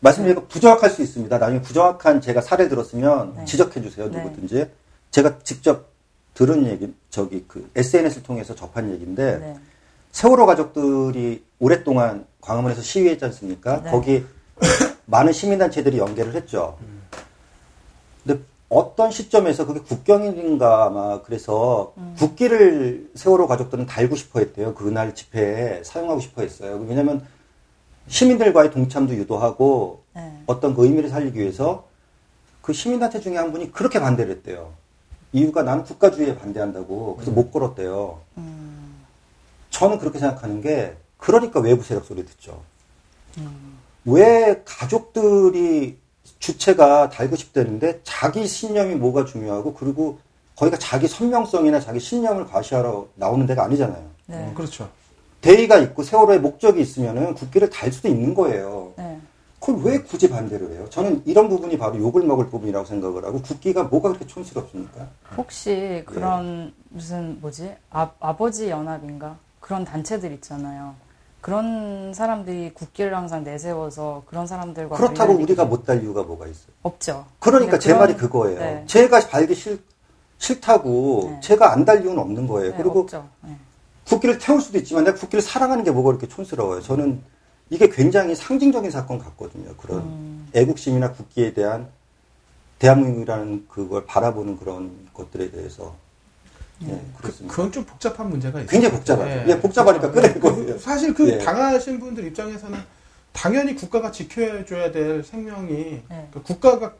말씀드리니까 0.00 0.46
부정확할 0.46 0.90
수 0.90 1.02
있습니다. 1.02 1.38
나중에 1.38 1.60
부정확한 1.60 2.20
제가 2.20 2.40
사례 2.40 2.68
들었으면 2.68 3.34
네. 3.36 3.44
지적해 3.44 3.82
주세요. 3.82 4.08
네. 4.10 4.22
누구든지. 4.22 4.70
제가 5.10 5.38
직접 5.42 5.88
들은 6.34 6.66
얘기, 6.66 6.94
저기 7.10 7.44
그 7.48 7.68
SNS를 7.74 8.22
통해서 8.22 8.54
접한 8.54 8.92
얘기인데 8.92 9.38
네. 9.38 9.56
세월호 10.12 10.46
가족들이 10.46 11.44
오랫동안 11.58 12.26
광화문에서 12.40 12.82
시위했지 12.82 13.24
않습니까? 13.24 13.82
네. 13.82 13.90
거기 13.90 14.24
많은 15.06 15.32
시민단체들이 15.32 15.98
연계를 15.98 16.34
했죠. 16.34 16.78
근데 16.78 16.97
어떤 18.68 19.10
시점에서 19.10 19.66
그게 19.66 19.80
국경일인가 19.80 20.84
아마 20.84 21.22
그래서 21.22 21.94
국기를 22.18 23.10
세월호 23.14 23.46
가족들은 23.46 23.86
달고 23.86 24.14
싶어 24.16 24.40
했대요. 24.40 24.74
그날 24.74 25.14
집회에 25.14 25.82
사용하고 25.84 26.20
싶어 26.20 26.42
했어요. 26.42 26.84
왜냐면 26.86 27.26
시민들과의 28.08 28.70
동참도 28.70 29.14
유도하고 29.14 30.02
네. 30.14 30.42
어떤 30.46 30.74
그 30.74 30.84
의미를 30.84 31.08
살리기 31.08 31.38
위해서 31.38 31.86
그 32.60 32.72
시민단체 32.72 33.20
중에 33.20 33.36
한 33.36 33.52
분이 33.52 33.72
그렇게 33.72 34.00
반대를 34.00 34.36
했대요. 34.36 34.72
이유가 35.32 35.62
나는 35.62 35.84
국가주의에 35.84 36.36
반대한다고. 36.36 37.16
그래서 37.16 37.30
못 37.30 37.50
걸었대요. 37.50 38.20
음. 38.38 39.04
저는 39.70 39.98
그렇게 39.98 40.18
생각하는 40.18 40.60
게 40.60 40.96
그러니까 41.16 41.60
외부 41.60 41.82
세력 41.82 42.04
소리 42.04 42.24
듣죠. 42.24 42.62
왜 44.04 44.62
가족들이 44.64 45.98
주체가 46.38 47.10
달고 47.10 47.36
싶다는데 47.36 48.00
자기 48.04 48.46
신념이 48.46 48.94
뭐가 48.94 49.24
중요하고 49.24 49.74
그리고 49.74 50.18
거기가 50.56 50.76
자기 50.78 51.06
선명성이나 51.06 51.80
자기 51.80 52.00
신념을 52.00 52.46
과시하러 52.46 53.08
나오는 53.14 53.46
데가 53.46 53.64
아니잖아요. 53.64 54.04
네. 54.26 54.36
어, 54.36 54.52
그렇죠. 54.54 54.88
대의가 55.40 55.78
있고 55.78 56.02
세월호의 56.02 56.40
목적이 56.40 56.80
있으면은 56.80 57.34
국기를 57.34 57.70
달 57.70 57.92
수도 57.92 58.08
있는 58.08 58.34
거예요. 58.34 58.92
네. 58.96 59.20
그걸 59.60 59.82
왜 59.84 60.02
굳이 60.02 60.28
반대를 60.28 60.70
해요? 60.72 60.86
저는 60.88 61.22
이런 61.26 61.48
부분이 61.48 61.78
바로 61.78 61.96
욕을 61.98 62.22
먹을 62.22 62.48
부분이라고 62.48 62.84
생각을 62.84 63.24
하고 63.24 63.42
국기가 63.42 63.84
뭐가 63.84 64.10
그렇게 64.10 64.26
촌스럽습니까? 64.26 65.08
혹시 65.36 66.02
그런 66.06 66.72
무슨 66.90 67.40
뭐지 67.40 67.74
아, 67.90 68.10
아버지 68.20 68.70
연합인가 68.70 69.36
그런 69.60 69.84
단체들 69.84 70.32
있잖아요. 70.34 70.94
그런 71.48 72.12
사람들이 72.12 72.72
국기를 72.74 73.16
항상 73.16 73.42
내세워서 73.42 74.22
그런 74.26 74.46
사람들과 74.46 74.94
그렇다고 74.96 75.32
우리가. 75.32 75.64
못 75.64 75.86
달 75.86 76.02
이유가 76.02 76.22
뭐가 76.22 76.46
있어요? 76.46 76.66
없죠. 76.82 77.24
그러니까 77.40 77.78
제 77.78 77.88
그런- 77.88 78.00
말이 78.00 78.16
그거예요. 78.16 78.58
네. 78.58 78.84
제가 78.86 79.20
발기 79.28 79.54
싫, 79.54 79.82
싫다고 80.36 81.28
네. 81.32 81.40
제가 81.40 81.72
안 81.72 81.86
달 81.86 82.02
이유는 82.02 82.18
없는 82.18 82.46
거예요. 82.46 82.72
네, 82.72 82.76
그리고. 82.76 83.06
네. 83.42 83.56
국기를 84.06 84.38
태울 84.38 84.60
수도 84.60 84.76
있지만 84.78 85.04
내가 85.04 85.16
국기를 85.18 85.40
사랑하는 85.42 85.84
게 85.84 85.90
뭐가 85.90 86.08
그렇게 86.08 86.28
촌스러워요. 86.28 86.82
저는 86.82 87.22
이게 87.70 87.88
굉장히 87.88 88.34
상징적인 88.34 88.90
사건 88.90 89.18
같거든요. 89.18 89.74
그런 89.76 90.00
음. 90.00 90.48
애국심이나 90.54 91.12
국기에 91.12 91.54
대한 91.54 91.88
대한민국이라는 92.78 93.66
그걸 93.68 94.04
바라보는 94.04 94.58
그런 94.58 95.08
것들에 95.14 95.50
대해서 95.50 95.94
예, 96.82 96.86
그, 97.16 97.22
그렇습니다. 97.22 97.54
그 97.54 97.62
건 97.62 97.72
좀 97.72 97.84
복잡한 97.84 98.28
문제가 98.30 98.60
있어요. 98.60 98.70
굉장히 98.70 98.94
복잡하죠. 98.96 99.50
예, 99.50 99.60
복잡하니까 99.60 100.10
복잡하고. 100.12 100.40
끊을 100.40 100.40
거예요. 100.40 100.74
그 100.74 100.78
사실 100.78 101.14
그 101.14 101.28
예. 101.28 101.38
당하신 101.38 101.98
분들 102.00 102.24
입장에서는 102.26 102.78
당연히 103.32 103.74
국가가 103.74 104.10
지켜줘야 104.10 104.90
될 104.90 105.22
생명이 105.24 105.72
네. 105.74 106.02
그러니까 106.08 106.42
국가가 106.42 106.92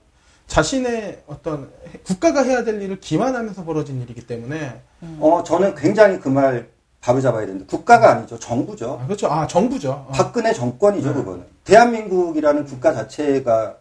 자신의 0.47 1.23
어떤 1.27 1.71
해- 1.93 1.99
국가가 2.05 2.43
해야 2.43 2.65
될 2.65 2.81
일을 2.81 3.01
기만하면서 3.01 3.65
벌어진 3.65 4.01
일이기 4.01 4.27
때문에 4.27 4.81
어, 5.21 5.43
저는 5.45 5.75
굉장히 5.75 6.19
그말 6.21 6.69
바로 7.01 7.21
잡아야 7.21 7.47
되는데 7.47 7.67
국가가 7.67 8.11
아니죠. 8.13 8.39
정부죠. 8.39 8.99
아, 9.03 9.07
그렇죠. 9.07 9.27
아 9.29 9.47
정부죠. 9.47 9.91
어. 9.91 10.13
박근혜 10.13 10.53
정권이죠, 10.53 11.09
네. 11.11 11.15
그거는. 11.15 11.45
대한민국이라는 11.65 12.65
국가 12.65 12.93
자체가 12.95 13.77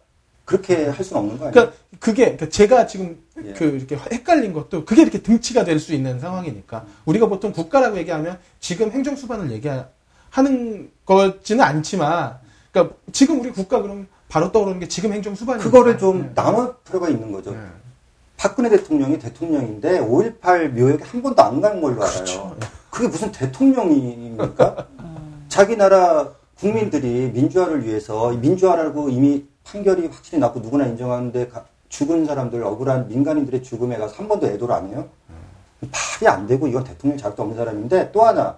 그렇게 0.48 0.86
할 0.88 1.04
수는 1.04 1.22
없는 1.22 1.38
거 1.40 1.48
아니에요? 1.48 1.52
그러니까 1.52 1.78
그게 2.00 2.24
그러니까 2.24 2.48
제가 2.48 2.88
지금 2.88 3.22
예. 3.44 3.52
그 3.52 3.66
이렇게 3.66 3.98
헷갈린 3.98 4.54
것도 4.54 4.86
그게 4.86 5.02
이렇게 5.02 5.22
등치가 5.22 5.66
될 5.66 5.78
수 5.78 5.94
있는 5.94 6.22
상황이니까 6.22 6.86
우리가 7.04 7.28
보통 7.28 7.52
국가라고 7.52 7.98
얘기하면 7.98 8.40
지금 8.62 8.90
행정 8.92 9.18
수반을 9.18 9.52
얘기하는 9.52 10.90
거지는 11.06 11.64
않지만 11.66 12.38
그러니까 12.72 12.96
지금 13.12 13.42
우리 13.42 13.52
국가 13.52 13.82
그럼 13.82 14.08
바로 14.30 14.50
떠오르는 14.54 14.80
게 14.80 14.88
지금 14.88 15.12
행정 15.12 15.36
수반이 15.36 15.62
그거를 15.62 15.98
좀 15.98 16.32
나눌 16.34 16.74
필요가 16.86 17.10
있는 17.10 17.34
거죠. 17.34 17.52
네. 17.52 17.58
박근혜 18.38 18.70
대통령이 18.70 19.20
대통령인데 19.20 20.00
5.18 20.00 20.70
묘역에 20.70 21.04
한 21.04 21.22
번도 21.22 21.44
안 21.44 21.60
간 21.60 21.82
걸로 21.82 22.02
알아요. 22.04 22.14
그렇죠. 22.14 22.58
그게 22.90 23.10
무슨 23.10 23.34
대통령입니까? 23.34 24.88
자기 25.50 25.76
나라 25.76 26.32
국민들이 26.58 27.32
민주화를 27.34 27.84
위해서 27.86 28.30
민주화라고 28.32 29.10
이미 29.10 29.46
판결이 29.72 30.08
확실히 30.08 30.40
났고 30.40 30.60
누구나 30.62 30.86
인정하는데 30.86 31.50
가- 31.50 31.66
죽은 31.90 32.26
사람들 32.26 32.64
억울한 32.64 33.08
민간인들의 33.10 33.64
죽음에 33.64 33.98
가서 33.98 34.16
한 34.16 34.28
번도 34.28 34.48
애도를 34.48 34.74
안 34.74 34.88
해요. 34.90 35.08
말이 35.82 36.28
안 36.28 36.48
되고 36.48 36.68
이건 36.68 36.84
대통령 36.84 37.18
자격도 37.18 37.44
없는 37.44 37.58
사람인데 37.58 38.12
또 38.12 38.24
하나 38.24 38.58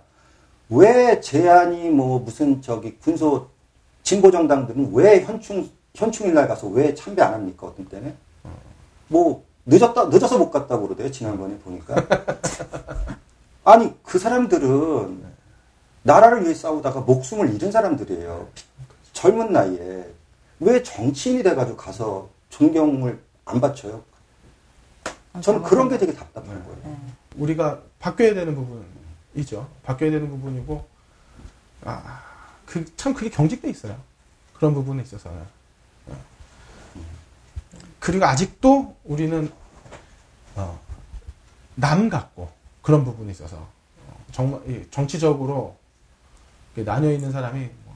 왜 0.70 1.20
제안이 1.20 1.89
뭐 1.89 2.20
무슨 2.20 2.62
저기 2.62 2.97
군소 2.97 3.47
진보 4.03 4.32
정당들은 4.32 4.91
왜 4.93 5.22
현충 5.24 5.68
현충일 5.95 6.34
날 6.34 6.47
가서 6.47 6.68
왜 6.68 6.93
참배 6.93 7.22
안 7.22 7.34
합니까? 7.34 7.68
어떤 7.68 7.86
때는? 7.88 8.16
뭐 9.07 9.43
늦었다 9.66 10.05
늦어서 10.05 10.38
못 10.38 10.49
갔다고 10.51 10.84
그러대요 10.88 11.12
지난번에 11.12 11.57
보니까. 11.60 11.95
아니 13.66 13.93
그 14.03 14.18
사람들은 14.18 15.24
나라를 16.03 16.43
위해 16.43 16.53
싸우다가 16.53 17.01
목숨을 17.01 17.53
잃은 17.53 17.72
사람들이에요. 17.72 18.47
젊은 19.14 19.51
나이에 19.51 20.05
왜 20.60 20.84
정치인이 20.84 21.43
돼가지고 21.43 21.78
가서 21.78 22.30
존경을 22.49 23.22
안 23.45 23.62
바쳐요 23.62 24.03
저는 25.41 25.64
그런 25.64 25.89
게 25.89 25.97
되게 25.97 26.14
답답한 26.14 26.64
거예요 26.64 26.82
네. 26.84 26.97
우리가 27.36 27.82
바뀌어야 27.99 28.34
되는 28.34 28.55
부분이죠. 28.55 29.70
바뀌어야 29.84 30.12
되는 30.12 30.30
부분이고, 30.30 30.88
아, 31.84 32.24
그, 32.66 32.86
참 32.95 33.14
그게 33.14 33.30
경직돼 33.30 33.70
있어요. 33.70 33.97
그런 34.53 34.74
부분에 34.74 35.03
있어서는. 35.03 35.41
어. 36.07 36.18
그리고 37.99 38.26
아직도 38.26 38.95
우리는, 39.03 39.51
어, 40.55 40.80
남 41.76 42.10
같고, 42.10 42.51
그런 42.82 43.03
부분에 43.03 43.32
있어서, 43.32 43.57
어, 43.57 44.26
정말, 44.32 44.70
이 44.70 44.86
정치적으로 44.91 45.78
나뉘어 46.76 47.12
있는 47.12 47.32
사람이, 47.32 47.70
뭐, 47.86 47.95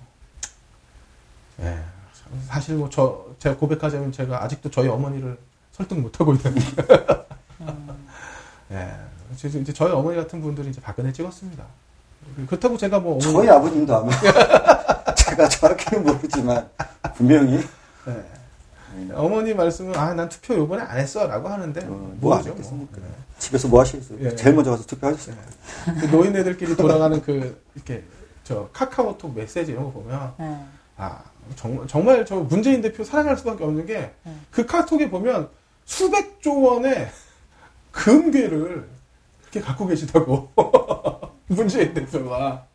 예, 1.62 1.84
사실 2.48 2.76
뭐 2.76 2.90
저, 2.90 3.26
제가 3.40 3.58
고백하자면 3.58 4.12
제가 4.12 4.44
아직도 4.44 4.70
저희 4.72 4.88
어머니를 4.88 5.38
설득 5.72 6.00
못 6.00 6.20
하고 6.20 6.34
있는. 6.34 6.56
예. 8.72 8.92
그래서 9.40 9.58
이제 9.58 9.74
저희 9.74 9.92
어머니 9.92 10.18
같은 10.18 10.42
분들이 10.42 10.70
이제 10.70 10.82
박근혜 10.82 11.12
찍었습니다. 11.12 11.64
그렇다고 12.48 12.78
제가 12.78 13.00
뭐 13.00 13.16
어머니- 13.16 13.34
저희 13.34 13.50
아버님도 13.50 13.96
아마 13.96 14.12
제가 15.16 15.50
정확히는 15.50 16.04
모르지만 16.06 16.70
분명히 17.16 17.60
예. 18.08 19.14
어머니 19.14 19.54
말씀은 19.54 19.96
아 19.98 20.14
난 20.14 20.30
투표 20.30 20.54
요번에 20.56 20.84
안 20.84 21.00
했어라고 21.00 21.50
하는데 21.50 21.82
어, 21.86 22.14
모르죠, 22.20 22.52
했겠습니까? 22.52 22.98
뭐. 23.00 23.10
집에서 23.40 23.68
뭐 23.68 23.82
하시겠어요? 23.82 24.20
예. 24.22 24.36
제일 24.36 24.56
먼저 24.56 24.72
가서 24.72 24.86
투표하셨어요. 24.86 25.36
그 26.00 26.06
노인네들끼리 26.06 26.76
돌아가는 26.78 27.22
그 27.22 27.62
이렇게 27.76 28.04
저 28.44 28.70
카카오톡 28.72 29.34
메시지 29.36 29.72
이런 29.72 29.86
거 29.86 29.92
보면 29.92 30.34
네. 30.38 30.66
아 30.98 31.24
정말 31.56 31.88
정말 31.88 32.26
저 32.26 32.36
문재인 32.36 32.82
대표 32.82 33.04
사랑할 33.04 33.38
수밖에 33.38 33.64
없는 33.64 33.86
게그 33.86 34.12
네. 34.56 34.66
카톡에 34.66 35.10
보면 35.10 35.50
수백조 35.86 36.62
원의 36.62 37.10
금괴를 37.92 38.88
그렇게 39.42 39.62
갖고 39.62 39.88
계시다고 39.88 40.50
문재인 41.48 41.94
대표가 41.94 42.66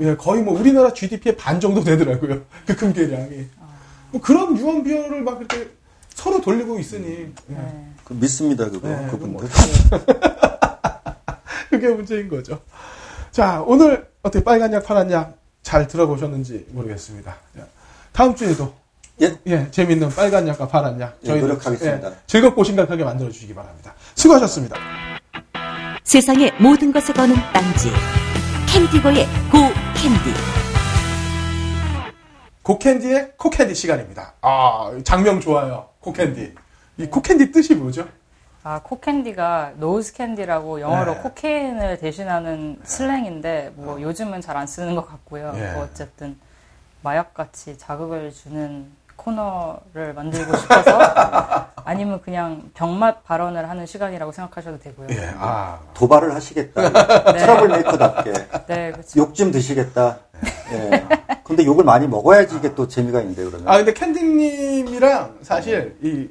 예, 0.00 0.16
거의 0.16 0.42
뭐 0.42 0.58
우리나라 0.58 0.92
GDP의 0.92 1.36
반 1.36 1.60
정도 1.60 1.82
되더라고요 1.82 2.42
그 2.66 2.76
금괴량이 2.76 3.46
뭐 4.12 4.20
그런 4.20 4.56
유언 4.56 4.82
비어를 4.82 5.22
막 5.22 5.38
이렇게 5.38 5.70
서로 6.14 6.40
돌리고 6.40 6.78
있으니 6.78 7.32
예. 7.50 7.54
네. 7.54 7.92
그 8.04 8.14
믿습니다 8.14 8.68
그거 8.68 8.88
네, 8.88 9.08
그분들. 9.10 9.48
그게 11.70 11.88
문제인 11.88 12.28
거죠. 12.28 12.60
자, 13.30 13.62
오늘 13.64 14.10
어떻게 14.22 14.42
빨간 14.42 14.72
약, 14.72 14.84
파란 14.84 15.10
약 15.12 15.38
잘 15.62 15.86
들어보셨는지 15.86 16.66
모르겠습니다. 16.70 17.36
자, 17.56 17.66
다음 18.12 18.34
주에도 18.34 18.74
예. 19.20 19.70
재밌는 19.70 20.08
빨간 20.10 20.48
약과 20.48 20.68
파란 20.68 20.98
약 21.00 21.18
예, 21.24 21.34
노력하겠습니다. 21.34 22.08
예, 22.10 22.14
즐겁고 22.26 22.64
심각하게 22.64 23.04
만들어 23.04 23.30
주시기 23.30 23.54
바랍니다. 23.54 23.94
수고하셨습니다. 24.14 24.76
세상의 26.04 26.52
모든 26.58 26.90
것을 26.92 27.14
거는 27.14 27.34
딴지 27.52 27.90
캔디고의 28.72 29.26
고 29.50 29.58
캔디 29.94 30.34
고 32.62 32.78
캔디의 32.78 33.32
코 33.36 33.50
캔디 33.50 33.74
시간입니다. 33.74 34.34
아, 34.40 34.90
작명 35.04 35.40
좋아요. 35.40 35.88
코 36.00 36.12
캔디. 36.12 36.54
이 36.98 37.06
코 37.06 37.22
캔디 37.22 37.50
뜻이 37.52 37.74
뭐죠? 37.74 38.08
아, 38.70 38.80
코캔디가 38.84 39.72
nose 39.78 40.12
candy라고 40.12 40.80
영어로 40.80 41.14
네. 41.14 41.20
cocaine을 41.22 41.98
대신하는 41.98 42.78
slang인데 42.84 43.72
뭐 43.74 44.00
요즘은 44.00 44.40
잘 44.40 44.56
안 44.56 44.68
쓰는 44.68 44.94
것 44.94 45.08
같고요. 45.08 45.52
예. 45.56 45.72
뭐 45.72 45.84
어쨌든 45.84 46.36
마약같이 47.02 47.78
자극을 47.78 48.30
주는 48.30 48.86
코너를 49.16 50.12
만들고 50.14 50.56
싶어서 50.56 50.98
아니면 51.84 52.20
그냥 52.22 52.70
병맛 52.74 53.24
발언을 53.24 53.68
하는 53.68 53.86
시간이라고 53.86 54.30
생각하셔도 54.30 54.78
되고요. 54.78 55.08
예, 55.10 55.32
아. 55.36 55.80
도발을 55.94 56.32
하시겠다. 56.34 57.32
네. 57.32 57.38
trouble 57.38 57.68
maker답게 57.70 58.32
네, 58.68 58.92
그렇죠. 58.92 59.18
욕좀 59.18 59.50
드시겠다. 59.50 60.18
예. 60.72 61.04
근데 61.42 61.64
욕을 61.64 61.84
많이 61.84 62.06
먹어야지 62.06 62.56
이게 62.56 62.74
또 62.76 62.86
재미가 62.86 63.20
있는데 63.22 63.44
그러면. 63.44 63.66
아, 63.66 63.78
근데 63.78 63.92
캔디님이랑 63.94 65.38
사실 65.42 65.96
이, 66.02 66.28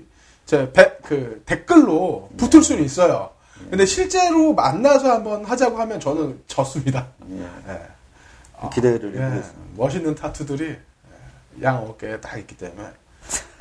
저, 0.49 0.71
배, 0.71 0.97
그, 1.03 1.43
댓글로 1.45 2.31
붙을 2.35 2.63
수는 2.63 2.83
있어요. 2.83 3.29
근데 3.69 3.85
실제로 3.85 4.51
만나서 4.55 5.11
한번 5.11 5.45
하자고 5.45 5.77
하면 5.77 5.99
저는 5.99 6.41
졌습니다. 6.47 7.05
예. 7.29 7.47
예. 7.67 8.69
기대를 8.73 9.15
예, 9.15 9.21
해보겠습니다. 9.21 9.73
멋있는 9.77 10.15
타투들이 10.15 10.69
예, 10.69 11.63
양 11.63 11.77
어깨에 11.77 12.19
다 12.19 12.35
있기 12.37 12.57
때문에 12.57 12.89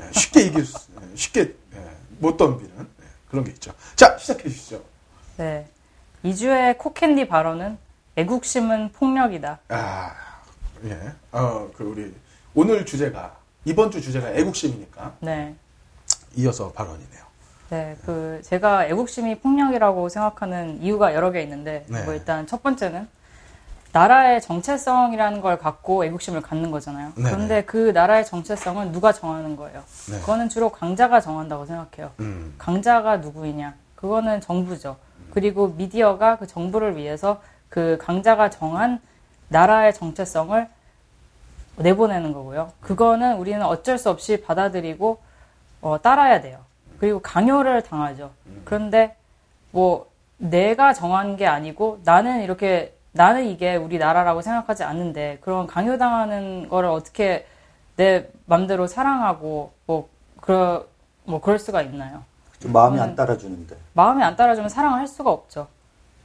예, 0.01 0.13
쉽게 0.13 0.47
이길 0.47 0.65
수, 0.65 0.79
예, 0.99 1.15
쉽게 1.15 1.55
예, 1.75 1.91
못 2.21 2.39
덤비는 2.39 2.79
예, 2.79 3.05
그런 3.29 3.45
게 3.45 3.51
있죠. 3.51 3.71
자, 3.95 4.17
시작해 4.17 4.49
주시죠. 4.49 4.83
네. 5.37 5.69
이주의 6.23 6.79
코캔디 6.79 7.29
발언은 7.29 7.77
애국심은 8.17 8.93
폭력이다. 8.93 9.59
아, 9.69 10.15
예. 10.85 10.99
어, 11.33 11.71
그 11.77 11.85
우리 11.85 12.15
오늘 12.55 12.87
주제가 12.87 13.37
이번 13.67 13.91
주 13.91 14.01
주제가 14.01 14.33
애국심이니까 14.33 15.17
네. 15.21 15.55
이어서 16.39 16.71
발언이네요. 16.71 17.29
네, 17.71 17.97
그 18.07 18.41
제가 18.45 18.87
애국심이 18.87 19.41
폭력이라고 19.41 20.09
생각하는 20.09 20.81
이유가 20.81 21.15
여러 21.15 21.31
개 21.33 21.43
있는데 21.43 21.85
네. 21.89 22.03
뭐 22.05 22.15
일단 22.15 22.47
첫 22.47 22.63
번째는 22.63 23.09
나라의 23.93 24.41
정체성이라는 24.41 25.41
걸 25.41 25.59
갖고 25.59 26.05
애국심을 26.05 26.41
갖는 26.41 26.71
거잖아요. 26.71 27.13
네네. 27.17 27.29
그런데 27.29 27.65
그 27.65 27.91
나라의 27.91 28.25
정체성은 28.25 28.93
누가 28.93 29.13
정하는 29.13 29.57
거예요? 29.57 29.83
네. 30.11 30.21
그거는 30.21 30.49
주로 30.49 30.71
강자가 30.71 31.21
정한다고 31.21 31.67
생각해요. 31.67 32.13
음. 32.21 32.55
강자가 32.57 33.17
누구이냐? 33.17 33.75
그거는 33.97 34.41
정부죠. 34.41 34.97
그리고 35.33 35.69
미디어가 35.69 36.37
그 36.37 36.47
정부를 36.47 36.97
위해서 36.97 37.43
그 37.69 37.99
강자가 38.01 38.51
정한 38.51 39.01
나라의 39.49 39.93
정체성을 39.93 40.69
내보내는 41.77 42.33
거고요. 42.33 42.73
그거는 42.81 43.37
우리는 43.37 43.63
어쩔 43.63 43.99
수 43.99 44.11
없이 44.11 44.41
받아들이고 44.41 45.28
어, 45.81 46.01
따라야 46.01 46.41
돼요. 46.41 46.59
그리고 46.99 47.21
강요를 47.21 47.83
당하죠. 47.83 48.33
그런데 48.65 49.17
뭐 49.71 50.09
내가 50.37 50.93
정한 50.93 51.37
게 51.37 51.47
아니고 51.47 52.01
나는 52.05 52.43
이렇게 52.43 52.95
나는 53.13 53.45
이게 53.47 53.77
우리 53.77 53.99
나라라고 53.99 54.43
생각하지 54.43 54.85
않는데 54.85 55.39
그런 55.41 55.67
강요당하는 55.67 56.69
거를 56.69 56.89
어떻게 56.89 57.47
내 57.97 58.29
맘대로 58.47 58.87
사랑하고 58.87 59.73
뭐 59.87 60.09
그러 60.41 60.85
뭐 61.25 61.41
그럴 61.41 61.59
수가 61.59 61.83
있나요? 61.83 62.23
좀 62.61 62.73
마음이 62.73 63.01
안 63.01 63.15
따라주는데. 63.15 63.77
마음이 63.93 64.23
안 64.23 64.37
따라주면 64.37 64.69
사랑을 64.69 64.99
할 64.99 65.07
수가 65.07 65.31
없죠. 65.31 65.69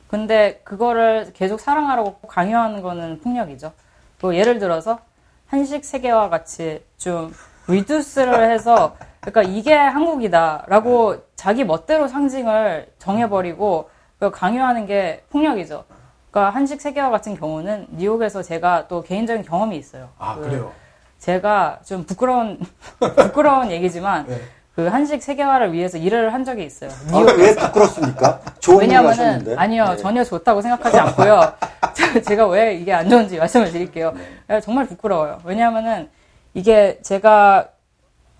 근데 0.07 0.61
그거를 0.63 1.31
계속 1.33 1.59
사랑하라고 1.59 2.19
강요하는 2.27 2.81
거는 2.81 3.21
폭력이죠. 3.21 3.73
뭐 4.21 4.35
예를 4.35 4.59
들어서 4.59 4.99
한식 5.47 5.83
세계와 5.83 6.29
같이 6.29 6.83
좀 6.97 7.33
리두스를 7.67 8.51
해서 8.51 8.95
그러니까 9.25 9.41
이게 9.43 9.73
한국이다라고 9.73 11.15
자기 11.35 11.63
멋대로 11.63 12.07
상징을 12.07 12.87
정해버리고 12.99 13.89
그 14.19 14.31
강요하는 14.31 14.85
게 14.85 15.23
폭력이죠. 15.29 15.85
그러니까 16.31 16.55
한식 16.55 16.81
세계와 16.81 17.09
같은 17.09 17.35
경우는 17.35 17.87
뉴욕에서 17.91 18.41
제가 18.41 18.87
또 18.87 19.01
개인적인 19.03 19.43
경험이 19.45 19.77
있어요. 19.77 20.09
아, 20.17 20.35
그 20.35 20.41
그래요? 20.41 20.71
제가 21.19 21.79
좀 21.85 22.05
부끄러운 22.05 22.59
부끄러운 22.99 23.71
얘기지만 23.71 24.25
네. 24.27 24.41
그 24.75 24.87
한식 24.87 25.21
세계화를 25.21 25.71
위해서 25.71 25.97
일을 25.97 26.33
한 26.33 26.43
적이 26.43 26.65
있어요. 26.65 26.89
아, 27.11 27.19
왜 27.37 27.55
부끄럽습니까? 27.55 28.39
좋은 28.59 28.79
왜냐면은 28.79 29.09
하셨는데. 29.11 29.55
아니요 29.55 29.85
네. 29.89 29.97
전혀 29.97 30.23
좋다고 30.23 30.61
생각하지 30.61 30.97
않고요. 30.99 31.53
저- 31.93 32.21
제가 32.21 32.47
왜 32.47 32.73
이게 32.75 32.91
안 32.91 33.09
좋은지 33.09 33.37
말씀을 33.37 33.71
드릴게요. 33.71 34.13
네. 34.47 34.59
정말 34.61 34.85
부끄러워요. 34.87 35.39
왜냐하면은 35.43 36.09
이게 36.55 36.99
제가 37.03 37.67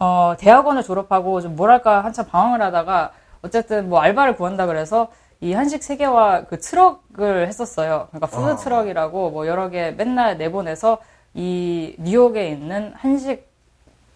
어, 0.03 0.35
대학원을 0.37 0.83
졸업하고 0.83 1.39
좀 1.39 1.55
뭐랄까 1.55 2.03
한참 2.03 2.27
방황을 2.27 2.61
하다가 2.61 3.13
어쨌든 3.41 3.87
뭐 3.87 4.01
알바를 4.01 4.35
구한다 4.35 4.65
그래서 4.65 5.09
이 5.39 5.53
한식 5.53 5.81
세계화 5.81 6.45
그 6.49 6.59
트럭을 6.59 7.47
했었어요. 7.47 8.09
그러니까 8.09 8.27
푸드 8.27 8.51
아. 8.51 8.55
트럭이라고 8.57 9.29
뭐 9.31 9.47
여러 9.47 9.69
개 9.69 9.91
맨날 9.91 10.37
내보내서 10.37 10.97
이 11.33 11.95
뉴욕에 11.99 12.49
있는 12.49 12.93
한식 12.97 13.49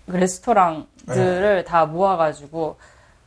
레스토랑들을 0.08 1.64
다 1.64 1.86
모아가지고 1.86 2.78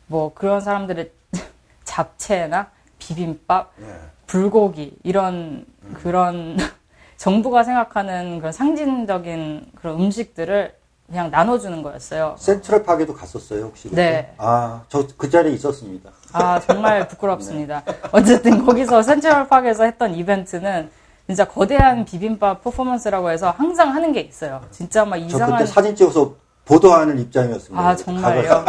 뭐 0.06 0.32
그런 0.34 0.60
사람들의 0.60 1.10
잡채나 1.84 2.68
비빔밥, 2.98 3.72
네. 3.76 3.86
불고기 4.26 4.96
이런 5.02 5.64
그런 5.94 6.58
정부가 7.16 7.64
생각하는 7.64 8.38
그런 8.38 8.52
상징적인 8.52 9.72
그런 9.74 10.00
음식들을 10.00 10.79
그냥 11.10 11.28
나눠주는 11.28 11.82
거였어요. 11.82 12.36
센트럴 12.38 12.84
파크에도 12.84 13.12
갔었어요, 13.14 13.64
혹시? 13.64 13.90
네. 13.92 14.32
아, 14.38 14.82
저 14.88 15.04
그 15.18 15.28
자리에 15.28 15.52
있었습니다. 15.54 16.08
아 16.32 16.60
정말 16.60 17.06
부끄럽습니다. 17.08 17.82
어쨌든 18.12 18.64
거기서 18.64 19.02
센트럴파크에서 19.02 19.84
했던 19.84 20.14
이벤트는 20.14 20.88
진짜 21.26 21.44
거대한 21.46 22.04
비빔밥 22.04 22.62
퍼포먼스라고 22.62 23.30
해서 23.30 23.50
항상 23.50 23.92
하는 23.92 24.12
게 24.12 24.20
있어요. 24.20 24.60
진짜 24.70 25.04
막저 25.04 25.24
이상한 25.24 25.58
그때 25.58 25.66
사진 25.66 25.96
찍어서 25.96 26.34
보도하는 26.64 27.18
입장이었습니다. 27.18 27.84
아 27.88 27.96
정말요? 27.96 28.64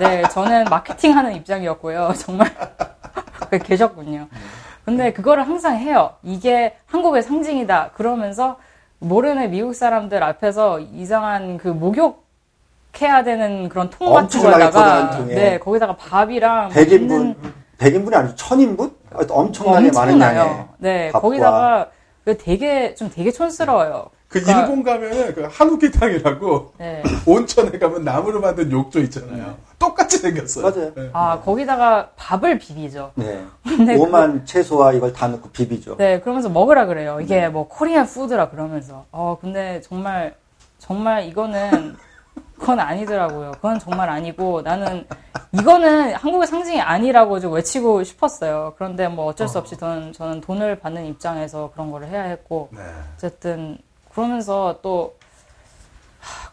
네, 0.00 0.22
저는 0.32 0.64
마케팅하는 0.64 1.34
입장이었고요. 1.36 2.12
정말 2.18 2.52
그 3.50 3.58
계셨군요. 3.58 4.26
근데 4.84 5.12
그거를 5.12 5.46
항상 5.46 5.76
해요. 5.76 6.14
이게 6.24 6.76
한국의 6.86 7.22
상징이다. 7.22 7.92
그러면서 7.94 8.56
모르는 9.08 9.50
미국 9.50 9.74
사람들 9.74 10.22
앞에서 10.22 10.80
이상한 10.80 11.58
그 11.58 11.68
목욕 11.68 12.24
해야 13.00 13.22
되는 13.24 13.68
그런 13.68 13.90
통 13.90 14.12
같은 14.12 14.22
엄청나게 14.40 14.70
거에다가. 14.70 15.24
네 15.26 15.58
거기다가 15.58 15.96
밥이랑 15.96 16.70
100인분, 16.70 17.34
100인분이 17.78 18.14
아니고 18.14 18.34
1000인분? 18.36 18.92
엄청나게 19.30 19.90
많은 19.92 20.20
양의 20.20 20.40
엄청나요. 20.40 20.68
네, 20.78 21.06
밥과 21.12 21.20
거기다가 21.20 21.90
그 22.24 22.36
되게 22.36 22.94
좀 22.94 23.10
되게 23.12 23.30
촌스러워요. 23.30 24.06
그 24.28 24.40
그러니까- 24.40 24.60
일본 24.62 24.82
가면은 24.82 25.34
그 25.34 25.48
한우기탕이라고 25.50 26.72
네. 26.78 27.02
온천에 27.26 27.78
가면 27.78 28.04
나무로 28.04 28.40
만든 28.40 28.70
욕조 28.72 29.00
있잖아요. 29.00 29.56
똑같이 29.84 30.18
생겼어요. 30.18 30.64
맞아요. 30.64 30.94
네. 30.94 31.10
아 31.12 31.40
거기다가 31.40 32.10
밥을 32.16 32.58
비비죠. 32.58 33.12
네. 33.16 33.44
근데 33.62 33.96
오만 33.96 34.46
채소와 34.46 34.92
이걸 34.92 35.12
다 35.12 35.28
넣고 35.28 35.50
비비죠. 35.50 35.96
네, 35.98 36.20
그러면서 36.20 36.48
먹으라 36.48 36.86
그래요. 36.86 37.20
이게 37.20 37.48
뭐 37.48 37.68
코리안 37.68 38.06
푸드라 38.06 38.48
그러면서. 38.48 39.04
어, 39.12 39.36
근데 39.40 39.80
정말 39.82 40.34
정말 40.78 41.24
이거는 41.24 41.96
그건 42.58 42.80
아니더라고요. 42.80 43.52
그건 43.52 43.78
정말 43.78 44.08
아니고 44.08 44.62
나는 44.62 45.06
이거는 45.52 46.14
한국의 46.14 46.46
상징이 46.46 46.80
아니라고 46.80 47.40
좀 47.40 47.52
외치고 47.52 48.02
싶었어요. 48.04 48.74
그런데 48.76 49.08
뭐 49.08 49.26
어쩔 49.26 49.48
수 49.48 49.58
없이 49.58 49.76
저는 49.76 50.12
저는 50.12 50.40
돈을 50.40 50.78
받는 50.80 51.04
입장에서 51.06 51.70
그런 51.72 51.90
거를 51.90 52.08
해야 52.08 52.22
했고 52.22 52.70
네. 52.72 52.80
어쨌든 53.14 53.78
그러면서 54.12 54.78
또 54.82 55.16
하, 55.20 55.23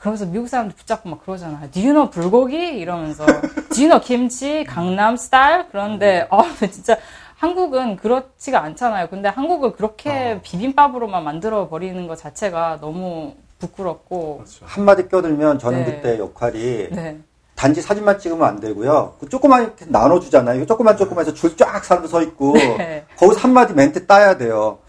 그러면서 0.01 0.25
미국 0.25 0.49
사람들 0.49 0.75
붙잡고 0.75 1.09
막 1.09 1.23
그러잖아요. 1.23 1.69
Do 1.71 1.79
you 1.79 1.93
know 1.93 2.09
불고기? 2.09 2.55
이러면서 2.57 3.23
Do 3.25 3.83
you 3.83 3.87
know 3.87 4.01
김치? 4.01 4.63
강남 4.63 5.15
스타일? 5.15 5.65
그런데 5.69 6.27
어 6.31 6.41
진짜 6.71 6.97
한국은 7.37 7.97
그렇지가 7.97 8.63
않잖아요. 8.63 9.07
근데 9.09 9.29
한국을 9.29 9.73
그렇게 9.73 10.41
비빔밥으로만 10.41 11.23
만들어 11.23 11.69
버리는 11.69 12.07
것 12.07 12.17
자체가 12.17 12.79
너무 12.81 13.35
부끄럽고 13.59 14.37
그렇죠. 14.37 14.65
한마디 14.65 15.07
껴들면 15.07 15.59
저는 15.59 15.85
네. 15.85 15.85
그때 15.85 16.17
역할이 16.17 16.89
네. 16.91 17.19
단지 17.53 17.79
사진만 17.83 18.17
찍으면 18.17 18.47
안 18.47 18.59
되고요. 18.59 19.17
그 19.19 19.29
조그만 19.29 19.61
이렇게 19.61 19.85
나눠주잖아요. 19.87 20.65
조그만 20.65 20.97
조그만 20.97 21.23
해서 21.23 21.35
줄 21.35 21.55
쫙 21.57 21.85
사람들 21.85 22.09
서 22.09 22.23
있고 22.23 22.53
네. 22.57 23.05
거기서 23.17 23.39
한마디 23.41 23.75
멘트 23.75 24.07
따야 24.07 24.35
돼요. 24.37 24.79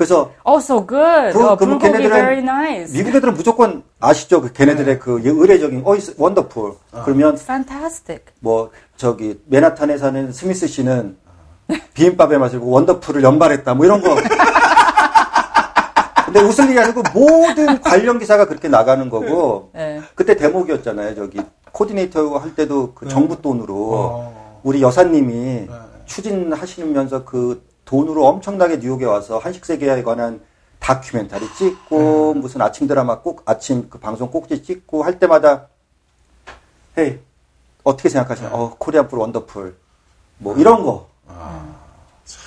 그래서 0.00 0.32
Oh, 0.46 0.58
so 0.64 0.86
good. 0.86 1.34
그- 1.34 1.44
어, 1.46 1.56
불고기 1.56 1.82
걔네들은 1.84 2.10
very 2.10 2.38
nice. 2.38 2.90
미국 2.96 3.14
애들은 3.14 3.34
무조건 3.34 3.82
아시죠? 4.00 4.40
그 4.40 4.50
걔네들의 4.50 4.98
그 4.98 5.20
의례적인 5.22 5.82
어, 5.84 5.92
it's 5.92 6.18
wonderful. 6.18 6.76
그러면 7.04 7.34
Fantastic. 7.36 8.22
뭐 8.40 8.70
저기 8.96 9.38
맨하탄에 9.44 9.98
사는 9.98 10.32
스미스 10.32 10.66
씨는 10.68 11.18
비빔밥에 11.92 12.38
마시고 12.38 12.66
원더풀을 12.70 13.22
연발했다. 13.22 13.74
뭐 13.74 13.84
이런 13.84 14.00
거. 14.00 14.16
근데 16.24 16.40
웃을 16.40 16.70
일이 16.70 16.78
아니고 16.78 17.02
모든 17.12 17.78
관련 17.82 18.18
기사가 18.18 18.46
그렇게 18.46 18.68
나가는 18.68 19.06
거고 19.10 19.70
네. 19.74 20.00
그때 20.14 20.34
대목이었잖아요. 20.34 21.14
저기 21.14 21.42
코디네이터 21.72 22.38
할 22.38 22.54
때도 22.54 22.94
그 22.94 23.04
네. 23.04 23.10
정부 23.10 23.42
돈으로 23.42 23.74
어. 23.92 24.60
우리 24.62 24.80
여사님이 24.80 25.34
네. 25.34 25.68
추진하시면서 26.06 27.26
그 27.26 27.68
돈으로 27.90 28.24
엄청나게 28.28 28.76
뉴욕에 28.76 29.04
와서 29.04 29.38
한식 29.38 29.64
세계에 29.64 30.04
관한 30.04 30.40
다큐멘터리 30.78 31.44
찍고 31.54 32.34
네. 32.34 32.40
무슨 32.40 32.62
아침 32.62 32.86
드라마 32.86 33.18
꼭 33.18 33.42
아침 33.46 33.90
그 33.90 33.98
방송 33.98 34.30
꼭지 34.30 34.62
찍고 34.62 35.02
할 35.02 35.18
때마다 35.18 35.66
Hey 36.96 37.18
어떻게 37.82 38.08
생각하시나요? 38.08 38.52
네. 38.52 38.56
어 38.56 38.76
Korean 38.78 39.08
food 39.08 39.18
wonderful 39.18 39.74
뭐 40.38 40.56
이런 40.56 40.84
거 40.84 41.08
아, 41.26 41.66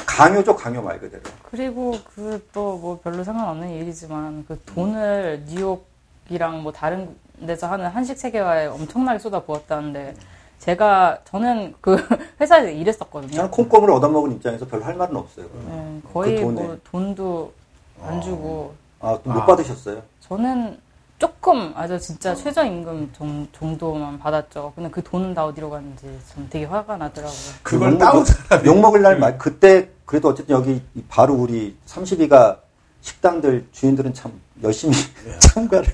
강요죠 0.06 0.56
강요 0.56 0.82
말 0.82 0.98
그대로. 1.02 1.24
그리고 1.52 1.98
그 2.16 2.40
또 2.54 2.78
뭐 2.78 3.00
별로 3.04 3.22
상관없는 3.24 3.70
얘기지만 3.82 4.46
그 4.48 4.58
돈을 4.66 5.44
뉴욕이랑 5.48 6.64
뭐 6.64 6.72
다른 6.72 7.14
데서 7.46 7.68
하는 7.68 7.88
한식 7.90 8.18
세계화에 8.18 8.68
엄청나게 8.68 9.20
쏟아부었다는데 9.20 10.16
제가 10.64 11.20
저는 11.26 11.74
그 11.82 11.98
회사에서 12.40 12.70
일했었거든요. 12.70 13.34
저는 13.34 13.52
콩고물 13.52 13.92
얻어먹은 13.92 14.32
입장에서 14.34 14.66
별로 14.66 14.86
할 14.86 14.96
말은 14.96 15.16
없어요. 15.16 15.46
네, 15.68 16.02
거의 16.14 16.36
그 16.38 16.42
돈에. 16.42 16.62
뭐 16.62 16.78
돈도 16.90 17.54
안 18.02 18.22
주고 18.22 18.74
아, 19.02 19.20
못 19.24 19.42
아. 19.42 19.46
받으셨어요? 19.46 20.02
저는 20.22 20.80
조금 21.20 21.74
아주 21.76 22.00
진짜 22.00 22.34
최저임금 22.34 23.12
정, 23.14 23.48
정도만 23.52 24.18
받았죠. 24.20 24.72
근데 24.76 24.90
그 24.90 25.04
돈은 25.04 25.34
다 25.34 25.46
어디로 25.46 25.70
갔는지 25.70 26.18
전 26.34 26.48
되게 26.50 26.66
화가 26.66 26.96
나더라고요. 26.96 27.40
그걸 27.62 27.92
욕 27.94 27.98
따온 27.98 28.24
사람이 28.24 28.66
욕 28.68 28.80
먹을 28.80 29.02
날 29.02 29.20
말, 29.20 29.38
그때, 29.38 29.90
그래도 30.06 30.30
어쨌든 30.30 30.56
여기 30.56 30.82
바로 31.10 31.34
우리 31.34 31.76
32가 31.86 32.58
식당들 33.02 33.68
주인들은 33.74 34.14
참 34.14 34.32
열심히 34.64 34.96
예. 35.28 35.38
참가를 35.40 35.94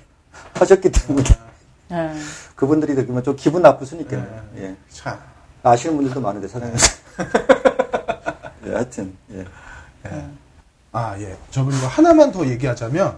하셨기 0.53 0.91
때문에 0.91 1.24
네. 1.89 2.13
그분들이 2.60 2.93
들으면 2.93 3.24
좀 3.24 3.38
기분 3.38 3.62
나쁠 3.62 3.88
수는 3.88 4.03
있겠네요. 4.03 4.43
예. 4.57 4.76
참. 4.89 5.18
아시는 5.64 5.95
분들도 5.95 6.20
많은데, 6.20 6.45
사장님. 6.45 6.76
예, 8.68 8.74
하여튼, 8.74 9.16
예. 9.32 9.45
아, 10.91 11.18
예. 11.22 11.38
저 11.51 11.64
그리고 11.64 11.88
하나만 11.88 12.34
더 12.34 12.45
얘기하자면, 12.45 13.18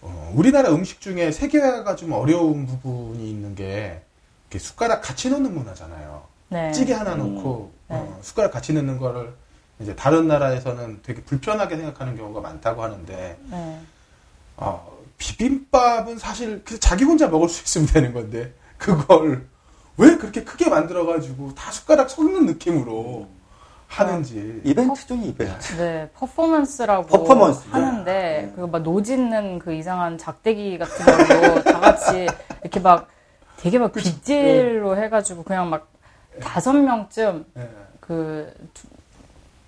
어, 0.00 0.32
우리나라 0.34 0.70
음식 0.70 1.02
중에 1.02 1.30
세계화가 1.30 1.94
좀 1.96 2.12
어려운 2.12 2.64
부분이 2.64 3.28
있는 3.28 3.54
게, 3.54 4.02
이렇게 4.48 4.58
숟가락 4.58 5.02
같이 5.02 5.28
넣는 5.28 5.52
문화잖아요. 5.52 6.22
네. 6.48 6.72
찌개 6.72 6.94
하나 6.94 7.16
넣고, 7.16 7.70
네. 7.90 7.96
어, 7.96 8.18
숟가락 8.22 8.50
같이 8.50 8.72
넣는 8.72 8.96
거를 8.96 9.34
이제 9.78 9.94
다른 9.94 10.26
나라에서는 10.26 11.00
되게 11.02 11.22
불편하게 11.22 11.76
생각하는 11.76 12.16
경우가 12.16 12.40
많다고 12.40 12.82
하는데 12.82 13.38
네. 13.50 13.80
어, 14.56 14.93
비빔밥은 15.18 16.18
사실 16.18 16.62
자기 16.80 17.04
혼자 17.04 17.28
먹을 17.28 17.48
수 17.48 17.62
있으면 17.64 17.86
되는 17.86 18.12
건데 18.12 18.52
그걸 18.78 19.46
왜 19.96 20.16
그렇게 20.16 20.44
크게 20.44 20.68
만들어가지고 20.68 21.54
다 21.54 21.70
숟가락 21.70 22.10
섞는 22.10 22.46
느낌으로 22.46 23.28
하는지 23.86 24.60
이벤트 24.64 25.06
중에 25.06 25.22
이벤트. 25.22 25.76
네, 25.76 26.10
퍼포먼스라고 26.14 27.06
퍼포먼스, 27.06 27.64
네. 27.64 27.70
하는데 27.70 28.12
네. 28.12 28.52
그막 28.56 28.82
노짓는 28.82 29.60
그 29.60 29.72
이상한 29.72 30.18
작대기 30.18 30.78
같은 30.78 31.04
걸로 31.04 31.62
다 31.62 31.78
같이 31.78 32.26
이렇게 32.62 32.80
막 32.80 33.08
되게 33.56 33.78
막 33.78 33.92
빗질로 33.92 34.96
해가지고 34.96 35.44
그냥 35.44 35.70
막 35.70 35.92
다섯 36.42 36.72
명쯤 36.72 37.44
예. 37.56 37.70
그 38.00 38.52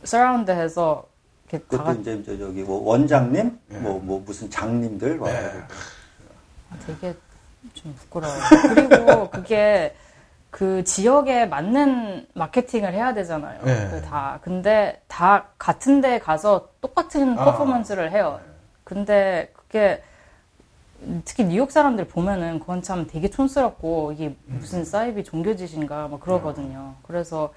서라운드해서 0.02 1.06
그것도 1.50 1.84
같이 1.84 2.00
이제 2.00 2.22
저 2.24 2.36
저기 2.38 2.62
뭐 2.62 2.82
원장님, 2.82 3.58
네. 3.68 3.78
뭐 3.78 3.98
뭐 4.00 4.22
무슨 4.24 4.50
장님들 4.50 5.18
와 5.18 5.30
네. 5.30 5.52
되게 6.86 7.14
좀 7.74 7.94
부끄러워요. 7.94 8.40
그리고 8.74 9.30
그게 9.30 9.94
그 10.50 10.84
지역에 10.84 11.46
맞는 11.46 12.26
마케팅을 12.34 12.92
해야 12.94 13.14
되잖아요. 13.14 13.60
네. 13.64 13.88
그 13.90 14.02
다. 14.02 14.38
근데 14.42 15.00
다 15.06 15.48
같은 15.58 16.00
데 16.00 16.18
가서 16.18 16.68
똑같은 16.80 17.38
아. 17.38 17.44
퍼포먼스를 17.44 18.10
해요. 18.12 18.40
근데 18.84 19.52
그게 19.54 20.02
특히 21.24 21.44
뉴욕 21.44 21.70
사람들 21.70 22.06
보면은 22.06 22.58
그건 22.60 22.82
참 22.82 23.06
되게 23.06 23.28
촌스럽고 23.28 24.12
이게 24.12 24.34
무슨 24.46 24.84
사이비 24.84 25.24
종교짓인가 25.24 26.08
막 26.08 26.20
그러거든요. 26.20 26.94
그래서 27.02 27.52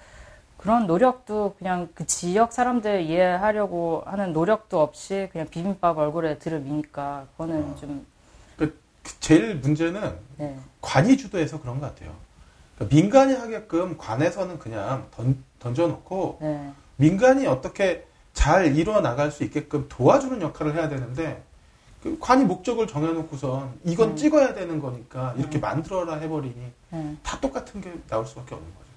그런 0.59 0.87
노력도 0.87 1.55
그냥 1.57 1.87
그 1.93 2.05
지역 2.05 2.51
사람들 2.51 3.03
이해하려고 3.03 4.03
하는 4.05 4.33
노력도 4.33 4.81
없이 4.81 5.29
그냥 5.31 5.47
비빔밥 5.47 5.97
얼굴에 5.97 6.37
들으미니까 6.37 7.27
그거는 7.31 7.77
좀그 7.77 8.77
제일 9.21 9.55
문제는 9.55 10.17
네. 10.35 10.59
관이 10.81 11.15
주도해서 11.15 11.61
그런 11.61 11.79
것 11.79 11.87
같아요. 11.87 12.13
그러니까 12.75 12.93
민간이 12.93 13.33
하게끔 13.35 13.97
관에서는 13.97 14.59
그냥 14.59 15.07
던, 15.11 15.41
던져놓고 15.59 16.39
네. 16.41 16.73
민간이 16.97 17.47
어떻게 17.47 18.05
잘 18.33 18.75
이루어 18.75 18.99
나갈 18.99 19.31
수 19.31 19.45
있게끔 19.45 19.85
도와주는 19.87 20.41
역할을 20.41 20.75
해야 20.75 20.89
되는데 20.89 21.41
그 22.03 22.17
관이 22.19 22.43
목적을 22.43 22.85
정해놓고선 22.85 23.79
이건 23.85 24.09
음. 24.09 24.15
찍어야 24.17 24.53
되는 24.53 24.81
거니까 24.81 25.33
이렇게 25.37 25.57
만들어라 25.57 26.15
해버리니 26.15 26.71
네. 26.89 27.15
다 27.23 27.39
똑같은 27.39 27.79
게 27.79 27.93
나올 28.09 28.25
수밖에 28.25 28.55
없는 28.55 28.69
거죠. 28.73 28.89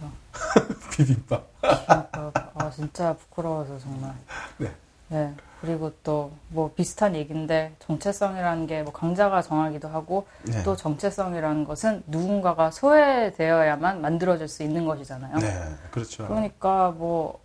그렇죠. 0.00 0.78
비빔밥. 0.90 1.48
아 1.62 2.70
진짜 2.74 3.14
부끄러워서 3.14 3.78
정말. 3.78 4.14
네. 4.58 4.72
네. 5.08 5.34
그리고 5.60 5.92
또 6.02 6.30
뭐 6.48 6.72
비슷한 6.72 7.14
얘기인데 7.14 7.74
정체성이라는 7.80 8.66
게 8.66 8.82
뭐 8.82 8.92
강자가 8.92 9.42
정하기도 9.42 9.88
하고 9.88 10.26
네. 10.44 10.62
또 10.62 10.74
정체성이라는 10.76 11.64
것은 11.64 12.02
누군가가 12.06 12.70
소외되어야만 12.70 14.00
만들어질 14.00 14.48
수 14.48 14.62
있는 14.62 14.84
것이잖아요. 14.86 15.36
네, 15.38 15.60
그렇죠. 15.90 16.26
그러니까 16.26 16.90
뭐 16.90 17.40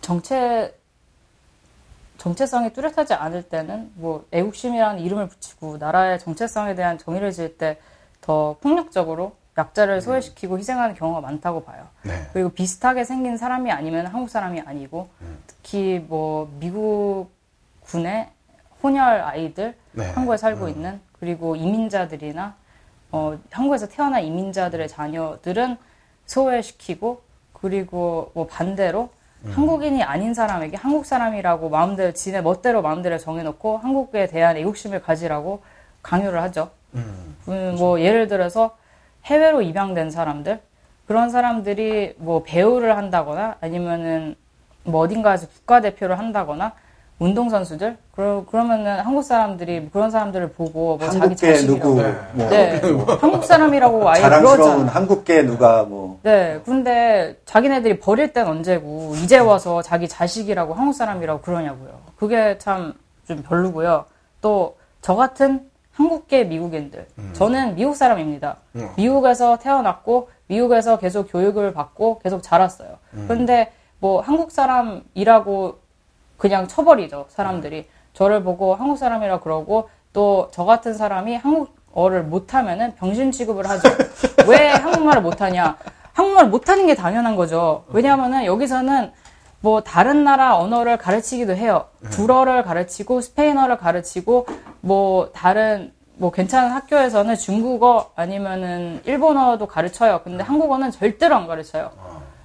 정체 0.00 0.76
정체성이 2.18 2.72
뚜렷하지 2.74 3.14
않을 3.14 3.44
때는 3.44 3.90
뭐 3.94 4.26
애국심이라는 4.30 5.00
이름을 5.02 5.28
붙이고 5.28 5.78
나라의 5.78 6.18
정체성에 6.18 6.74
대한 6.74 6.98
정의를 6.98 7.32
지을 7.32 7.56
때 7.56 7.78
더 8.20 8.56
폭력적으로 8.60 9.34
약자를 9.60 10.00
소외시키고 10.00 10.58
희생하는 10.58 10.94
경우가 10.94 11.20
많다고 11.20 11.64
봐요. 11.64 11.86
네. 12.02 12.26
그리고 12.32 12.50
비슷하게 12.50 13.04
생긴 13.04 13.36
사람이 13.36 13.70
아니면 13.70 14.06
한국 14.06 14.30
사람이 14.30 14.60
아니고 14.60 15.08
특히 15.46 16.04
뭐 16.08 16.50
미국 16.58 17.28
군의 17.82 18.28
혼혈 18.82 19.20
아이들 19.20 19.74
네. 19.92 20.10
한국에 20.10 20.36
살고 20.36 20.64
음. 20.64 20.70
있는 20.70 21.00
그리고 21.18 21.56
이민자들이나 21.56 22.54
어, 23.12 23.38
한국에서 23.50 23.88
태어난 23.88 24.24
이민자들의 24.24 24.88
자녀들은 24.88 25.76
소외시키고 26.26 27.22
그리고 27.52 28.30
뭐 28.34 28.46
반대로 28.46 29.10
음. 29.44 29.52
한국인이 29.54 30.02
아닌 30.02 30.32
사람에게 30.32 30.76
한국 30.76 31.04
사람이라고 31.04 31.68
마음대로 31.68 32.12
지네 32.12 32.40
멋대로 32.40 32.82
마음대로 32.82 33.18
정해놓고 33.18 33.78
한국에 33.78 34.26
대한 34.28 34.56
애국심을 34.56 35.02
가지라고 35.02 35.62
강요를 36.02 36.40
하죠. 36.42 36.70
음. 36.94 37.36
음, 37.48 37.74
뭐 37.78 38.00
예를 38.00 38.28
들어서 38.28 38.76
해외로 39.24 39.62
입양된 39.62 40.10
사람들? 40.10 40.60
그런 41.06 41.30
사람들이 41.30 42.14
뭐 42.18 42.42
배우를 42.44 42.96
한다거나 42.96 43.56
아니면은 43.60 44.36
뭐 44.84 45.00
어딘가에서 45.02 45.48
국가대표를 45.48 46.18
한다거나 46.18 46.72
운동선수들? 47.18 47.98
그러, 48.12 48.44
그러면은 48.46 49.00
한국 49.00 49.22
사람들이 49.22 49.90
그런 49.92 50.10
사람들을 50.10 50.52
보고 50.52 50.96
뭐 50.96 51.06
자기 51.06 51.18
한국계 51.18 51.52
자식이라고. 51.52 51.88
누구 51.88 52.02
네. 52.02 52.14
뭐 52.32 52.48
네. 52.48 52.80
한국 53.20 53.44
사람이라고 53.44 54.08
아예 54.08 54.20
자랑스러운 54.22 54.56
그러잖아 54.58 54.92
한국계 54.92 55.42
누가 55.42 55.82
뭐. 55.82 56.18
네. 56.22 56.60
근데 56.64 57.36
자기네들이 57.44 57.98
버릴 58.00 58.32
땐 58.32 58.46
언제고 58.46 59.14
이제 59.16 59.38
와서 59.38 59.82
자기 59.82 60.08
자식이라고 60.08 60.72
한국 60.74 60.94
사람이라고 60.94 61.40
그러냐고요. 61.42 61.90
그게 62.16 62.56
참 62.58 62.94
좀 63.30 63.42
별로고요. 63.44 64.06
또 64.40 64.74
저 65.02 65.14
같은 65.16 65.69
한국계 65.92 66.44
미국인들 66.44 67.06
저는 67.32 67.74
미국 67.74 67.94
사람입니다 67.96 68.56
음. 68.76 68.88
미국에서 68.96 69.58
태어났고 69.58 70.30
미국에서 70.46 70.98
계속 70.98 71.30
교육을 71.30 71.72
받고 71.74 72.20
계속 72.20 72.42
자랐어요. 72.42 72.98
그런데 73.28 73.72
뭐 73.98 74.20
한국 74.20 74.50
사람이라고 74.50 75.78
그냥 76.36 76.66
쳐버리죠 76.66 77.26
사람들이 77.28 77.88
저를 78.14 78.42
보고 78.42 78.74
한국 78.74 78.96
사람이라 78.96 79.40
그러고 79.40 79.88
또 80.12 80.48
저 80.52 80.64
같은 80.64 80.94
사람이 80.94 81.36
한국어를 81.36 82.24
못하면은 82.24 82.94
병신 82.96 83.30
취급을 83.32 83.68
하죠. 83.68 83.88
왜 84.48 84.68
한국말을 84.70 85.22
못하냐? 85.22 85.76
한국말 86.12 86.48
못하는 86.48 86.86
게 86.86 86.94
당연한 86.94 87.36
거죠. 87.36 87.84
왜냐하면은 87.88 88.44
여기서는 88.44 89.12
뭐 89.62 89.82
다른 89.82 90.24
나라 90.24 90.56
언어를 90.56 90.96
가르치기도 90.96 91.54
해요. 91.54 91.86
불어를 92.10 92.62
가르치고 92.62 93.20
스페인어를 93.20 93.76
가르치고 93.76 94.46
뭐 94.80 95.30
다른 95.34 95.92
뭐 96.16 96.30
괜찮은 96.30 96.70
학교에서는 96.70 97.34
중국어 97.36 98.12
아니면은 98.16 99.00
일본어도 99.04 99.66
가르쳐요. 99.66 100.20
근데 100.24 100.42
한국어는 100.42 100.90
절대로 100.90 101.36
안 101.36 101.46
가르쳐요. 101.46 101.90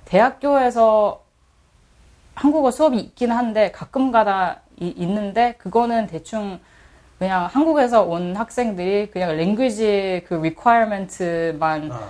대학교에서 0.05 1.21
한국어 2.35 2.69
수업이 2.71 2.97
있긴 2.99 3.31
한데 3.31 3.71
가끔 3.71 4.11
가다 4.11 4.61
이- 4.79 4.93
있는데 4.97 5.53
그거는 5.57 6.07
대충 6.07 6.59
그냥 7.17 7.45
한국에서 7.45 8.03
온 8.03 8.35
학생들이 8.35 9.09
그냥 9.09 9.37
랭귀지 9.37 10.25
그 10.27 10.35
requirement만 10.35 11.91
아, 11.93 12.09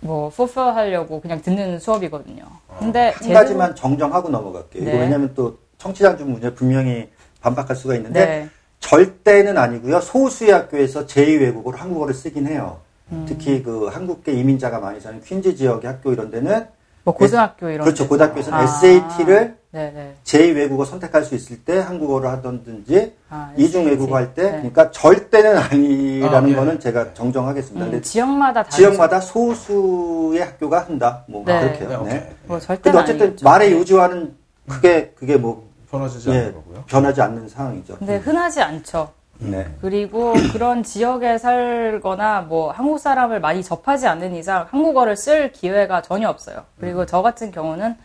뭐 0.00 0.28
fulfill 0.28 0.74
하려고 0.74 1.20
그냥 1.20 1.40
듣는 1.42 1.78
수업이거든요. 1.78 2.44
근데 2.78 3.10
한 3.16 3.32
가지만 3.32 3.74
정정하고 3.74 4.28
넘어갈게요. 4.28 4.82
이거 4.82 4.92
네. 4.92 5.00
왜냐하면 5.00 5.32
또 5.34 5.58
청취자분 5.78 6.30
문제 6.30 6.54
분명히 6.54 7.08
반박할 7.40 7.76
수가 7.76 7.94
있는데 7.96 8.24
네. 8.24 8.48
절대는 8.80 9.56
아니고요. 9.58 10.00
소수의 10.00 10.52
학교에서 10.52 11.06
제2외국어로 11.06 11.76
한국어를 11.76 12.14
쓰긴 12.14 12.46
해요. 12.46 12.80
음. 13.12 13.26
특히 13.28 13.62
그 13.62 13.86
한국계 13.86 14.32
이민자가 14.32 14.80
많이 14.80 15.00
사는 15.00 15.20
퀸즈 15.20 15.56
지역의 15.56 15.90
학교 15.90 16.12
이런 16.12 16.30
데는 16.30 16.66
뭐 17.04 17.14
고등학교 17.14 17.68
이런 17.68 17.84
그렇죠. 17.84 18.06
고등학교에서는 18.08 18.58
아. 18.58 18.62
SAT를 18.62 19.56
네네. 19.72 20.14
제2외국어 20.24 20.84
선택할 20.84 21.22
수 21.24 21.34
있을 21.36 21.62
때 21.64 21.78
한국어를 21.78 22.28
하던지 22.28 23.14
아, 23.28 23.52
이중. 23.56 23.86
외국어 23.86 24.16
할 24.16 24.34
때 24.34 24.42
네. 24.42 24.50
그러니까 24.56 24.90
절대는 24.90 25.56
아니라는 25.58 26.48
아, 26.48 26.48
예. 26.48 26.54
거는 26.56 26.80
제가 26.80 27.14
정정하겠습니다. 27.14 27.86
음, 27.86 27.90
근데 27.92 28.02
지역마다 28.02 28.62
다르죠. 28.64 28.76
지역마다 28.76 29.20
소수의 29.20 30.40
학교가 30.40 30.80
한다. 30.86 31.24
뭐 31.28 31.44
네. 31.46 31.60
그렇게요. 31.60 32.02
네. 32.02 32.12
네. 32.14 32.36
뭐 32.46 32.58
절대 32.58 32.90
근데 32.90 32.98
어쨌든 32.98 33.36
말의 33.44 33.72
요지와는 33.72 34.34
크게 34.68 35.12
그게 35.16 35.36
뭐 35.36 35.68
예, 35.92 35.96
않는 35.96 36.54
거고요. 36.54 36.84
변하지 36.86 37.20
않는 37.22 37.48
상황이죠. 37.48 37.96
근데 37.98 38.16
흔하지 38.18 38.60
않죠. 38.62 39.12
네. 39.40 39.66
그리고 39.80 40.34
그런 40.52 40.82
지역에 40.82 41.38
살거나 41.38 42.42
뭐 42.42 42.70
한국 42.70 42.98
사람을 42.98 43.40
많이 43.40 43.62
접하지 43.62 44.06
않는 44.06 44.34
이상 44.34 44.66
한국어를 44.70 45.16
쓸 45.16 45.50
기회가 45.50 46.02
전혀 46.02 46.28
없어요. 46.28 46.64
그리고 46.78 47.06
저 47.06 47.22
같은 47.22 47.50
경우는 47.50 47.96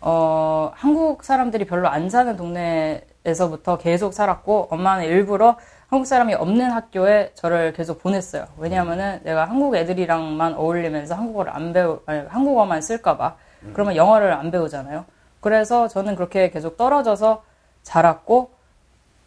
어 0.00 0.72
한국 0.74 1.22
사람들이 1.24 1.66
별로 1.66 1.88
안 1.88 2.10
사는 2.10 2.36
동네에서부터 2.36 3.78
계속 3.78 4.12
살았고 4.12 4.68
엄마는 4.70 5.04
일부러 5.04 5.56
한국 5.88 6.06
사람이 6.06 6.34
없는 6.34 6.70
학교에 6.70 7.30
저를 7.34 7.72
계속 7.72 8.02
보냈어요. 8.02 8.46
왜냐하면은 8.58 9.20
내가 9.22 9.44
한국 9.44 9.76
애들이랑만 9.76 10.54
어울리면서 10.54 11.14
한국어를 11.14 11.54
안 11.54 11.72
배우 11.72 12.00
아니, 12.06 12.26
한국어만 12.26 12.82
쓸까봐 12.82 13.36
그러면 13.72 13.94
영어를 13.94 14.32
안 14.32 14.50
배우잖아요. 14.50 15.04
그래서 15.40 15.86
저는 15.86 16.16
그렇게 16.16 16.50
계속 16.50 16.76
떨어져서 16.76 17.44
자랐고 17.84 18.55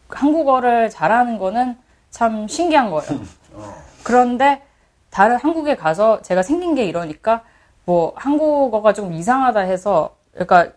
한국어를 0.09 0.89
잘하는 0.89 1.37
거는 1.37 1.77
참 2.09 2.47
신기한 2.47 2.89
거예요. 2.89 3.21
그런데 4.03 4.61
다른 5.09 5.37
한국에 5.37 5.75
가서 5.75 6.21
제가 6.21 6.43
생긴 6.43 6.75
게 6.75 6.85
이러니까 6.85 7.43
뭐 7.85 8.13
한국어가 8.15 8.93
좀 8.93 9.13
이상하다 9.13 9.61
해서 9.61 10.15
그러니까 10.33 10.69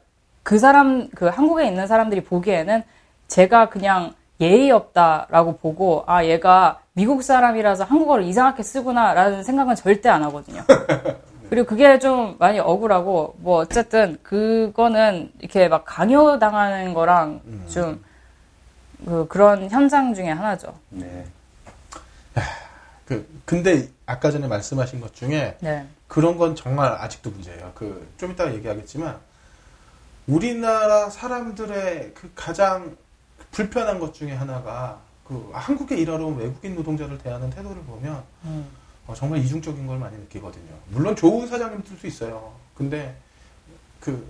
그 0.42 0.58
사람 0.58 1.08
그 1.14 1.26
한국에 1.26 1.66
있는 1.66 1.86
사람들이 1.86 2.24
보기에는 2.24 2.82
제가 3.28 3.68
그냥 3.68 4.14
예의 4.40 4.70
없다라고 4.70 5.58
보고 5.58 6.04
아 6.06 6.24
얘가 6.24 6.80
미국 6.94 7.22
사람이라서 7.22 7.84
한국어를 7.84 8.24
이상하게 8.24 8.62
쓰구나라는 8.62 9.44
생각은 9.44 9.74
절대 9.74 10.08
안 10.08 10.22
하거든요. 10.24 10.62
그리고 11.48 11.66
그게 11.66 11.98
좀 11.98 12.36
많이 12.38 12.58
억울하고 12.58 13.34
뭐 13.38 13.58
어쨌든 13.58 14.18
그거는 14.22 15.30
이렇게 15.38 15.68
막 15.68 15.84
강요당하는 15.84 16.94
거랑 16.94 17.40
좀 17.68 18.02
그, 19.04 19.26
그런 19.28 19.68
현상 19.70 20.14
중에 20.14 20.30
하나죠. 20.30 20.74
네. 20.90 21.26
그 23.04 23.28
근데 23.44 23.88
아까 24.06 24.30
전에 24.30 24.46
말씀하신 24.46 25.00
것 25.00 25.14
중에 25.14 25.56
네. 25.60 25.86
그런 26.08 26.36
건 26.38 26.54
정말 26.54 26.92
아직도 26.92 27.30
문제예요. 27.30 27.72
그 27.74 28.06
좀 28.16 28.30
이따가 28.32 28.54
얘기하겠지만 28.54 29.18
우리나라 30.26 31.10
사람들의 31.10 32.12
그 32.14 32.30
가장 32.34 32.96
불편한 33.50 33.98
것 33.98 34.14
중에 34.14 34.32
하나가 34.32 35.00
그 35.26 35.50
한국에 35.52 35.96
일하러 35.96 36.26
온 36.26 36.36
외국인 36.36 36.74
노동자를 36.74 37.18
대하는 37.18 37.50
태도를 37.50 37.82
보면 37.82 38.22
음. 38.44 38.66
어, 39.06 39.14
정말 39.14 39.40
이중적인 39.40 39.86
걸 39.86 39.98
많이 39.98 40.16
느끼거든요. 40.16 40.72
물론 40.88 41.16
좋은 41.16 41.48
사장님들도 41.48 42.06
있어요. 42.06 42.54
근데 42.76 43.16
그 44.00 44.24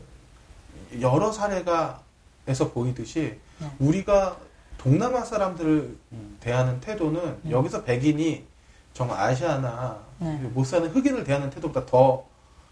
여러 1.01 1.31
사례가 1.31 2.01
에서 2.49 2.73
보이듯이 2.73 3.39
네. 3.61 3.71
우리가 3.79 4.37
동남아 4.83 5.23
사람들을 5.25 5.97
대하는 6.41 6.81
태도는 6.81 7.21
음. 7.45 7.51
여기서 7.51 7.85
백인이 7.85 8.45
정말 8.93 9.21
아시아나 9.21 9.97
네. 10.19 10.37
못 10.53 10.65
사는 10.65 10.89
흑인을 10.89 11.23
대하는 11.23 11.49
태도보다 11.51 11.87
더 11.87 12.25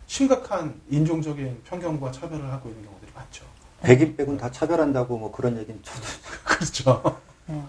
심각한 0.06 0.74
인종적인 0.90 1.62
편견과 1.64 2.10
차별을 2.10 2.50
하고 2.52 2.68
있는 2.68 2.84
경우들이 2.84 3.12
많죠. 3.14 3.44
백인 3.82 4.16
빼곤 4.16 4.36
다 4.36 4.50
차별한다고 4.50 5.16
뭐 5.18 5.30
그런 5.30 5.56
얘기는 5.56 5.80
저도 5.82 6.00
그렇죠. 6.44 7.20
네. 7.46 7.62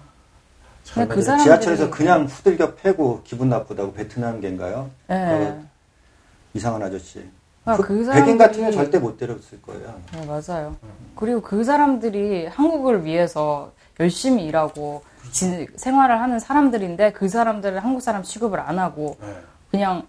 그. 1.07 1.21
사람들이- 1.21 1.43
지하철에서 1.43 1.89
그냥 1.91 2.25
후들겨 2.25 2.73
패고 2.75 3.21
기분 3.23 3.47
나쁘다고 3.49 3.93
베트남계인가요? 3.93 4.89
네. 5.07 5.61
이상한 6.55 6.81
아저씨. 6.81 7.23
아, 7.63 7.77
그그 7.77 8.09
백인 8.11 8.39
같으면 8.39 8.71
사람들이- 8.71 8.73
절대 8.73 8.97
못 8.99 9.17
때렸을 9.17 9.61
거예요. 9.61 10.01
네, 10.13 10.25
맞아요. 10.25 10.75
그리고 11.15 11.41
그 11.41 11.63
사람들이 11.63 12.47
한국을 12.47 13.05
위해서 13.05 13.71
열심히 13.99 14.45
일하고 14.45 15.03
지- 15.31 15.67
생활을 15.75 16.19
하는 16.19 16.39
사람들인데 16.39 17.11
그 17.13 17.29
사람들은 17.29 17.79
한국 17.79 18.01
사람 18.01 18.23
취급을 18.23 18.59
안 18.59 18.79
하고 18.79 19.17
네. 19.21 19.27
그냥 19.69 20.03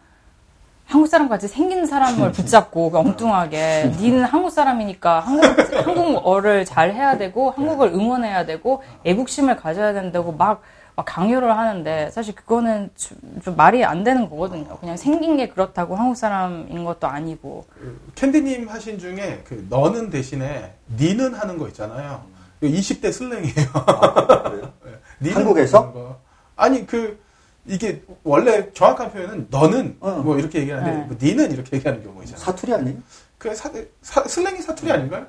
한국 0.86 1.06
사람 1.06 1.28
같이 1.28 1.48
생긴 1.48 1.86
사람을 1.86 2.32
붙잡고 2.32 2.90
그 2.90 2.98
엉뚱하게 2.98 3.92
니는 3.98 4.24
한국 4.24 4.50
사람이니까 4.50 5.20
한국 5.20 5.44
한국어를 5.86 6.64
잘 6.64 6.92
해야 6.92 7.16
되고 7.16 7.50
한국을 7.50 7.88
응원해야 7.88 8.44
되고 8.46 8.82
애국심을 9.04 9.56
가져야 9.56 9.92
된다고 9.92 10.32
막, 10.32 10.60
막 10.96 11.04
강요를 11.06 11.56
하는데 11.56 12.10
사실 12.10 12.34
그거는 12.34 12.90
좀, 12.96 13.16
좀 13.44 13.56
말이 13.56 13.84
안 13.84 14.04
되는 14.04 14.28
거거든요. 14.28 14.76
그냥 14.78 14.96
생긴 14.96 15.36
게 15.36 15.48
그렇다고 15.48 15.94
한국 15.96 16.16
사람인 16.16 16.84
것도 16.84 17.06
아니고. 17.06 17.64
그 17.72 18.00
캔디님 18.16 18.68
하신 18.68 18.98
중에 18.98 19.42
그 19.46 19.66
너는 19.70 20.10
대신에 20.10 20.72
니는 20.98 21.34
하는 21.34 21.58
거 21.58 21.68
있잖아요. 21.68 22.22
이거 22.62 22.78
20대 22.78 23.12
슬랭이에요. 23.12 23.70
아, 23.74 24.42
그래요? 24.50 24.72
니는 25.20 25.36
한국에서? 25.36 26.18
아니 26.56 26.86
그 26.86 27.20
이게 27.66 28.02
원래 28.22 28.72
정확한 28.72 29.12
표현은 29.12 29.48
너는 29.50 29.96
어. 30.00 30.10
뭐 30.24 30.38
이렇게 30.38 30.60
얘기하는데 30.60 30.92
네. 30.98 31.04
뭐 31.06 31.16
니는 31.20 31.50
이렇게 31.52 31.76
얘기하는 31.76 32.02
경우 32.04 32.22
있잖아요. 32.22 32.44
사투리 32.44 32.72
아니에요? 32.74 32.96
그 33.38 33.54
사, 33.54 33.70
사- 34.00 34.24
슬랭이 34.26 34.60
사투리 34.62 34.90
아닌가요? 34.92 35.26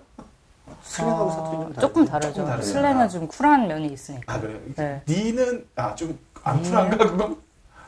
슬랭하고 0.83 1.23
어, 1.23 1.31
사투리는 1.31 1.63
다르죠. 1.73 1.81
조금 1.81 2.05
다르죠. 2.05 2.33
조금 2.33 2.49
다르죠. 2.49 2.67
슬랭은 2.71 3.09
좀 3.09 3.27
쿨한 3.27 3.67
면이 3.67 3.87
있으니까. 3.93 4.33
아 4.33 4.39
그래요. 4.39 4.59
네. 4.75 5.01
니는 5.07 5.65
아 5.75 5.95
좀 5.95 6.17
안 6.45 6.61
쿨한가 6.61 6.97
그건? 6.97 7.37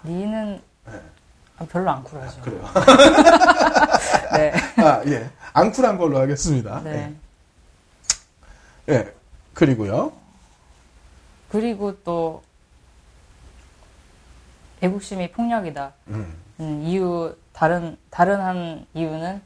니는 0.06 0.62
네. 0.86 1.02
아, 1.58 1.66
별로 1.70 1.89
안 1.91 2.04
쿨하죠. 2.04 2.41
그래요. 2.41 2.62
네. 4.34 4.54
아 4.78 5.02
예, 5.08 5.30
안 5.54 5.72
쿨한 5.72 5.98
걸로 5.98 6.20
하겠습니다. 6.20 6.82
네. 6.84 7.14
예. 8.89 8.93
예. 8.93 9.14
그리고요. 9.56 10.12
그리고 11.49 11.95
또 12.03 12.43
애국심이 14.82 15.32
폭력이다. 15.32 15.93
음. 16.10 16.36
음, 16.60 16.82
이유 16.84 17.36
다른 17.53 17.97
다른 18.10 18.39
한 18.41 18.86
이유는 18.93 19.41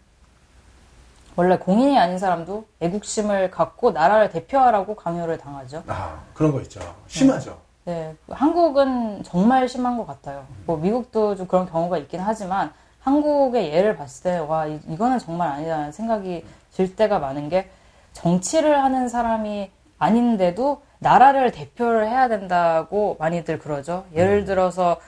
원래 1.36 1.58
공인이 1.58 1.98
아닌 1.98 2.18
사람도 2.20 2.66
애국심을 2.82 3.50
갖고 3.52 3.92
나라를 3.92 4.30
대표하라고 4.30 4.96
강요를 4.96 5.38
당하죠. 5.38 5.84
아 5.88 6.20
그런 6.34 6.52
거 6.52 6.60
있죠. 6.62 6.82
심하죠. 7.08 7.58
네, 7.86 8.16
한국은 8.30 9.24
정말 9.24 9.70
심한 9.70 9.98
것 9.98 10.06
같아요. 10.06 10.46
뭐 10.66 10.78
미국도 10.78 11.36
좀 11.36 11.48
그런 11.48 11.70
경우가 11.70 11.98
있긴 12.00 12.20
하지만 12.20 12.74
한국의 13.02 13.72
예를 13.72 13.96
봤을 13.96 14.24
때 14.24 14.40
와 14.40 14.66
이거는 14.66 15.20
정말 15.20 15.50
아니다라는 15.50 15.92
생각이 15.92 16.46
들 16.74 16.96
때가 16.96 17.20
많은 17.20 17.48
게 17.50 17.70
정치를 18.14 18.84
하는 18.84 19.08
사람이 19.08 19.72
아닌데도 20.00 20.82
나라를 21.00 21.52
대표를 21.52 22.08
해야 22.08 22.28
된다고 22.28 23.16
많이들 23.20 23.60
그러죠. 23.60 24.06
예를 24.16 24.46
들어서 24.46 25.00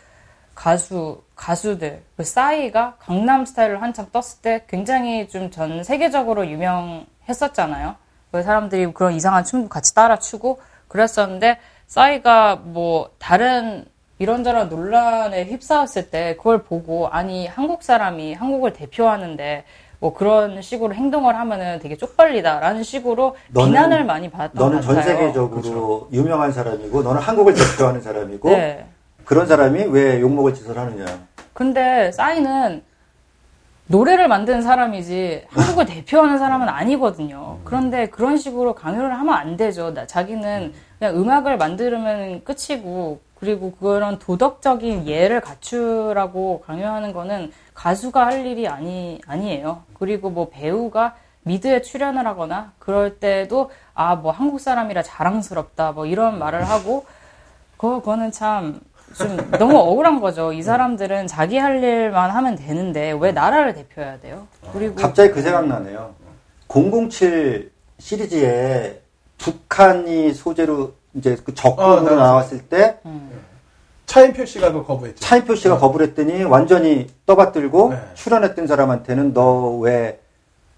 가수 0.54 1.24
가수들 1.36 2.04
그 2.18 2.24
싸이가 2.24 2.96
강남 3.00 3.46
스타일을 3.46 3.82
한창 3.82 4.08
떴을 4.12 4.42
때 4.42 4.66
굉장히 4.68 5.28
좀 5.28 5.50
전 5.50 5.84
세계적으로 5.84 6.46
유명했었잖아요. 6.48 7.96
그 8.32 8.44
사람들이 8.44 8.94
그런 8.94 9.14
이상한 9.14 9.44
춤도 9.44 9.70
같이 9.70 9.94
따라 9.96 10.20
추고 10.20 10.60
그랬었는데 10.88 11.58
싸이가 11.88 12.58
뭐 12.58 13.12
다른 13.18 13.86
이런저런 14.20 14.70
논란에 14.70 15.46
휩싸였을 15.46 16.12
때 16.12 16.36
그걸 16.38 16.64
보고 16.64 17.08
아니 17.10 17.48
한국 17.48 17.82
사람이 17.82 18.34
한국을 18.36 18.72
대표하는데 18.74 19.66
뭐 20.02 20.16
그런 20.16 20.64
식으로 20.64 20.96
행동을 20.96 21.36
하면은 21.38 21.78
되게 21.80 21.96
쪽팔리다라는 21.96 22.82
식으로 22.82 23.36
너는- 23.54 23.66
비난을 23.68 24.04
많이 24.04 24.32
받았던 24.32 24.56
것 24.58 24.66
너는 24.66 24.82
같아요. 24.82 24.96
전 24.96 25.04
세계적으로 25.04 26.10
유명한 26.12 26.52
사람이고 26.52 27.04
너는 27.04 27.22
한국을 27.22 27.54
대표하는 27.54 28.02
사람이고 28.02 28.50
네. 28.50 28.86
그런 29.24 29.46
사람이 29.46 29.84
왜 29.90 30.20
욕먹을 30.20 30.56
짓을 30.56 30.76
하느냐. 30.76 31.06
근데 31.54 32.12
싸이는 32.14 32.82
노래를 33.86 34.28
만드는 34.28 34.64
사람이지 34.64 35.46
한국을 35.50 35.86
대표하는 35.86 36.40
사람은 36.40 36.68
아니거든요. 36.68 37.60
그런데 37.64 38.08
그런 38.10 38.38
식으로 38.38 38.74
강요를 38.74 39.14
하면 39.20 39.34
안 39.36 39.56
되죠. 39.56 39.94
나- 39.94 40.08
자기는 40.08 40.74
그냥 40.98 41.16
음악을 41.16 41.58
만들면 41.58 42.44
끝이고 42.44 43.20
그리고 43.42 43.72
그런 43.72 44.20
도덕적인 44.20 45.08
예를 45.08 45.42
갖추라고 45.42 46.62
강요하는 46.66 47.12
거는 47.12 47.52
가수가 47.74 48.24
할 48.28 48.46
일이 48.46 48.68
아니 48.68 49.20
아니에요. 49.26 49.82
그리고 49.96 50.30
뭐 50.30 50.50
배우가 50.50 51.16
미드에 51.42 51.82
출연을 51.82 52.28
하거나 52.28 52.72
그럴 52.78 53.18
때도 53.20 53.72
아 53.96 54.16
뭐 54.16 54.32
한국 54.32 54.60
사람이라 54.62 55.02
자랑스럽다 55.02 55.92
뭐 55.94 56.06
이런 56.06 56.38
말을 56.38 56.64
하고 56.70 57.06
그거 57.78 57.96
그거는 58.00 58.32
참 58.32 58.80
좀 59.18 59.36
너무 59.60 59.76
억울한 59.78 60.22
거죠. 60.22 60.54
이 60.54 60.62
사람들은 60.64 61.28
자기 61.28 61.58
할 61.58 61.84
일만 61.84 62.30
하면 62.30 62.56
되는데 62.56 63.12
왜 63.20 63.34
나라를 63.34 63.74
대표해야 63.74 64.18
돼요? 64.22 64.48
그리고 64.72 64.96
갑자기 64.96 65.34
그 65.34 65.42
생각 65.42 65.68
나네요. 65.68 66.16
007 66.70 67.72
시리즈에 68.00 69.02
북한이 69.38 70.32
소재로 70.34 70.94
이제 71.14 71.38
그 71.44 71.54
적군으로 71.54 71.92
어, 71.92 71.96
나왔어요. 72.02 72.16
나왔을 72.20 72.60
때 72.68 72.98
차인표 74.06 74.46
씨가 74.46 74.72
그 74.74 74.84
거부했죠. 74.86 75.20
차인표 75.20 75.56
씨가 75.56 75.78
거부를 75.78 76.08
했더니 76.08 76.44
완전히 76.44 77.08
떠받들고 77.26 77.90
네. 77.92 77.98
출연했던 78.16 78.68
사람한테는 78.68 79.34
너 79.34 79.78
왜 79.82 80.20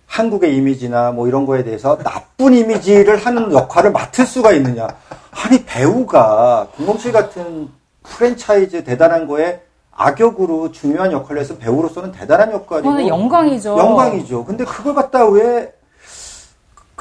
한국의 0.05 0.55
이미지나 0.55 1.11
뭐 1.11 1.27
이런 1.27 1.45
거에 1.47 1.63
대해서 1.63 1.97
나쁜 1.97 2.53
이미지를 2.53 3.17
하는 3.17 3.51
역할을 3.51 3.91
맡을 3.91 4.27
수가 4.27 4.51
있느냐. 4.51 4.87
아니, 5.31 5.65
배우가 5.65 6.67
007 6.77 7.11
같은 7.11 7.69
프랜차이즈 8.03 8.83
대단한 8.83 9.25
거에 9.25 9.61
악역으로 9.91 10.71
중요한 10.71 11.11
역할을 11.11 11.41
해서 11.41 11.57
배우로서는 11.57 12.11
대단한 12.11 12.51
역할이고. 12.51 13.07
영광이죠. 13.07 13.75
영광이죠. 13.77 14.45
근데 14.45 14.65
그걸 14.65 14.93
갖다 14.93 15.25
왜 15.25 15.73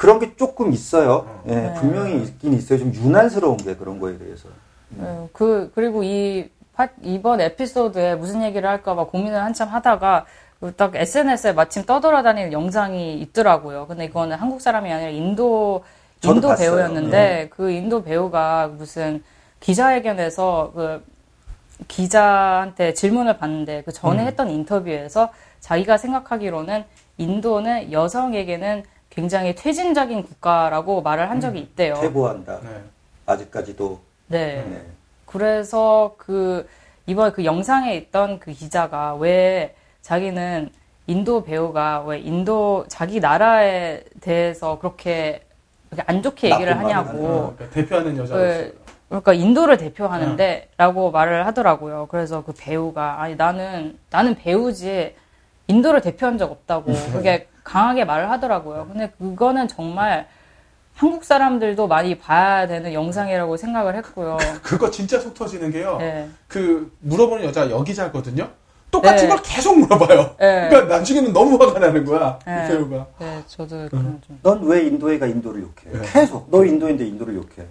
그런 0.03 0.19
게 0.19 0.35
조금 0.35 0.73
있어요. 0.73 1.25
예, 1.47 1.55
네. 1.55 1.73
분명히 1.75 2.21
있긴 2.23 2.51
있어요. 2.51 2.77
좀 2.77 2.93
유난스러운 2.93 3.55
게 3.55 3.73
그런 3.77 4.01
거에 4.01 4.17
대해서. 4.17 4.49
네, 4.89 5.29
그 5.31 5.71
그리고 5.73 6.03
이 6.03 6.49
파- 6.73 6.89
이번 7.01 7.39
에피소드에 7.39 8.15
무슨 8.15 8.43
얘기를 8.43 8.67
할까봐 8.67 9.05
고민을 9.05 9.41
한참 9.41 9.69
하다가 9.69 10.25
그딱 10.59 10.97
SNS에 10.97 11.53
마침 11.53 11.83
떠돌아다니는 11.85 12.51
영상이 12.51 13.17
있더라고요. 13.21 13.87
근데 13.87 14.03
이거는 14.03 14.35
한국 14.35 14.59
사람이 14.59 14.91
아니라 14.91 15.09
인도 15.09 15.85
인도 16.21 16.49
봤어요. 16.49 16.71
배우였는데 16.71 17.09
네. 17.17 17.49
그 17.49 17.71
인도 17.71 18.03
배우가 18.03 18.71
무슨 18.77 19.23
기자회견에서 19.61 20.73
그 20.75 21.01
기자한테 21.87 22.93
질문을 22.93 23.37
받는데 23.37 23.83
그 23.83 23.93
전에 23.93 24.23
음. 24.23 24.27
했던 24.27 24.49
인터뷰에서 24.49 25.29
자기가 25.61 25.95
생각하기로는 25.95 26.83
인도는 27.17 27.93
여성에게는 27.93 28.83
굉장히 29.13 29.53
퇴진적인 29.53 30.23
국가라고 30.23 31.03
말을 31.03 31.29
한 31.29 31.39
적이 31.39 31.59
있대요. 31.59 31.95
퇴보한다. 31.95 32.59
네. 32.63 32.69
아직까지도. 33.27 33.99
네. 34.27 34.65
네. 34.67 34.81
그래서 35.27 36.15
그 36.17 36.67
이번 37.05 37.31
그 37.31 37.45
영상에 37.45 37.95
있던 37.95 38.39
그 38.39 38.51
기자가 38.51 39.13
왜 39.15 39.75
자기는 40.01 40.71
인도 41.05 41.43
배우가 41.43 42.01
왜 42.01 42.19
인도 42.19 42.85
자기 42.87 43.19
나라에 43.19 44.03
대해서 44.19 44.79
그렇게 44.79 45.43
안 46.07 46.23
좋게 46.23 46.51
얘기를 46.51 46.75
하냐고 46.77 47.27
어, 47.27 47.53
그러니까 47.55 47.69
대표하는. 47.75 48.25
네. 48.25 48.73
그러니까 49.09 49.33
인도를 49.33 49.77
대표하는데라고 49.77 51.11
말을 51.11 51.45
하더라고요. 51.45 52.07
그래서 52.09 52.43
그 52.43 52.51
배우가 52.57 53.21
아니 53.21 53.35
나는 53.35 53.99
나는 54.09 54.33
배우지 54.33 55.13
인도를 55.67 56.01
대표한 56.01 56.39
적 56.39 56.51
없다고 56.51 56.91
그게 57.13 57.47
강하게 57.63 58.05
말을 58.05 58.29
하더라고요. 58.29 58.87
근데 58.91 59.11
그거는 59.17 59.67
정말 59.67 60.27
한국 60.95 61.23
사람들도 61.23 61.87
많이 61.87 62.17
봐야 62.17 62.67
되는 62.67 62.93
영상이라고 62.93 63.57
생각을 63.57 63.95
했고요. 63.95 64.37
그거 64.61 64.91
진짜 64.91 65.19
속 65.19 65.33
터지는 65.33 65.71
게요. 65.71 65.97
네. 65.97 66.29
그 66.47 66.91
물어보는 66.99 67.45
여자 67.45 67.69
여기자거든요. 67.69 68.49
똑같은 68.91 69.23
네. 69.23 69.27
걸 69.27 69.41
계속 69.41 69.79
물어봐요. 69.79 70.35
네. 70.39 70.69
그러니까 70.69 70.97
나중에는 70.97 71.33
너무 71.33 71.57
화가 71.57 71.79
나는 71.79 72.05
거야. 72.05 72.37
네. 72.45 72.65
이 72.65 72.67
배우가. 72.67 73.07
네, 73.17 73.43
저도 73.47 73.87
그런 73.89 74.21
좀. 74.27 74.39
넌 74.43 74.61
왜 74.65 74.83
인도애가 74.85 75.25
인도를 75.25 75.61
욕해? 75.63 75.91
네. 75.99 76.01
계속. 76.11 76.47
너 76.51 76.63
인도인데 76.63 77.03
인도를 77.07 77.33
욕해. 77.35 77.67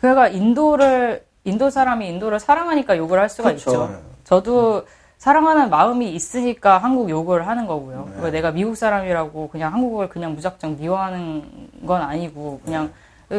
그러니까 0.00 0.28
인도를 0.28 1.24
인도 1.44 1.70
사람이 1.70 2.06
인도를 2.06 2.38
사랑하니까 2.38 2.98
욕을 2.98 3.18
할 3.18 3.30
수가 3.30 3.50
그렇죠. 3.50 3.70
있죠. 3.70 4.02
저도 4.24 4.84
사랑하는 5.18 5.70
마음이 5.70 6.10
있으니까 6.12 6.78
한국 6.78 7.10
욕을 7.10 7.46
하는 7.46 7.66
거고요. 7.66 7.98
네. 8.06 8.12
그러니까 8.16 8.30
내가 8.30 8.50
미국 8.52 8.76
사람이라고 8.76 9.48
그냥 9.50 9.72
한국을 9.72 10.08
그냥 10.08 10.34
무작정 10.34 10.76
미워하는 10.78 11.42
건 11.86 12.02
아니고 12.02 12.60
그냥 12.64 12.92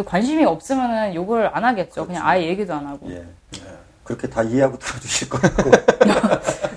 관심이 0.06 0.44
없으면은 0.44 1.16
욕을 1.16 1.50
안 1.56 1.64
하겠죠. 1.64 2.06
그냥 2.08 2.26
아예 2.28 2.48
얘기도 2.48 2.74
안 2.74 2.88
하고. 2.88 3.10
예. 3.12 3.24
그렇게 4.04 4.28
다 4.28 4.42
이해하고 4.42 4.78
들어주실 4.80 5.30
것 5.30 5.42
같고. 5.42 5.70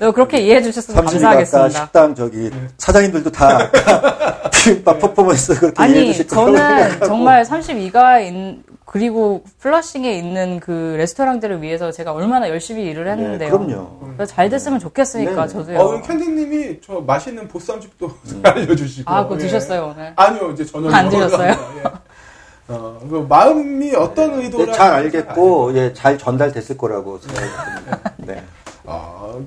어, 0.06 0.10
그렇게 0.12 0.40
이해해 0.40 0.62
주셨으면 0.62 0.96
32가 0.96 1.06
아까 1.06 1.10
감사하겠습니다. 1.12 1.68
식당 1.70 2.14
저기 2.14 2.50
네. 2.50 2.68
사장님들도 2.76 3.30
다 3.30 3.70
비빔밥 4.52 4.98
퍼포먼스 4.98 5.58
그렇게 5.58 5.82
이해해 5.86 5.98
아니 5.98 6.06
주실 6.12 6.26
거라고 6.26 6.56
저는 6.56 6.78
생각하고. 6.78 7.06
정말 7.06 7.42
32가 7.44 8.24
인, 8.26 8.62
그리고 8.92 9.44
플러싱에 9.60 10.18
있는 10.18 10.58
그 10.58 10.96
레스토랑들을 10.98 11.62
위해서 11.62 11.92
제가 11.92 12.12
얼마나 12.12 12.48
열심히 12.48 12.86
일을 12.86 13.04
네, 13.04 13.12
했는데요. 13.12 13.50
그럼요. 13.50 13.98
그래서 14.16 14.34
잘 14.34 14.50
됐으면 14.50 14.80
좋겠으니까 14.80 15.46
네. 15.46 15.52
저도요. 15.52 15.78
어, 15.78 16.02
캔디님이 16.02 16.80
저 16.84 16.94
맛있는 17.00 17.46
보쌈집도 17.46 18.10
알려주시고. 18.42 19.08
아, 19.08 19.22
그거 19.22 19.36
예. 19.36 19.38
드셨어요 19.38 19.94
오늘? 19.94 20.12
아니요, 20.16 20.50
이제 20.50 20.64
저녁에 20.64 20.92
안 20.92 21.08
드셨어요? 21.08 21.50
예. 21.50 22.72
어, 22.72 23.00
그 23.08 23.24
마음이 23.28 23.94
어떤 23.94 24.32
네, 24.32 24.46
의도를 24.46 24.72
잘 24.72 24.92
하시는지 24.92 25.18
알겠고 25.18 25.76
예, 25.76 25.92
잘 25.92 26.18
전달됐을 26.18 26.76
거라고 26.76 27.20
생각합니다. 27.20 28.14
네. 28.18 28.42
아, 28.86 29.38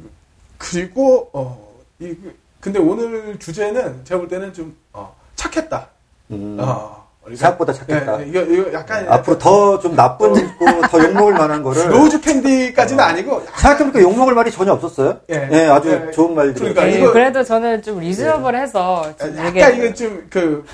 그리고, 0.58 1.30
어, 1.34 1.68
이, 2.00 2.16
근데 2.62 2.80
오늘 2.80 3.38
주제는 3.39 4.06
제가 4.06 4.22
볼 4.22 4.30
때는 4.30 4.54
좀, 4.54 4.74
어, 4.94 5.14
착했다. 5.36 5.89
음, 6.32 6.56
어, 6.62 7.03
생각보다 7.28 7.71
착했다. 7.74 8.19
예, 8.19 8.24
예, 8.26 8.30
이거, 8.30 8.41
이거 8.41 8.74
약간. 8.74 9.07
앞으로 9.09 9.38
더 9.38 9.80
좀 9.80 9.95
나쁜 9.95 10.34
거, 10.34 10.88
더 10.89 10.99
욕먹을 11.03 11.34
만한 11.34 11.63
거를 11.63 11.89
nose 11.89 12.20
candy까지는 12.22 13.03
아니고, 13.03 13.41
생각해보니까 13.55 14.01
욕먹을 14.01 14.34
말이 14.36 14.51
전혀 14.51 14.74
없었어요. 14.74 15.19
예. 15.32 15.49
예, 15.51 15.67
아주 15.67 15.89
예. 16.07 16.11
좋은 16.11 16.36
말들이. 16.36 16.59
그러니까 16.74 16.84
네, 16.84 16.97
이거- 16.99 17.11
그래도 17.13 17.43
저는 17.43 17.82
좀 17.82 17.99
reasonable해서 17.99 19.16
좀 19.17 19.38
약간 19.38 19.53
되게 19.53 19.78
이건 19.78 19.95
좀, 19.95 20.28
그, 20.30 20.65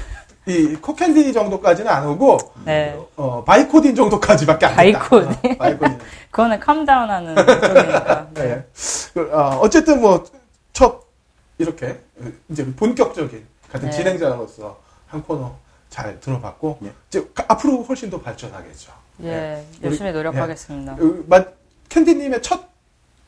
이 0.47 0.76
코캔디 0.82 1.32
정도까지는 1.34 1.91
안 1.91 2.08
오고, 2.08 2.38
네 2.66 2.97
어, 3.16 3.43
Vicodin 3.46 3.94
정도까지밖에 3.93 4.66
안. 4.66 4.76
Vicodin? 4.76 5.30
어, 5.52 5.58
바이코딘. 5.60 6.00
그거는 6.32 6.60
캄다운하는 6.60 7.36
쪽이니까. 7.36 8.28
네. 8.34 8.41
네. 8.43 8.66
그, 9.14 9.30
어, 9.32 9.60
어쨌든 9.62 10.02
뭐, 10.02 10.24
첫, 10.74 11.02
이렇게, 11.60 12.00
이제 12.50 12.66
본격적인, 12.76 13.45
같은 13.72 13.89
네. 13.89 13.95
진행자로서 13.95 14.78
한 15.08 15.22
코너 15.22 15.52
잘 15.90 16.20
들어봤고, 16.20 16.80
예. 16.84 16.94
이제 17.10 17.28
가- 17.34 17.46
앞으로 17.48 17.84
훨씬 17.84 18.10
더 18.10 18.20
발전하겠죠. 18.22 18.92
예, 19.24 19.66
우리- 19.80 19.88
열심히 19.88 20.12
노력하겠습니다. 20.12 20.96
그, 20.96 21.26
마- 21.28 21.44
캔디님의 21.90 22.42
첫, 22.42 22.62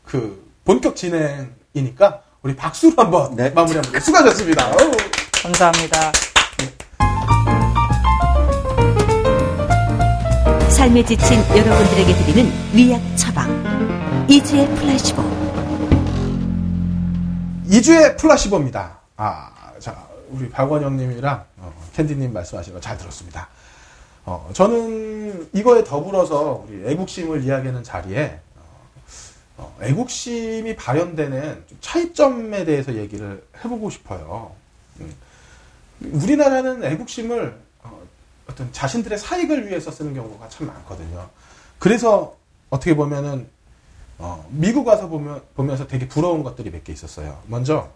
그, 0.06 0.50
본격 0.64 0.96
진행이니까, 0.96 2.22
우리 2.44 2.56
박수로 2.56 2.94
한번 2.98 3.36
네. 3.36 3.50
마무리합니다. 3.50 4.00
수고하셨습니다. 4.00 4.68
어우. 4.72 4.92
감사합니다. 5.44 6.12
삶에 10.70 11.04
지친 11.06 11.40
여러분들에게 11.56 12.16
드리는 12.26 12.52
위약 12.74 13.02
처방. 13.16 14.26
이주의 14.30 14.68
플래시보. 14.76 15.22
2주의 17.68 18.18
플라시보입니다. 18.18 18.98
아, 19.18 19.52
자, 19.80 19.96
우리 20.30 20.50
박원영님이랑 20.50 21.44
어, 21.58 21.74
캔디님 21.94 22.34
말씀하신 22.34 22.74
거 22.74 22.80
잘 22.80 22.98
들었습니다. 22.98 23.48
어, 24.26 24.50
저는 24.54 25.50
이거에 25.54 25.84
더불어서 25.84 26.66
우리 26.68 26.88
애국심을 26.92 27.44
이야기하는 27.44 27.84
자리에 27.84 28.40
어, 28.56 28.92
어, 29.58 29.78
애국심이 29.82 30.76
발현되는 30.76 31.64
좀 31.68 31.78
차이점에 31.82 32.66
대해서 32.66 32.94
얘기를 32.96 33.44
해보고 33.64 33.90
싶어요. 33.90 34.54
음. 35.00 35.14
우리나라는 36.02 36.84
애국심을 36.84 37.58
어, 37.84 38.00
어떤 38.48 38.72
자신들의 38.72 39.18
사익을 39.18 39.68
위해서 39.68 39.92
쓰는 39.92 40.14
경우가 40.14 40.50
참 40.50 40.68
많거든요. 40.68 41.30
그래서 41.80 42.36
어떻게 42.70 42.96
보면은 42.96 43.48
어, 44.20 44.48
미국 44.52 44.86
와서 44.86 45.08
보면, 45.08 45.42
보면서 45.56 45.88
되게 45.88 46.08
부러운 46.08 46.44
것들이 46.44 46.70
몇 46.70 46.84
개 46.84 46.94
있었어요. 46.94 47.42
먼저, 47.48 47.90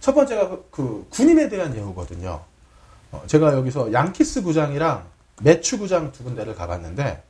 첫 0.00 0.14
번째가 0.14 0.48
그, 0.50 0.68
그 0.70 1.06
군인에 1.08 1.48
대한 1.48 1.74
예우거든요. 1.74 2.44
어, 3.12 3.22
제가 3.26 3.54
여기서 3.54 3.92
양키스 3.92 4.42
구장이랑 4.42 5.04
매추 5.42 5.78
구장 5.78 6.12
두 6.12 6.24
군데를 6.24 6.54
가봤는데, 6.54 7.22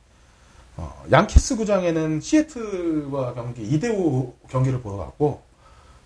어, 0.77 1.03
양키스 1.11 1.57
구장에는 1.57 2.21
시애틀과 2.21 3.33
경기 3.33 3.69
2대5 3.69 4.33
경기를 4.49 4.81
보러 4.81 4.97
갔고, 4.97 5.41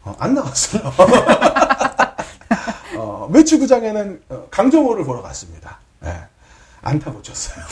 어, 0.04 0.16
안 0.20 0.34
나왔어요. 0.34 0.84
어, 2.98 3.28
매추 3.32 3.58
구장에는 3.60 4.22
어, 4.30 4.48
강정호를 4.52 5.06
보러 5.06 5.22
갔습니다. 5.22 5.80
예. 6.06 6.14
안타 6.82 7.10
못 7.10 7.24
쳤어요. 7.24 7.64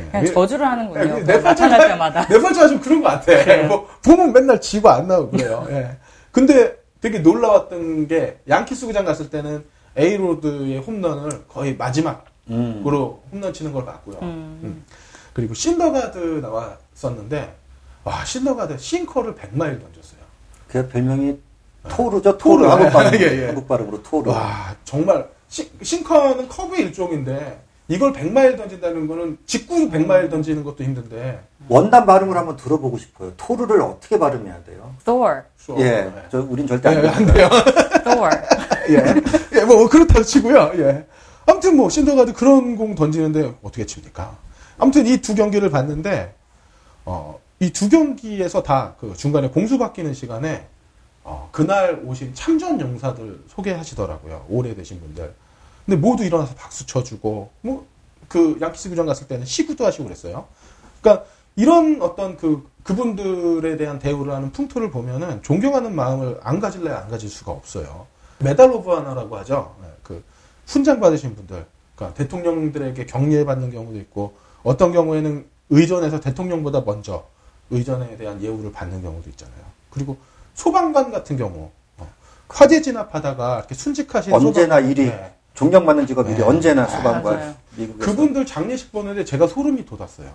예. 0.00 0.04
그냥 0.10 0.34
저주를 0.34 0.66
하는군요. 0.66 1.24
네, 1.24 1.34
뭐 1.34 1.42
나타날 1.42 1.88
때마다. 1.88 2.26
네 2.26 2.38
번째가 2.40 2.68
좀 2.68 2.80
그런 2.80 3.00
것 3.00 3.08
같아. 3.08 3.24
그래요. 3.24 3.68
뭐, 3.68 3.88
보면 4.04 4.32
맨날 4.32 4.60
지고 4.60 4.90
안 4.90 5.06
나오고 5.06 5.30
그래요. 5.30 5.66
예. 5.70 5.96
근데 6.32 6.76
되게 7.00 7.20
놀라웠던 7.20 8.08
게, 8.08 8.38
양키스 8.48 8.86
구장 8.86 9.04
갔을 9.04 9.30
때는 9.30 9.64
에이로드의 9.96 10.78
홈런을 10.78 11.44
거의 11.48 11.76
마지막으로 11.76 12.22
음. 12.50 12.82
홈런 13.32 13.52
치는 13.52 13.72
걸 13.72 13.84
봤고요. 13.84 14.18
음. 14.22 14.60
음. 14.62 14.84
그리고 15.32 15.54
신더가드 15.54 16.18
나왔었는데, 16.42 17.54
와, 18.04 18.24
신더가드 18.24 18.78
싱커를 18.78 19.34
100마일 19.34 19.80
던졌어요. 19.80 20.20
그 20.68 20.88
별명이 20.88 21.38
토르죠, 21.88 22.36
토르. 22.38 22.62
토르. 22.64 22.70
한국 22.70 22.90
발음. 22.90 23.14
예, 23.20 23.42
예. 23.42 23.46
한국 23.46 23.68
발음으로 23.68 24.02
토르. 24.02 24.30
와, 24.30 24.74
정말, 24.84 25.28
시- 25.48 25.70
싱커는 25.82 26.48
커브의 26.48 26.82
일종인데, 26.82 27.60
이걸 27.92 28.12
100마일 28.14 28.56
던진다는 28.56 29.06
거는 29.06 29.36
직구 29.44 29.90
100마일 29.90 30.30
던지는 30.30 30.64
것도 30.64 30.82
힘든데, 30.82 31.40
원단 31.68 32.06
발음을 32.06 32.36
한번 32.36 32.56
들어보고 32.56 32.96
싶어요. 32.96 33.32
토르를 33.36 33.82
어떻게 33.82 34.18
발음해야 34.18 34.64
돼요? 34.64 34.94
Thor. 35.04 35.42
예, 35.78 36.10
저 36.30 36.40
우린 36.48 36.66
절대 36.66 36.88
안 36.88 36.96
예, 36.96 37.02
돼요. 37.02 37.12
안 37.14 37.26
돼요. 37.26 37.48
Thor. 38.04 38.30
예. 38.88 39.60
예, 39.60 39.64
뭐, 39.64 39.88
그렇다고 39.88 40.22
치고요. 40.22 40.72
예. 40.76 41.06
아무튼 41.46 41.76
뭐, 41.76 41.90
신더가드 41.90 42.32
그런 42.32 42.76
공 42.76 42.94
던지는데 42.94 43.54
어떻게 43.62 43.84
칩니까? 43.84 44.36
아무튼 44.78 45.06
이 45.06 45.18
두 45.18 45.34
경기를 45.34 45.68
봤는데, 45.70 46.34
어, 47.04 47.38
이 47.60 47.70
두 47.72 47.90
경기에서 47.90 48.62
다 48.62 48.94
그 48.98 49.14
중간에 49.16 49.50
공수 49.50 49.76
바뀌는 49.78 50.14
시간에, 50.14 50.66
어, 51.24 51.48
그날 51.52 52.00
오신 52.04 52.34
참전 52.34 52.80
용사들 52.80 53.40
소개하시더라고요. 53.48 54.46
오래되신 54.48 54.98
분들. 55.00 55.34
근데 55.92 56.00
모두 56.08 56.24
일어나서 56.24 56.54
박수 56.54 56.86
쳐주고, 56.86 57.50
뭐, 57.60 57.86
그 58.26 58.56
양키스 58.62 58.88
구장 58.88 59.04
갔을 59.04 59.28
때는 59.28 59.44
시구도 59.44 59.84
하시고 59.84 60.04
그랬어요. 60.04 60.46
그러니까 61.02 61.26
이런 61.54 62.00
어떤 62.00 62.38
그, 62.38 62.66
그분들에 62.82 63.76
대한 63.76 63.98
대우를 63.98 64.32
하는 64.32 64.52
풍토를 64.52 64.90
보면은 64.90 65.42
존경하는 65.42 65.94
마음을 65.94 66.40
안 66.42 66.60
가질래 66.60 66.90
안 66.90 67.08
가질 67.10 67.28
수가 67.28 67.52
없어요. 67.52 68.06
Medal 68.38 68.70
of 68.70 68.90
Honor라고 68.90 69.36
하죠. 69.38 69.76
네, 69.82 69.88
그 70.02 70.24
훈장 70.66 70.98
받으신 70.98 71.36
분들, 71.36 71.66
그러니까 71.94 72.16
대통령들에게 72.16 73.04
격려 73.04 73.44
받는 73.44 73.70
경우도 73.70 73.98
있고 73.98 74.32
어떤 74.62 74.92
경우에는 74.92 75.44
의전에서 75.68 76.20
대통령보다 76.20 76.80
먼저 76.86 77.26
의전에 77.68 78.16
대한 78.16 78.42
예우를 78.42 78.72
받는 78.72 79.02
경우도 79.02 79.28
있잖아요. 79.30 79.60
그리고 79.90 80.16
소방관 80.54 81.10
같은 81.10 81.36
경우 81.36 81.70
어, 81.98 82.10
화재 82.48 82.80
진압하다가 82.80 83.58
이렇게 83.58 83.74
순직하신 83.74 84.32
언제나 84.32 84.76
소방- 84.80 84.90
일이 84.90 85.06
네. 85.06 85.34
존경받는 85.54 86.06
직업이 86.06 86.34
네. 86.34 86.42
언제나 86.42 86.86
소방관 86.86 87.22
맞아요. 87.22 87.54
미국에서 87.76 88.10
그분들 88.10 88.46
장례식 88.46 88.92
보는데 88.92 89.24
제가 89.24 89.46
소름이 89.46 89.84
돋았어요. 89.84 90.28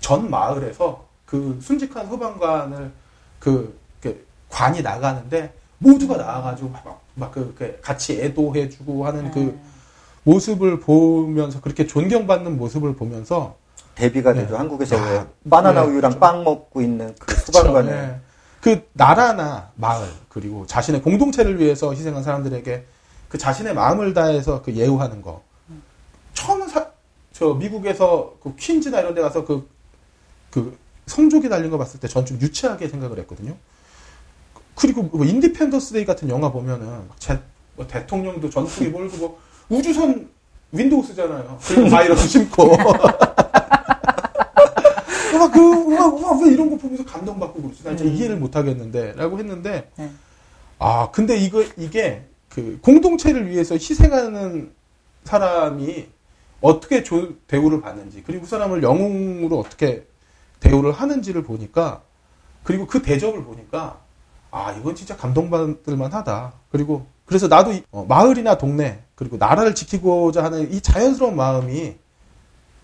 전 0.00 0.30
마을에서 0.30 1.04
그 1.26 1.58
순직한 1.62 2.08
소방관을 2.08 2.90
그 3.38 3.78
이렇게 4.02 4.20
관이 4.48 4.82
나가는데 4.82 5.52
모두가 5.78 6.16
나와가지고 6.16 6.72
막그 7.14 7.78
같이 7.82 8.20
애도해주고 8.20 9.06
하는 9.06 9.30
그 9.30 9.38
네. 9.38 9.60
모습을 10.24 10.80
보면서 10.80 11.60
그렇게 11.60 11.86
존경받는 11.86 12.58
모습을 12.58 12.94
보면서 12.96 13.56
데뷔가 13.94 14.32
네. 14.32 14.42
되죠. 14.42 14.56
한국에서 14.56 14.96
야, 14.96 15.10
왜 15.10 15.26
바나나 15.48 15.82
네, 15.82 15.88
우유랑 15.88 16.12
그렇죠. 16.12 16.18
빵 16.18 16.44
먹고 16.44 16.82
있는 16.82 17.14
그 17.18 17.34
소방관을 17.34 17.92
네. 17.92 18.20
그 18.60 18.86
나라나 18.92 19.70
마을 19.76 20.06
그리고 20.28 20.66
자신의 20.66 21.02
공동체를 21.02 21.58
위해서 21.58 21.92
희생한 21.92 22.22
사람들에게 22.22 22.84
그 23.30 23.38
자신의 23.38 23.72
마음을 23.74 24.12
다해서 24.12 24.60
그 24.60 24.74
예우하는 24.74 25.22
거 25.22 25.42
처음 26.34 26.68
사, 26.68 26.86
저 27.32 27.54
미국에서 27.54 28.34
그 28.42 28.54
퀸즈나 28.56 29.00
이런 29.00 29.14
데 29.14 29.22
가서 29.22 29.44
그, 29.46 29.66
그 30.50 30.76
성조기 31.06 31.48
달린 31.48 31.70
거 31.70 31.78
봤을 31.78 31.98
때 32.00 32.08
전 32.08 32.26
좀 32.26 32.38
유치하게 32.40 32.88
생각을 32.88 33.18
했거든요. 33.20 33.56
그리고 34.74 35.02
뭐 35.04 35.24
Independence 35.24 35.92
Day 35.94 36.04
같은 36.04 36.28
영화 36.28 36.50
보면은 36.50 36.86
막 37.08 37.20
제, 37.20 37.38
뭐 37.76 37.86
대통령도 37.86 38.50
전투기 38.50 38.88
몰고 38.90 39.16
뭐 39.18 39.38
우주선 39.68 40.28
윈도우 40.72 41.02
쓰잖아요. 41.04 41.58
그리고 41.66 41.88
바이러스 41.88 42.26
심고. 42.28 42.76
막 45.38 45.52
그, 45.52 45.58
막, 45.58 46.20
막, 46.20 46.42
왜 46.42 46.52
이런 46.52 46.68
거 46.70 46.76
보면서 46.76 47.04
감동받고 47.04 47.62
그러지? 47.62 47.82
나 47.84 47.96
진짜 47.96 48.04
음. 48.04 48.16
이해를 48.16 48.36
못 48.36 48.56
하겠는데. 48.56 49.14
라고 49.14 49.38
했는데, 49.38 49.90
네. 49.96 50.10
아, 50.78 51.10
근데 51.10 51.36
이거, 51.38 51.64
이게, 51.78 52.26
그, 52.50 52.78
공동체를 52.82 53.48
위해서 53.48 53.74
희생하는 53.74 54.72
사람이 55.24 56.08
어떻게 56.60 57.02
조, 57.02 57.34
대우를 57.46 57.80
받는지, 57.80 58.22
그리고 58.22 58.42
그 58.42 58.48
사람을 58.48 58.82
영웅으로 58.82 59.58
어떻게 59.58 60.06
대우를 60.58 60.92
하는지를 60.92 61.42
보니까, 61.42 62.02
그리고 62.64 62.86
그 62.86 63.00
대접을 63.00 63.44
보니까, 63.44 64.00
아, 64.50 64.72
이건 64.72 64.94
진짜 64.94 65.16
감동받을 65.16 65.96
만하다. 65.96 66.52
그리고, 66.70 67.06
그래서 67.24 67.46
나도 67.48 67.72
이- 67.72 67.82
어, 67.92 68.04
마을이나 68.06 68.58
동네, 68.58 69.02
그리고 69.14 69.36
나라를 69.36 69.74
지키고자 69.74 70.42
하는 70.44 70.70
이 70.72 70.80
자연스러운 70.80 71.36
마음이 71.36 71.94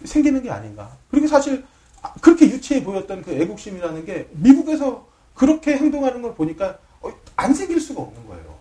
생기는 0.04 0.42
게 0.42 0.50
아닌가. 0.50 0.96
그리고 1.10 1.26
사실, 1.26 1.64
아, 2.02 2.12
그렇게 2.20 2.46
유치해 2.46 2.84
보였던 2.84 3.22
그 3.22 3.32
애국심이라는 3.32 4.04
게 4.06 4.28
미국에서 4.32 5.06
그렇게 5.34 5.76
행동하는 5.76 6.22
걸 6.22 6.34
보니까 6.34 6.78
어, 7.00 7.10
안 7.34 7.52
생길 7.52 7.80
수가 7.80 8.00
없는 8.02 8.26
거예요. 8.26 8.55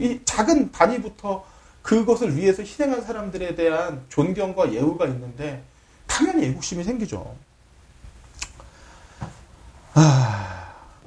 이 0.00 0.20
작은 0.24 0.72
단위부터 0.72 1.44
그것을 1.82 2.36
위해서 2.36 2.62
희생한 2.62 3.02
사람들에 3.02 3.54
대한 3.54 4.04
존경과 4.08 4.72
예우가 4.72 5.06
있는데 5.06 5.62
당연히 6.06 6.46
애국심이 6.46 6.82
생기죠. 6.82 7.34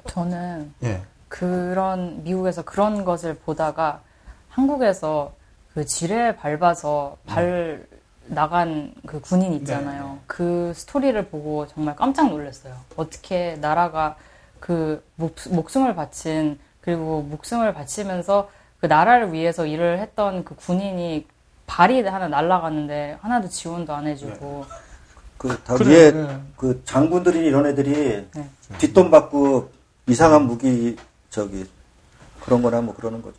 저는 0.06 0.72
예. 0.82 1.02
그런 1.28 2.24
미국에서 2.24 2.62
그런 2.62 3.04
것을 3.04 3.34
보다가 3.34 4.00
한국에서 4.48 5.32
그 5.74 5.84
지뢰에 5.84 6.34
밟아서 6.34 7.16
발 7.26 7.86
나간 8.26 8.92
그 9.06 9.20
군인 9.20 9.52
있잖아요. 9.54 10.04
네. 10.14 10.20
그 10.26 10.72
스토리를 10.74 11.28
보고 11.28 11.66
정말 11.68 11.96
깜짝 11.96 12.30
놀랐어요. 12.30 12.76
어떻게 12.96 13.56
나라가 13.60 14.16
그 14.58 15.04
목, 15.16 15.34
목숨을 15.50 15.94
바친 15.94 16.58
그리고 16.80 17.22
목숨을 17.22 17.74
바치면서 17.74 18.50
그 18.80 18.86
나라를 18.86 19.32
위해서 19.32 19.66
일을 19.66 19.98
했던 19.98 20.44
그 20.44 20.54
군인이 20.56 21.26
발이 21.66 22.00
하나 22.02 22.28
날아갔는데 22.28 23.18
하나도 23.20 23.48
지원도 23.48 23.92
안 23.94 24.06
해주고 24.06 24.64
그다 25.38 25.74
그래, 25.74 25.88
위에 25.90 26.10
네. 26.12 26.38
그 26.56 26.82
장군들이 26.84 27.38
이런 27.46 27.66
애들이 27.66 28.26
네. 28.34 28.50
뒷돈 28.78 29.10
받고 29.10 29.70
이상한 30.08 30.42
무기 30.46 30.96
저기 31.28 31.66
그런 32.40 32.62
거나 32.62 32.80
뭐 32.80 32.94
그러는 32.94 33.22
거죠. 33.22 33.36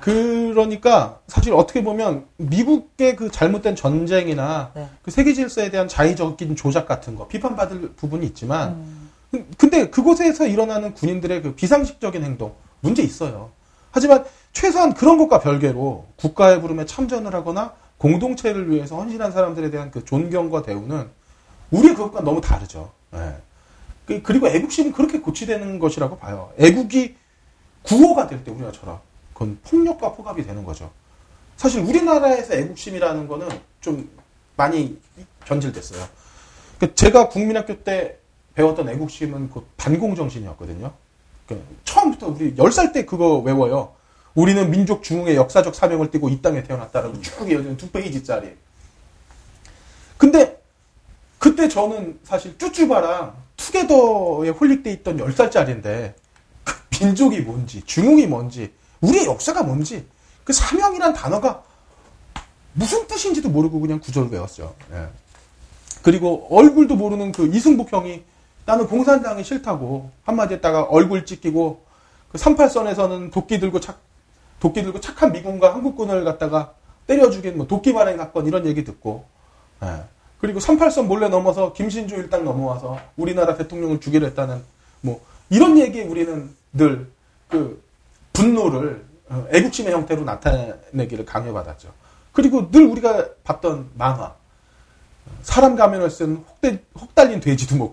그러니까 0.00 1.20
사실 1.28 1.52
어떻게 1.54 1.82
보면 1.82 2.26
미국의 2.36 3.16
그 3.16 3.30
잘못된 3.30 3.76
전쟁이나 3.76 4.72
네. 4.74 4.88
그 5.02 5.10
세계 5.10 5.32
질서에 5.32 5.70
대한 5.70 5.88
자의적인 5.88 6.56
조작 6.56 6.86
같은 6.86 7.14
거 7.14 7.28
비판받을 7.28 7.92
부분이 7.92 8.26
있지만 8.26 8.70
음, 8.70 9.10
그- 9.30 9.46
근데 9.56 9.88
그곳에서 9.88 10.46
일어나는 10.46 10.94
군인들의 10.94 11.42
그 11.42 11.54
비상식적인 11.54 12.22
행동 12.24 12.54
문제 12.80 13.02
있어요. 13.02 13.50
하지만 13.92 14.24
최소한 14.54 14.94
그런 14.94 15.18
것과 15.18 15.40
별개로 15.40 16.06
국가의 16.16 16.60
부름에 16.62 16.86
참전을 16.86 17.34
하거나 17.34 17.74
공동체를 17.98 18.70
위해서 18.70 18.96
헌신한 18.96 19.32
사람들에 19.32 19.70
대한 19.70 19.90
그 19.90 20.04
존경과 20.04 20.62
대우는 20.62 21.08
우리의 21.70 21.94
그것과 21.94 22.22
너무 22.22 22.40
다르죠. 22.40 22.92
예. 23.14 23.34
그- 24.06 24.22
그리고 24.22 24.48
애국심은 24.48 24.92
그렇게 24.92 25.20
고치되는 25.20 25.78
것이라고 25.78 26.18
봐요. 26.18 26.52
애국이 26.58 27.16
구호가 27.82 28.26
될 28.28 28.42
때 28.44 28.50
우리나라처럼 28.50 29.00
그건 29.32 29.58
폭력과 29.64 30.12
포갑이 30.12 30.44
되는 30.46 30.64
거죠. 30.64 30.90
사실 31.56 31.80
우리나라에서 31.82 32.54
애국심이라는 32.54 33.26
거는 33.28 33.48
좀 33.80 34.08
많이 34.56 34.98
변질됐어요. 35.44 36.04
그 36.78 36.94
제가 36.94 37.28
국민학교 37.28 37.82
때 37.82 38.18
배웠던 38.54 38.88
애국심은 38.88 39.50
그 39.50 39.66
반공정신이었거든요. 39.76 40.92
그 41.48 41.62
처음부터 41.84 42.28
우리 42.28 42.54
10살 42.54 42.92
때 42.92 43.04
그거 43.04 43.38
외워요. 43.38 43.92
우리는 44.34 44.70
민족 44.70 45.02
중흥의 45.02 45.36
역사적 45.36 45.74
사명을 45.74 46.10
띠고 46.10 46.28
이 46.28 46.42
땅에 46.42 46.62
태어났다라고 46.62 47.20
쭉 47.20 47.50
이어지는 47.50 47.76
두 47.76 47.88
페이지짜리. 47.90 48.56
근데 50.16 50.60
그때 51.38 51.68
저는 51.68 52.18
사실 52.24 52.56
쭈쭈바랑 52.58 53.34
투게더에 53.56 54.50
홀릭돼 54.50 54.92
있던 54.92 55.18
10살짜리인데 55.18 56.14
그 56.64 56.74
민족이 57.00 57.40
뭔지 57.40 57.82
중흥이 57.82 58.26
뭔지 58.26 58.72
우리의 59.00 59.26
역사가 59.26 59.62
뭔지 59.62 60.06
그 60.42 60.52
사명이란 60.52 61.14
단어가 61.14 61.62
무슨 62.72 63.06
뜻인지도 63.06 63.50
모르고 63.50 63.80
그냥 63.80 64.00
구절을 64.00 64.30
외웠죠. 64.30 64.74
예. 64.92 65.08
그리고 66.02 66.46
얼굴도 66.50 66.96
모르는 66.96 67.32
그 67.32 67.46
이승복 67.46 67.92
형이 67.92 68.24
나는 68.66 68.86
공산당이 68.86 69.44
싫다고 69.44 70.10
한마디 70.24 70.54
했다가 70.54 70.84
얼굴 70.84 71.24
찢기고 71.24 71.84
그 72.30 72.38
38선에서는 72.38 73.30
도끼 73.30 73.60
들고 73.60 73.80
착 73.80 74.00
도끼 74.64 74.82
들고 74.82 75.00
착한 75.00 75.32
미군과 75.32 75.74
한국군을 75.74 76.24
갖다가 76.24 76.74
때려 77.06 77.30
죽인 77.30 77.56
뭐 77.56 77.66
도끼 77.66 77.92
발행 77.92 78.16
사건 78.16 78.46
이런 78.46 78.66
얘기 78.66 78.82
듣고 78.82 79.24
예. 79.82 80.04
그리고 80.40 80.58
38선 80.58 81.06
몰래 81.06 81.28
넘어서 81.28 81.72
김신주 81.72 82.14
일당 82.16 82.44
넘어와서 82.44 82.98
우리나라 83.16 83.54
대통령을 83.56 84.00
죽이려 84.00 84.26
했다는 84.28 84.62
뭐 85.02 85.20
이런 85.50 85.78
얘기에 85.78 86.04
우리는 86.04 86.50
늘 86.72 87.14
그 87.54 87.82
분노를 88.32 89.04
어, 89.28 89.46
애국심의 89.52 89.92
형태로 89.92 90.24
나타내기를 90.24 91.24
강요받았죠. 91.24 91.92
그리고 92.32 92.70
늘 92.70 92.84
우리가 92.86 93.28
봤던 93.44 93.90
만화 93.94 94.34
사람 95.42 95.76
가면을 95.76 96.10
쓴 96.10 96.44
혹대, 96.48 96.82
혹달린 96.98 97.40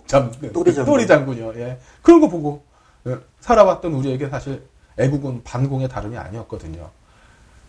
참 0.08 0.32
또리 0.52 0.74
장군. 0.74 0.86
또리 0.86 1.08
장군이요. 1.08 1.54
예. 1.58 1.80
그런 2.02 2.20
거 2.20 2.28
보고 2.28 2.64
예, 3.08 3.18
살아왔던 3.40 3.94
우리에게 3.94 4.30
사실 4.30 4.64
애국은 4.98 5.44
반공의 5.44 5.90
다름이 5.90 6.18
아니었거든요. 6.18 6.90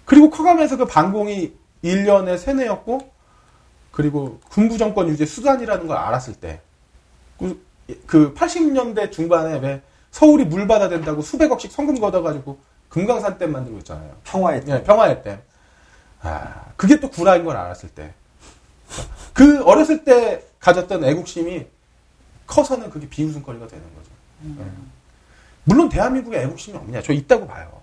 그리고 0.04 0.30
커가면서 0.30 0.76
그 0.76 0.84
반공이 0.86 1.54
1년에 1.84 2.38
세뇌였고 2.38 3.10
그리고 3.90 4.40
군부 4.48 4.78
정권 4.78 5.08
유지의 5.08 5.26
수단이라는 5.26 5.86
걸 5.86 5.96
알았을 5.96 6.34
때, 6.34 6.60
그, 7.38 7.64
그 8.06 8.34
80년대 8.34 9.12
중반에 9.12 9.58
왜 9.58 9.82
서울이 10.10 10.44
물바다 10.44 10.88
된다고 10.88 11.22
수백억씩 11.22 11.70
성금 11.70 12.00
걷어가지고 12.00 12.58
금강산 12.88 13.38
댐 13.38 13.52
만들고 13.52 13.78
있잖아요. 13.78 14.14
평화의 14.24 14.62
예, 14.68 14.82
평화의 14.82 15.22
댐. 15.22 15.40
아, 16.20 16.66
그게 16.76 17.00
또 17.00 17.08
구라인 17.10 17.44
걸 17.44 17.56
알았을 17.56 17.90
때. 17.90 18.12
그 19.32 19.62
어렸을 19.64 20.04
때 20.04 20.44
가졌던 20.60 21.04
애국심이 21.04 21.66
커서는 22.46 22.90
그게 22.90 23.08
비웃음거리가 23.08 23.66
되는 23.66 23.84
거죠. 23.94 24.10
예. 24.60 24.64
물론 25.64 25.88
대한민국에 25.88 26.42
애국심이 26.42 26.76
없냐? 26.76 27.02
저 27.02 27.12
있다고 27.12 27.46
봐요. 27.46 27.80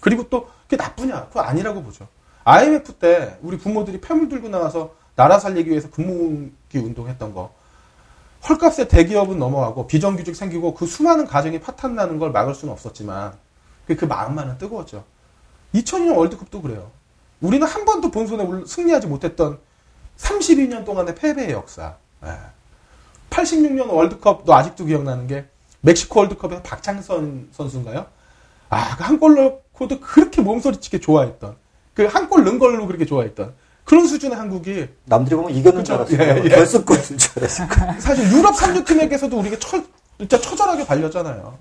그리고 0.00 0.28
또 0.28 0.48
그게 0.64 0.76
나쁘냐? 0.76 1.26
그거 1.28 1.40
아니라고 1.40 1.82
보죠. 1.82 2.06
IMF 2.44 2.94
때 2.94 3.38
우리 3.40 3.56
부모들이 3.56 4.00
폐물 4.00 4.28
들고 4.28 4.48
나와서 4.48 4.94
나라 5.16 5.38
살리기 5.38 5.70
위해서 5.70 5.88
근무기 5.90 6.78
운동했던 6.78 7.34
거. 7.34 7.52
헐값에 8.46 8.88
대기업은 8.88 9.38
넘어가고 9.38 9.86
비정규직 9.86 10.36
생기고 10.36 10.74
그 10.74 10.84
수많은 10.86 11.26
가정이 11.26 11.60
파탄 11.60 11.94
나는 11.94 12.18
걸 12.18 12.30
막을 12.30 12.54
수는 12.54 12.72
없었지만 12.74 13.32
그, 13.86 13.96
그 13.96 14.04
마음만은 14.04 14.58
뜨거웠죠. 14.58 15.04
2002년 15.74 16.16
월드컵도 16.16 16.60
그래요. 16.60 16.90
우리는 17.40 17.66
한 17.66 17.84
번도 17.86 18.10
본선에 18.10 18.44
올- 18.44 18.66
승리하지 18.66 19.06
못했던 19.06 19.58
32년 20.18 20.84
동안의 20.84 21.14
패배의 21.14 21.52
역사. 21.52 21.94
예. 22.24 22.36
86년 23.30 23.88
월드컵도 23.90 24.54
아직도 24.54 24.84
기억나는 24.84 25.26
게 25.26 25.46
멕시코 25.84 26.20
월드컵에서 26.20 26.62
박창선 26.62 27.48
선수인가요? 27.52 28.06
아, 28.70 28.96
그한골 28.96 29.34
넣고도 29.36 30.00
그렇게 30.00 30.40
몸소리치게 30.42 31.00
좋아했던, 31.00 31.56
그 31.94 32.06
한 32.08 32.28
골 32.28 32.44
넣은 32.44 32.58
걸로 32.58 32.86
그렇게 32.86 33.04
좋아했던, 33.04 33.52
그런 33.84 34.06
수준의 34.06 34.36
한국이 34.36 34.88
남들이 35.04 35.36
보면 35.36 35.50
이겼는 35.52 35.84
줄 35.84 35.98
그쵸. 35.98 36.14
알았어요. 36.16 36.38
예, 36.40 36.44
예. 36.44 36.48
결승골인 36.48 37.18
줄 37.18 37.30
알았어요. 37.36 37.68
사실 38.00 38.32
유럽 38.32 38.54
3류 38.54 38.86
팀에게서도 38.86 39.38
우리가 39.38 39.58
처, 39.58 39.82
진짜 40.18 40.40
처절하게 40.40 40.86
발렸잖아요. 40.86 41.58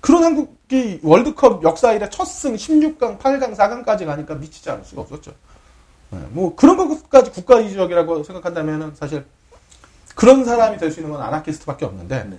그런 0.00 0.24
한국이 0.24 0.98
월드컵 1.04 1.62
역사 1.62 1.92
이래 1.92 2.08
첫 2.10 2.24
승 2.26 2.56
16강, 2.56 3.20
8강, 3.20 3.54
4강까지 3.56 4.04
가니까 4.06 4.34
미치지 4.34 4.68
않을 4.70 4.84
수가 4.84 5.02
없었죠. 5.02 5.30
네, 6.10 6.18
뭐 6.30 6.56
그런 6.56 6.76
것까지 6.76 7.30
국가주의적이라고 7.30 8.24
생각한다면은 8.24 8.96
사실 8.96 9.24
그런 10.16 10.44
사람이 10.44 10.78
될 10.78 10.90
수 10.90 10.98
있는 11.00 11.12
건 11.14 11.22
아나키스트밖에 11.22 11.84
없는데 11.84 12.24
네. 12.24 12.38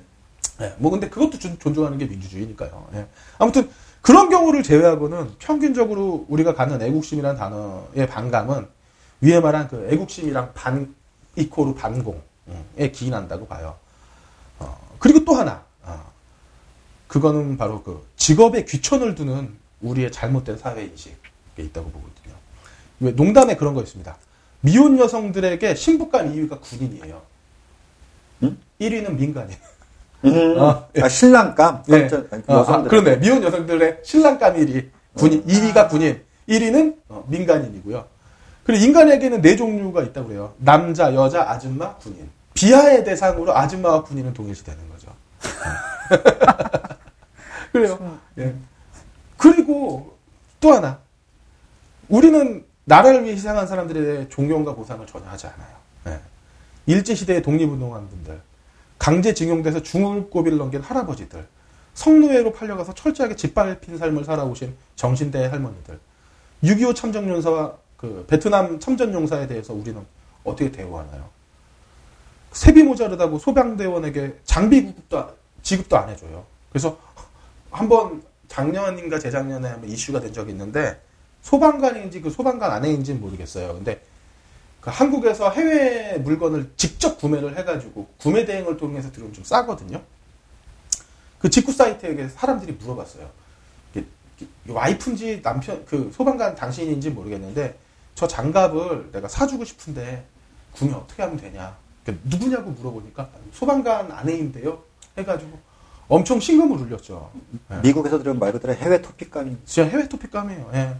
예, 0.64 0.74
뭐 0.78 0.92
근데 0.92 1.10
그것도 1.10 1.38
존- 1.40 1.60
존중하는 1.60 1.98
게 1.98 2.06
민주주의니까요. 2.06 2.88
예. 2.96 3.08
아무튼 3.38 3.70
그런 4.02 4.30
경우를 4.30 4.64
제외하고는 4.64 5.38
평균적으로 5.40 6.26
우리가 6.30 6.54
갖는 6.56 6.82
애국심이라는 6.82 7.38
단어의 7.38 8.08
반감은 8.08 8.68
위에 9.22 9.40
말한 9.40 9.68
그 9.68 9.88
애국심이랑 9.92 10.52
반 10.54 10.94
이코르 11.36 11.74
반공에 11.76 12.92
기인한다고 12.94 13.48
봐요. 13.48 13.76
어, 14.60 14.78
그리고 15.00 15.24
또 15.26 15.34
하나, 15.36 15.64
어, 15.84 16.12
그거는 17.08 17.58
바로 17.58 17.82
그 17.84 18.06
직업에 18.18 18.66
귀천을 18.66 19.16
두는 19.16 19.54
우리의 19.82 20.12
잘못된 20.12 20.58
사회 20.58 20.84
인식에 20.86 21.16
있다고 21.58 21.90
보거든요. 21.92 22.34
왜 23.00 23.12
농담에 23.12 23.56
그런 23.56 23.74
거 23.74 23.82
있습니다. 23.82 24.16
미혼 24.62 24.98
여성들에게 24.98 25.76
신부간 25.76 26.34
2위가 26.34 26.62
군인이에요. 26.62 27.22
음? 28.44 28.58
1위는 28.80 29.16
민간인. 29.18 29.58
음. 30.26 30.58
어, 30.60 30.88
아, 31.02 31.10
신랑감. 31.10 31.84
네. 31.88 32.08
깜짝- 32.08 32.34
아니, 32.34 32.44
어, 32.48 32.54
아, 32.56 32.60
여성들. 32.60 32.90
그러네. 32.90 33.18
미혼 33.20 33.44
여성들의 33.44 34.00
신랑감 34.04 34.56
1위. 34.56 34.90
군인, 35.16 35.46
2위가 35.46 35.90
군인, 35.90 36.22
1위는 36.50 36.96
어, 37.10 37.24
민간인이고요. 37.28 38.06
그리고 38.64 38.84
인간에게는 38.86 39.42
네 39.42 39.56
종류가 39.56 40.02
있다고 40.04 40.28
그래요. 40.30 40.54
남자, 40.58 41.14
여자, 41.14 41.44
아줌마, 41.50 41.96
군인. 41.98 42.30
비하의 42.54 43.04
대상으로 43.04 43.56
아줌마와 43.56 44.04
군인은 44.04 44.34
동일시되는 44.34 44.80
거죠. 44.90 45.08
그래요. 47.72 48.20
예. 48.38 48.54
그리고 49.38 50.16
또 50.60 50.72
하나. 50.74 51.00
우리는 52.10 52.64
나라를 52.86 53.24
위해 53.24 53.34
희생한 53.34 53.68
사람들에 53.68 54.02
대해 54.02 54.30
존경과 54.30 54.76
보상을 54.76 55.06
전혀 55.08 55.26
하지 55.28 55.48
않아요. 55.48 55.76
예. 56.08 56.20
일제시대의 56.86 57.42
독립운동한 57.42 58.08
분들, 58.10 58.40
강제징용돼서 58.98 59.84
중울고비를 59.84 60.58
넘긴 60.58 60.82
할아버지들, 60.82 61.48
성노예로 61.94 62.54
팔려가서 62.54 62.94
철저하게 62.94 63.36
짓밟힌 63.36 63.98
삶을 63.98 64.24
살아오신 64.26 64.76
정신대 64.96 65.46
할머니들, 65.46 66.00
6.25 66.64 66.96
참전용사와 66.96 67.74
그 67.98 68.26
베트남 68.28 68.80
참전용사에 68.80 69.48
대해서 69.48 69.74
우리는 69.74 70.02
어떻게 70.44 70.72
대우하나요? 70.72 71.30
세비 72.52 72.84
모자르다고 72.84 73.40
소방대원에게 73.40 74.40
장비 74.44 74.84
구급도 74.84 75.20
안- 75.20 75.30
지급도 75.62 75.98
안 75.98 76.10
해줘요. 76.10 76.46
그래서 76.70 76.98
한번 77.72 78.22
작년인가 78.48 79.18
재작년에 79.20 79.70
한번 79.70 79.90
이슈가 79.90 80.20
된 80.20 80.32
적이 80.34 80.52
있는데 80.52 81.02
소방관인지 81.42 82.22
그 82.22 82.30
소방관 82.30 82.72
아내인지는 82.72 83.20
모르겠어요. 83.22 83.74
근데 83.74 84.02
그 84.84 84.90
한국에서 84.90 85.50
해외 85.50 86.18
물건을 86.18 86.72
직접 86.76 87.18
구매를 87.18 87.58
해가지고 87.58 88.06
구매 88.18 88.44
대행을 88.44 88.76
통해서 88.76 89.10
들어오면 89.14 89.34
좀 89.34 89.46
싸거든요. 89.46 90.02
그 91.40 91.50
직구 91.50 91.72
사이트에게 91.72 92.28
사람들이 92.28 92.74
물어봤어요. 92.74 93.30
와이프인지 94.68 95.42
남편 95.42 95.86
그 95.86 96.12
소방관 96.14 96.56
당신인지 96.56 97.12
모르겠는데 97.12 97.78
저 98.14 98.28
장갑을 98.28 99.12
내가 99.14 99.30
사주고 99.30 99.64
싶은데 99.64 100.26
구매 100.74 100.92
어떻게 100.92 101.24
하면 101.24 101.38
되냐? 101.38 101.78
그러니까 102.04 102.28
누구냐고 102.30 102.72
물어보니까 102.72 103.30
소방관 103.54 104.12
아내인데요. 104.12 104.84
해가지고 105.18 105.58
엄청 106.10 106.42
신금을 106.42 106.78
울렸죠. 106.78 107.32
예. 107.72 107.78
미국에서 107.78 108.18
들으면 108.18 108.38
말 108.38 108.52
그대로 108.52 108.74
해외 108.74 109.02
토픽감이. 109.02 109.60
진짜 109.64 109.90
해외 109.90 110.10
토픽감이에요. 110.10 110.72
예. 110.74 110.96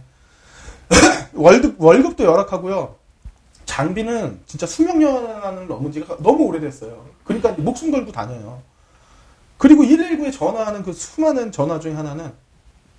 월급, 1.34 1.78
월급도 1.78 2.24
열악하고요. 2.24 3.03
장비는 3.66 4.40
진짜 4.46 4.66
수명 4.66 4.98
년을 4.98 5.66
넘은 5.66 5.92
지가 5.92 6.16
너무 6.18 6.44
오래됐어요. 6.44 7.06
그러니까 7.24 7.52
목숨 7.52 7.90
걸고 7.90 8.12
다녀요. 8.12 8.62
그리고 9.58 9.82
119에 9.82 10.32
전화하는 10.32 10.82
그 10.82 10.92
수많은 10.92 11.52
전화 11.52 11.78
중에 11.80 11.94
하나는 11.94 12.32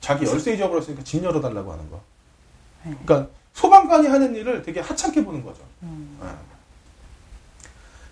자기 0.02 0.26
열쇠 0.26 0.54
잊어버렸으니까 0.54 1.04
집 1.04 1.24
열어달라고 1.24 1.72
하는 1.72 1.90
거. 1.90 2.02
그러니까 2.84 3.28
소방관이 3.54 4.08
하는 4.08 4.36
일을 4.36 4.62
되게 4.64 4.80
하찮게 4.80 5.24
보는 5.24 5.44
거죠. 5.44 5.62
예. 5.84 5.88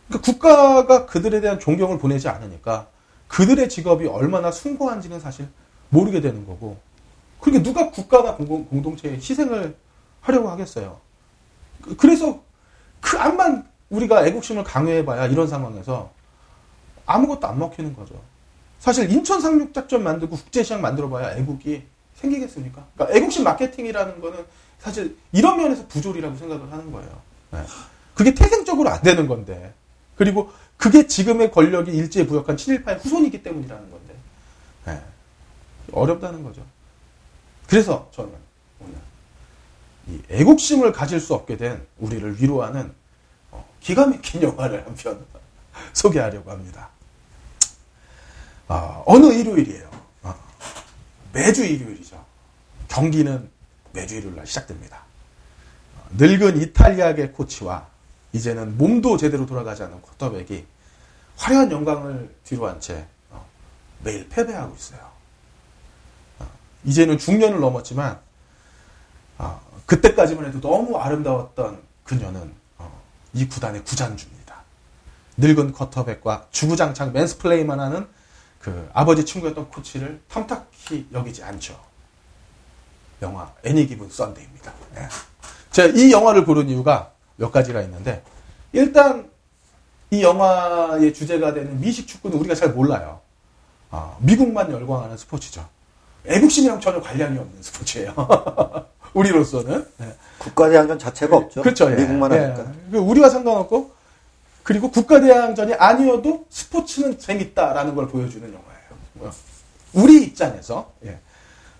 그러니까 0.07 0.31
국가가 0.31 1.05
그들에 1.05 1.41
대한 1.41 1.59
존경을 1.59 1.99
보내지 1.99 2.29
않으니까 2.29 2.87
그들의 3.27 3.69
직업이 3.69 4.07
얼마나 4.07 4.51
숭고한지는 4.51 5.19
사실 5.19 5.47
모르게 5.89 6.21
되는 6.21 6.45
거고 6.45 6.77
그러니까 7.39 7.63
누가 7.63 7.91
국가나 7.91 8.35
공동, 8.35 8.65
공동체에 8.65 9.13
희생을 9.15 9.75
하려고 10.21 10.49
하겠어요. 10.49 10.99
그- 11.83 11.95
그래서 11.95 12.41
그 13.01 13.17
암만 13.19 13.67
우리가 13.89 14.25
애국심을 14.25 14.63
강요해봐야 14.63 15.27
이런 15.27 15.47
상황에서 15.47 16.11
아무것도 17.05 17.45
안 17.47 17.59
먹히는 17.59 17.95
거죠. 17.95 18.19
사실 18.79 19.09
인천 19.11 19.39
상륙 19.41 19.73
작전 19.73 20.03
만들고 20.03 20.35
국제시장 20.35 20.81
만들어봐야 20.81 21.35
애국이 21.37 21.83
생기겠습니까? 22.15 22.85
그러니까 22.95 23.17
애국심 23.17 23.43
마케팅이라는 23.43 24.19
거는 24.21 24.45
사실 24.79 25.17
이런 25.31 25.57
면에서 25.57 25.85
부조리라고 25.87 26.35
생각을 26.35 26.71
하는 26.71 26.91
거예요. 26.91 27.21
네. 27.51 27.63
그게 28.13 28.33
태생적으로 28.33 28.89
안 28.89 29.01
되는 29.01 29.27
건데 29.27 29.73
그리고 30.17 30.51
그게 30.77 31.07
지금의 31.07 31.51
권력이 31.51 31.91
일제에 31.91 32.25
부역한 32.25 32.55
7.18 32.57 33.03
후손이기 33.03 33.43
때문이라는 33.43 33.91
건데 33.91 34.15
네. 34.85 35.01
어렵다는 35.91 36.43
거죠. 36.43 36.61
그래서 37.67 38.09
저는 38.11 38.31
애국심을 40.29 40.91
가질 40.91 41.19
수 41.19 41.33
없게 41.33 41.57
된 41.57 41.85
우리를 41.99 42.41
위로하는 42.41 42.93
어, 43.51 43.65
기가 43.79 44.05
막힌 44.07 44.41
영화를 44.41 44.85
한 44.85 44.95
편 44.95 45.25
소개하려고 45.93 46.51
합니다. 46.51 46.89
아, 48.67 49.01
어느 49.05 49.27
일요일이에요. 49.33 49.89
어, 50.23 50.35
매주 51.31 51.63
일요일이죠. 51.65 52.23
경기는 52.87 53.49
매주 53.91 54.15
일요일 54.15 54.35
날 54.35 54.45
시작됩니다. 54.47 55.03
어, 55.97 56.07
늙은 56.17 56.61
이탈리아계 56.61 57.29
코치와 57.29 57.87
이제는 58.33 58.77
몸도 58.77 59.17
제대로 59.17 59.45
돌아가지 59.45 59.83
않은 59.83 60.01
쿼터백이 60.01 60.65
화려한 61.37 61.71
영광을 61.71 62.33
뒤로한 62.43 62.79
채 62.79 63.05
어, 63.31 63.45
매일 64.03 64.27
패배하고 64.29 64.75
있어요. 64.75 64.99
어, 66.39 66.47
이제는 66.83 67.17
중년을 67.17 67.59
넘었지만 67.59 68.19
어, 69.39 69.61
그때까지만 69.93 70.45
해도 70.45 70.59
너무 70.59 70.97
아름다웠던 70.97 71.79
그녀는 72.03 72.51
어, 72.79 73.01
이 73.33 73.47
구단의 73.47 73.83
구장주입니다. 73.83 74.55
늙은 75.37 75.71
쿼터백과 75.71 76.47
주구장창 76.51 77.13
맨스플레이만 77.13 77.79
하는 77.79 78.07
그 78.59 78.89
아버지 78.93 79.23
친구였던 79.23 79.69
코치를 79.69 80.21
탐탁히 80.29 81.07
여기지 81.11 81.43
않죠. 81.43 81.79
영화 83.21 83.53
애니 83.63 83.85
기분 83.87 84.09
썬데이입니다. 84.09 84.73
네. 84.95 85.07
제가 85.71 85.93
이 85.95 86.11
영화를 86.11 86.45
고른 86.45 86.69
이유가 86.69 87.11
몇 87.35 87.51
가지가 87.51 87.81
있는데 87.81 88.23
일단 88.71 89.29
이 90.09 90.23
영화의 90.23 91.13
주제가 91.13 91.53
되는 91.53 91.79
미식 91.79 92.07
축구는 92.07 92.37
우리가 92.39 92.55
잘 92.55 92.69
몰라요. 92.69 93.21
아, 93.91 94.15
미국만 94.19 94.71
열광하는 94.71 95.17
스포츠죠. 95.17 95.67
애국심이랑 96.25 96.79
전혀 96.79 96.99
관련이 96.99 97.37
없는 97.37 97.61
스포츠예요. 97.61 98.13
우리로서는. 99.13 99.85
네. 99.97 100.15
국가대항전 100.39 100.99
자체가 100.99 101.37
없죠. 101.37 101.61
그렇죠. 101.61 101.91
예. 101.91 101.95
미국만 101.95 102.33
예. 102.33 102.37
하니까. 102.37 102.71
그 102.91 102.97
우리와 102.97 103.29
상관없고 103.29 103.91
그리고 104.63 104.91
국가대항전이 104.91 105.73
아니어도 105.75 106.45
스포츠는 106.49 107.19
재밌다라는 107.19 107.95
걸 107.95 108.07
보여주는 108.07 108.45
영화예요. 108.45 108.89
뭐, 109.13 109.31
우리 109.93 110.23
입장에서 110.23 110.91
예. 111.05 111.19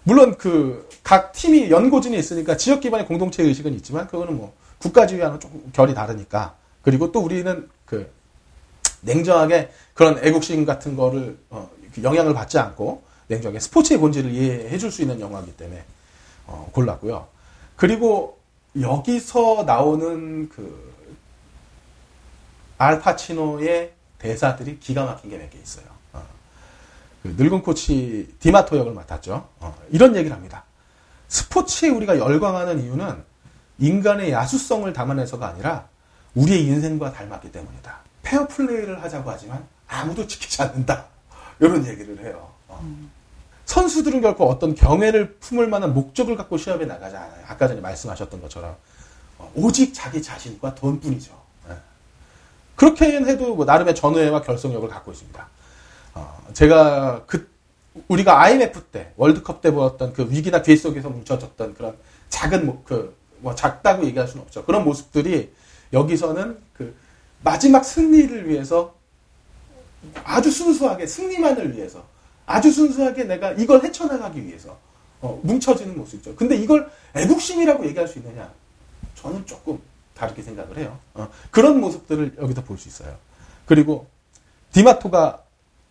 물론 0.03 0.37
그 0.37 0.87
각 1.03 1.33
팀이 1.33 1.69
연고진이 1.69 2.17
있으니까 2.17 2.55
지역 2.55 2.79
기반의 2.79 3.05
공동체 3.05 3.43
의식은 3.43 3.73
있지만 3.75 4.07
그거는 4.07 4.37
뭐 4.37 4.53
국가 4.77 5.05
지휘와는 5.05 5.39
조금 5.39 5.61
결이 5.73 5.93
다르니까 5.93 6.55
그리고 6.81 7.11
또 7.11 7.19
우리는 7.19 7.69
그 7.85 8.09
냉정하게 9.01 9.69
그런 9.93 10.17
애국심 10.23 10.65
같은 10.65 10.95
거를 10.95 11.37
어, 11.49 11.69
영향을 12.01 12.33
받지 12.33 12.57
않고 12.57 13.03
냉정하게 13.27 13.59
스포츠의 13.59 13.99
본질을 13.99 14.31
이해해 14.31 14.77
줄 14.77 14.91
수 14.91 15.01
있는 15.01 15.19
영화이기 15.19 15.51
때문에 15.57 15.83
어, 16.47 16.69
골랐고요. 16.73 17.27
그리고 17.75 18.39
여기서 18.79 19.63
나오는 19.65 20.49
그 20.49 20.93
알파치노의 22.77 23.93
대사들이 24.19 24.79
기가 24.79 25.05
막힌 25.05 25.29
게 25.29 25.37
몇 25.37 25.49
개 25.49 25.59
있어요. 25.59 25.85
어. 26.13 26.23
그 27.21 27.35
늙은 27.37 27.61
코치 27.61 28.35
디마토 28.39 28.77
역을 28.77 28.93
맡았죠. 28.93 29.47
어, 29.59 29.75
이런 29.91 30.15
얘기를 30.15 30.35
합니다. 30.35 30.63
스포츠에 31.27 31.89
우리가 31.89 32.17
열광하는 32.19 32.83
이유는 32.83 33.23
인간의 33.79 34.31
야수성을 34.31 34.91
담아내서가 34.93 35.47
아니라 35.47 35.87
우리의 36.35 36.63
인생과 36.65 37.11
닮았기 37.13 37.51
때문이다. 37.51 37.97
페어 38.23 38.47
플레이를 38.47 39.01
하자고 39.03 39.29
하지만 39.29 39.65
아무도 39.87 40.25
지키지 40.27 40.61
않는다. 40.61 41.05
이런 41.59 41.85
얘기를 41.85 42.17
해요. 42.23 42.49
어. 42.67 42.81
선수들은 43.65 44.21
결코 44.21 44.49
어떤 44.49 44.75
경애를 44.75 45.35
품을 45.39 45.67
만한 45.67 45.93
목적을 45.93 46.35
갖고 46.35 46.57
시합에 46.57 46.85
나가지 46.85 47.15
않아요. 47.15 47.43
아까 47.47 47.67
전에 47.67 47.81
말씀하셨던 47.81 48.41
것처럼 48.41 48.75
어, 49.37 49.51
오직 49.55 49.93
자기 49.93 50.21
자신과 50.21 50.75
돈뿐이죠. 50.75 51.31
예. 51.69 51.73
그렇게 52.75 53.05
해도 53.05 53.55
뭐 53.55 53.65
나름의 53.65 53.95
전우애와 53.95 54.41
결속력을 54.41 54.87
갖고 54.89 55.11
있습니다. 55.11 55.47
어, 56.15 56.43
제가 56.53 57.23
그 57.25 57.51
우리가 58.07 58.41
IMF 58.41 58.81
때 58.85 59.11
월드컵 59.17 59.61
때 59.61 59.71
보았던 59.71 60.13
그 60.13 60.27
위기나 60.29 60.61
괴 60.61 60.75
속에서 60.75 61.09
뭉쳐졌던 61.09 61.75
그런 61.75 61.95
작은 62.29 62.65
모- 62.65 62.83
그, 62.83 63.15
뭐 63.39 63.53
작다고 63.55 64.03
얘기할 64.05 64.27
수는 64.27 64.43
없죠. 64.43 64.65
그런 64.65 64.83
모습들이 64.83 65.53
여기서는 65.93 66.57
그 66.73 66.95
마지막 67.43 67.85
승리를 67.85 68.49
위해서 68.49 68.95
아주 70.23 70.51
순수하게 70.51 71.05
승리만을 71.05 71.75
위해서 71.77 72.03
아주 72.45 72.71
순수하게 72.71 73.23
내가 73.25 73.51
이걸 73.53 73.83
헤쳐나가기 73.83 74.45
위해서 74.45 74.77
어, 75.21 75.39
뭉쳐지는 75.43 75.97
모습이죠. 75.97 76.35
근데 76.35 76.55
이걸 76.55 76.89
애국심이라고 77.15 77.85
얘기할 77.85 78.07
수 78.07 78.19
있느냐? 78.19 78.49
저는 79.15 79.45
조금 79.45 79.79
다르게 80.15 80.41
생각을 80.41 80.77
해요. 80.77 80.97
어, 81.13 81.29
그런 81.51 81.79
모습들을 81.79 82.35
여기서 82.41 82.63
볼 82.63 82.77
수 82.77 82.87
있어요. 82.89 83.15
그리고 83.65 84.07
디마토가 84.73 85.41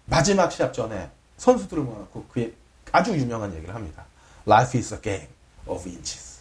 마지막 0.04 0.50
시합 0.52 0.74
전에 0.74 1.08
선수들을 1.38 1.82
모아놓고 1.82 2.26
그의 2.32 2.52
아주 2.92 3.12
유명한 3.16 3.54
얘기를 3.54 3.74
합니다. 3.74 4.04
Life 4.46 4.78
is 4.78 4.92
a 4.92 5.00
game 5.00 5.26
of 5.66 5.88
inches. 5.88 6.40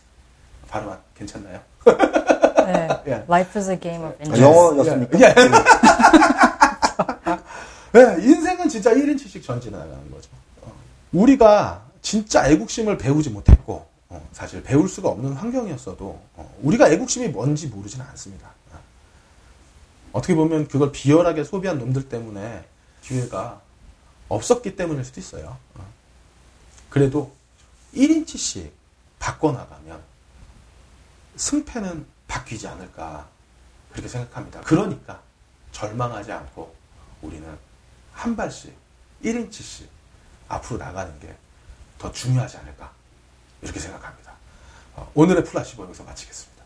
발음 0.67 0.91
괜찮나요? 1.15 1.59
네. 1.85 2.87
예. 3.07 3.11
Life 3.27 3.57
is 3.59 3.69
a 3.71 3.79
game 3.79 4.03
of 4.03 4.15
아, 4.19 4.23
inches. 4.25 4.41
영어였습니까? 4.41 5.19
예. 5.19 5.33
네, 7.93 8.15
인생은 8.21 8.69
진짜 8.69 8.93
1인치씩 8.93 9.43
전진하는 9.43 10.11
거죠. 10.11 10.29
어, 10.61 10.73
우리가 11.11 11.85
진짜 12.01 12.47
애국심을 12.47 12.97
배우지 12.97 13.29
못했고, 13.29 13.85
어, 14.07 14.29
사실 14.31 14.63
배울 14.63 14.87
수가 14.87 15.09
없는 15.09 15.33
환경이었어도, 15.33 16.21
어, 16.35 16.57
우리가 16.61 16.89
애국심이 16.89 17.27
뭔지 17.27 17.67
모르지는 17.67 18.05
않습니다. 18.07 18.49
어. 18.71 18.79
어떻게 20.13 20.35
보면 20.35 20.69
그걸 20.69 20.91
비열하게 20.93 21.43
소비한 21.43 21.79
놈들 21.79 22.07
때문에 22.07 22.63
기회가 23.01 23.61
없었기 24.29 24.77
때문일 24.77 25.03
수도 25.03 25.19
있어요. 25.19 25.57
어. 25.75 25.85
그래도 26.89 27.33
1인치씩 27.93 28.69
바꿔나가면 29.19 30.01
승패는 31.35 32.05
바뀌지 32.27 32.67
않을까 32.67 33.27
그렇게 33.91 34.07
생각합니다. 34.07 34.61
그러니까 34.61 35.21
절망하지 35.73 36.31
않고 36.31 36.73
우리는 37.21 37.70
한 38.13 38.35
발씩 38.35 38.73
1인치씩 39.23 39.85
앞으로 40.49 40.77
나가는 40.79 41.11
게 41.19 41.35
더 42.01 42.11
중요하지 42.11 42.57
않을까 42.57 42.89
이렇게 43.61 43.79
생각합니다. 43.79 44.31
어, 44.95 45.07
오늘의 45.13 45.43
플라시보 45.43 45.83
여기서 45.83 46.03
마치겠습니다. 46.03 46.63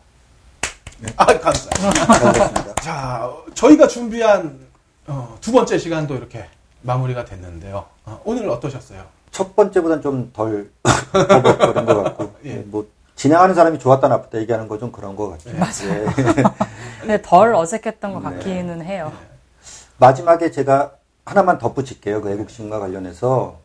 네. 1.00 1.12
아 1.18 1.26
감사합니다. 1.26 2.74
자 2.76 3.30
저희가 3.52 3.86
준비한 3.86 4.66
어, 5.06 5.36
두 5.42 5.52
번째 5.52 5.76
시간도 5.76 6.16
이렇게 6.16 6.48
마무리가 6.80 7.26
됐는데요. 7.26 7.84
어, 8.06 8.18
오늘 8.24 8.48
어떠셨어요? 8.48 9.04
첫 9.30 9.54
번째보단 9.54 10.00
좀덜 10.00 10.70
버벅거린 11.12 11.84
것 11.84 12.02
같고 12.02 12.34
예. 12.46 12.54
뭐 12.64 12.88
진행하는 13.14 13.54
사람이 13.54 13.78
좋았다 13.78 14.08
나쁘다 14.08 14.38
얘기하는 14.38 14.68
거 14.68 14.78
좀 14.78 14.90
그런 14.90 15.16
것 15.16 15.28
같아요. 15.28 15.62
예. 15.90 16.42
근데 17.00 17.20
덜 17.20 17.54
어색했던 17.54 18.14
것 18.14 18.20
네. 18.20 18.36
같기는 18.36 18.82
해요. 18.86 19.12
마지막에 19.98 20.50
제가 20.50 20.95
하나만 21.26 21.58
덧붙일게요. 21.58 22.22
그 22.22 22.30
애국심과 22.30 22.78
관련해서 22.78 23.58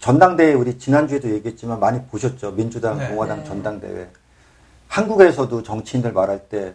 전당대회 0.00 0.52
우리 0.52 0.78
지난주에도 0.78 1.30
얘기했지만 1.30 1.80
많이 1.80 2.02
보셨죠. 2.02 2.52
민주당, 2.52 2.98
네. 2.98 3.08
공화당 3.08 3.38
네. 3.38 3.44
전당대회. 3.44 4.08
한국에서도 4.88 5.62
정치인들 5.62 6.12
말할 6.12 6.48
때 6.48 6.74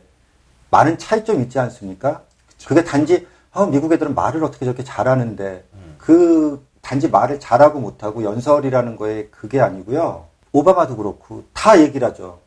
많은 0.72 0.98
차이점이 0.98 1.44
있지 1.44 1.60
않습니까? 1.60 2.24
그게 2.66 2.84
단지 2.84 3.28
아, 3.52 3.66
미국 3.66 3.92
애들은 3.92 4.16
말을 4.16 4.44
어떻게 4.44 4.66
저렇게 4.66 4.84
잘하는데 4.84 5.64
그 5.98 6.66
단지 6.82 7.10
말을 7.10 7.40
잘하고 7.40 7.80
못하고 7.80 8.24
연설이라는 8.24 8.96
거에 8.96 9.28
그게 9.28 9.60
아니고요. 9.60 10.26
오바마도 10.52 10.96
그렇고 10.96 11.44
다 11.54 11.80
얘기를 11.80 12.08
하죠. 12.08 12.40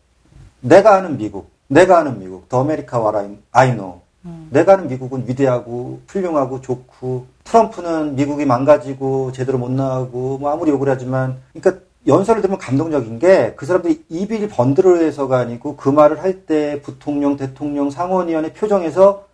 내가 0.61 0.97
아는 0.97 1.19
미국, 1.19 1.51
내가 1.69 1.99
아는 1.99 2.19
미국, 2.19 2.49
the 2.49 2.63
America 2.63 2.99
what 2.99 3.27
I 3.53 3.73
know. 3.73 4.01
내가 4.51 4.75
아는 4.75 4.89
미국은 4.89 5.27
위대하고 5.27 6.03
훌륭하고 6.07 6.61
좋고 6.61 7.27
트럼프는 7.45 8.15
미국이 8.17 8.45
망가지고 8.47 9.33
제대로 9.33 9.59
못 9.59 9.71
나가고 9.71 10.39
뭐 10.39 10.51
아무리 10.51 10.71
욕을 10.71 10.89
하지만 10.89 11.39
그러니까 11.53 11.85
연설을 12.07 12.43
들으면 12.43 12.59
감동적인 12.59 13.19
게 13.19 13.55
그 13.57 13.67
사람들이 13.67 14.05
입이 14.09 14.49
번드르해서가 14.49 15.39
아니고 15.39 15.77
그 15.77 15.89
말을 15.89 16.23
할 16.23 16.47
때 16.47 16.81
부통령, 16.83 17.37
대통령, 17.37 17.91
상원의원의 17.91 18.55
표정에서 18.55 19.27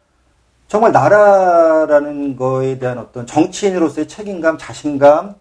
정말 0.67 0.93
나라라는 0.93 2.37
거에 2.37 2.79
대한 2.79 2.99
어떤 2.99 3.27
정치인으로서의 3.27 4.07
책임감, 4.09 4.59
자신감, 4.59 5.35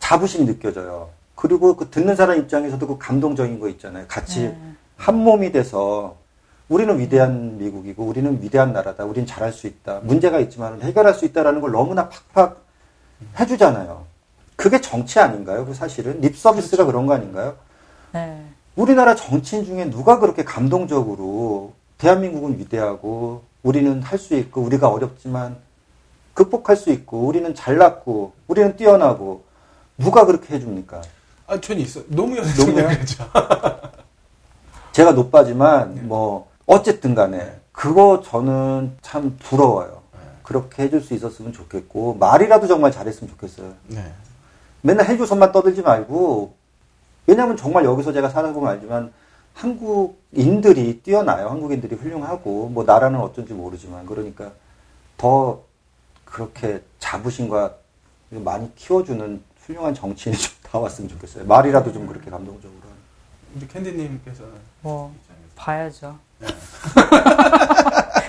자부심이 0.00 0.44
느껴져요. 0.46 1.10
그리고 1.36 1.76
그 1.76 1.88
듣는 1.88 2.16
사람 2.16 2.36
입장에서도 2.38 2.84
그 2.86 2.98
감동적인 2.98 3.60
거 3.60 3.68
있잖아요. 3.68 4.06
같이 4.08 4.40
네. 4.42 4.58
한 4.96 5.16
몸이 5.16 5.52
돼서 5.52 6.16
우리는 6.70 6.98
위대한 7.00 7.58
미국이고 7.58 8.04
우리는 8.04 8.40
위대한 8.40 8.72
나라다. 8.72 9.04
우리는 9.04 9.26
잘할 9.26 9.52
수 9.52 9.66
있다. 9.66 10.00
문제가 10.04 10.38
있지만 10.38 10.80
해결할 10.80 11.14
수 11.14 11.24
있다라는 11.24 11.60
걸 11.60 11.72
너무나 11.72 12.08
팍팍 12.32 12.58
해주잖아요. 13.40 14.04
그게 14.54 14.80
정치 14.80 15.18
아닌가요? 15.18 15.66
그 15.66 15.74
사실은 15.74 16.20
립 16.20 16.36
서비스가 16.38 16.84
그런 16.84 17.06
거 17.06 17.14
아닌가요? 17.14 17.56
네. 18.12 18.44
우리나라 18.76 19.16
정치인 19.16 19.64
중에 19.64 19.90
누가 19.90 20.20
그렇게 20.20 20.44
감동적으로 20.44 21.72
대한민국은 21.98 22.56
위대하고 22.60 23.42
우리는 23.64 24.00
할 24.00 24.16
수 24.18 24.36
있고 24.36 24.60
우리가 24.62 24.88
어렵지만 24.88 25.56
극복할 26.34 26.76
수 26.76 26.90
있고 26.90 27.26
우리는 27.26 27.52
잘났고 27.52 28.32
우리는 28.46 28.76
뛰어나고 28.76 29.42
누가 29.98 30.24
그렇게 30.24 30.54
해줍니까? 30.54 31.02
아, 31.48 31.60
전 31.60 31.80
있어. 31.80 32.00
너무 32.06 32.36
너무요? 32.36 32.78
연습했죠. 32.84 33.24
제가 34.92 35.12
노빠지만 35.12 36.06
뭐 36.06 36.48
어쨌든 36.74 37.16
간에 37.16 37.60
그거 37.72 38.22
저는 38.24 38.96
참 39.02 39.36
부러워요. 39.40 40.02
그렇게 40.44 40.84
해줄 40.84 41.00
수 41.00 41.14
있었으면 41.14 41.52
좋겠고 41.52 42.14
말이라도 42.14 42.68
정말 42.68 42.92
잘했으면 42.92 43.28
좋겠어요. 43.30 43.74
네. 43.88 44.12
맨날 44.80 45.08
헬조선만 45.08 45.50
떠들지 45.50 45.82
말고 45.82 46.54
왜냐하면 47.26 47.56
정말 47.56 47.84
여기서 47.84 48.12
제가 48.12 48.28
살아보면 48.28 48.70
알지만 48.70 49.12
한국인들이 49.54 51.00
뛰어나요. 51.02 51.48
한국인들이 51.48 51.96
훌륭하고 51.96 52.68
뭐 52.68 52.84
나라는 52.84 53.18
어쩐지 53.18 53.52
모르지만 53.52 54.06
그러니까 54.06 54.52
더 55.16 55.62
그렇게 56.24 56.82
자부심과 57.00 57.74
많이 58.30 58.72
키워주는 58.76 59.42
훌륭한 59.66 59.92
정치인이 59.92 60.38
좀 60.38 60.54
나왔으면 60.72 61.10
좋겠어요. 61.10 61.46
말이라도 61.46 61.92
좀 61.92 62.06
그렇게 62.06 62.30
감동적으로. 62.30 62.78
우리 63.56 63.66
캔디님께서는 63.66 64.52
뭐 64.82 65.12
입장에서. 65.20 65.44
봐야죠. 65.56 66.29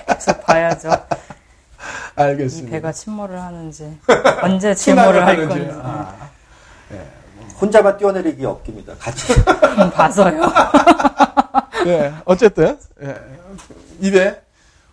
계속 0.06 0.42
봐야죠. 0.44 0.88
이 0.88 2.20
알겠습니다. 2.20 2.70
배가 2.70 2.92
침몰을 2.92 3.40
하는지 3.40 3.98
언제 4.42 4.74
침몰을 4.74 5.24
할 5.24 5.36
하는지. 5.40 5.66
건지 5.66 5.80
아, 5.82 6.14
혼자만 7.60 7.96
뛰어내리기 7.96 8.44
없깁니다. 8.44 8.94
같이 8.98 9.32
음, 9.78 9.90
봐서요. 9.90 10.42
네, 11.84 12.12
어쨌든 12.26 12.78
예, 13.02 13.16
입에 14.00 14.40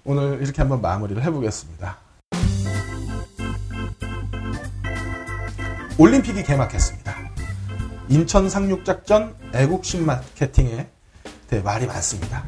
오늘 0.06 0.41
이렇게 0.41 0.62
한번 0.62 0.82
마무리를 0.82 1.22
해보겠습니다. 1.24 1.98
올림픽이 5.98 6.44
개막했습니다. 6.44 7.14
인천 8.08 8.50
상륙작전 8.50 9.36
애국심 9.54 10.06
마케팅에 10.06 10.88
대해 11.48 11.62
말이 11.62 11.86
많습니다. 11.86 12.44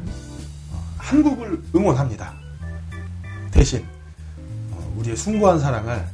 어, 1.02 1.06
한국을 1.12 1.60
응원합니다. 1.74 2.32
대신 3.50 3.84
어, 4.70 4.94
우리의 4.98 5.16
숭고한 5.16 5.58
사랑을 5.58 6.04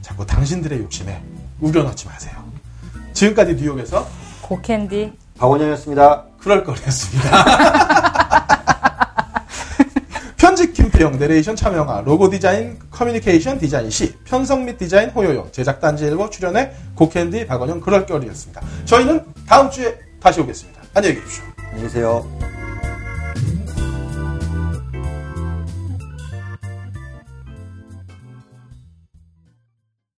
자꾸 0.00 0.26
당신들의 0.26 0.80
욕심에 0.80 1.22
우겨넣지 1.60 2.06
마세요. 2.06 2.34
지금까지 3.12 3.54
뉴욕에서 3.54 4.06
고캔디 4.42 5.12
박원영이었습니다. 5.38 6.24
그럴 6.38 6.64
거였습니다. 6.64 7.44
편집 10.36 10.72
김태형, 10.74 11.18
내레이션 11.20 11.54
참여영아, 11.54 12.00
로고 12.00 12.28
디자인, 12.28 12.76
커뮤니케이션 12.90 13.58
디자인 13.60 13.88
시, 13.90 14.12
편성 14.24 14.64
및 14.64 14.76
디자인 14.76 15.10
호요요, 15.10 15.48
제작 15.52 15.80
딴지일보 15.80 16.30
출연의 16.30 16.74
고캔디 16.96 17.46
박원영 17.46 17.80
그럴 17.80 18.04
거리였습니다. 18.06 18.60
저희는 18.84 19.24
다음 19.46 19.70
주에 19.70 19.96
다시 20.20 20.40
오겠습니다. 20.40 20.82
안녕히 20.94 21.14
계십시오. 21.16 21.44
안녕히 21.58 21.82
계세요. 21.84 22.61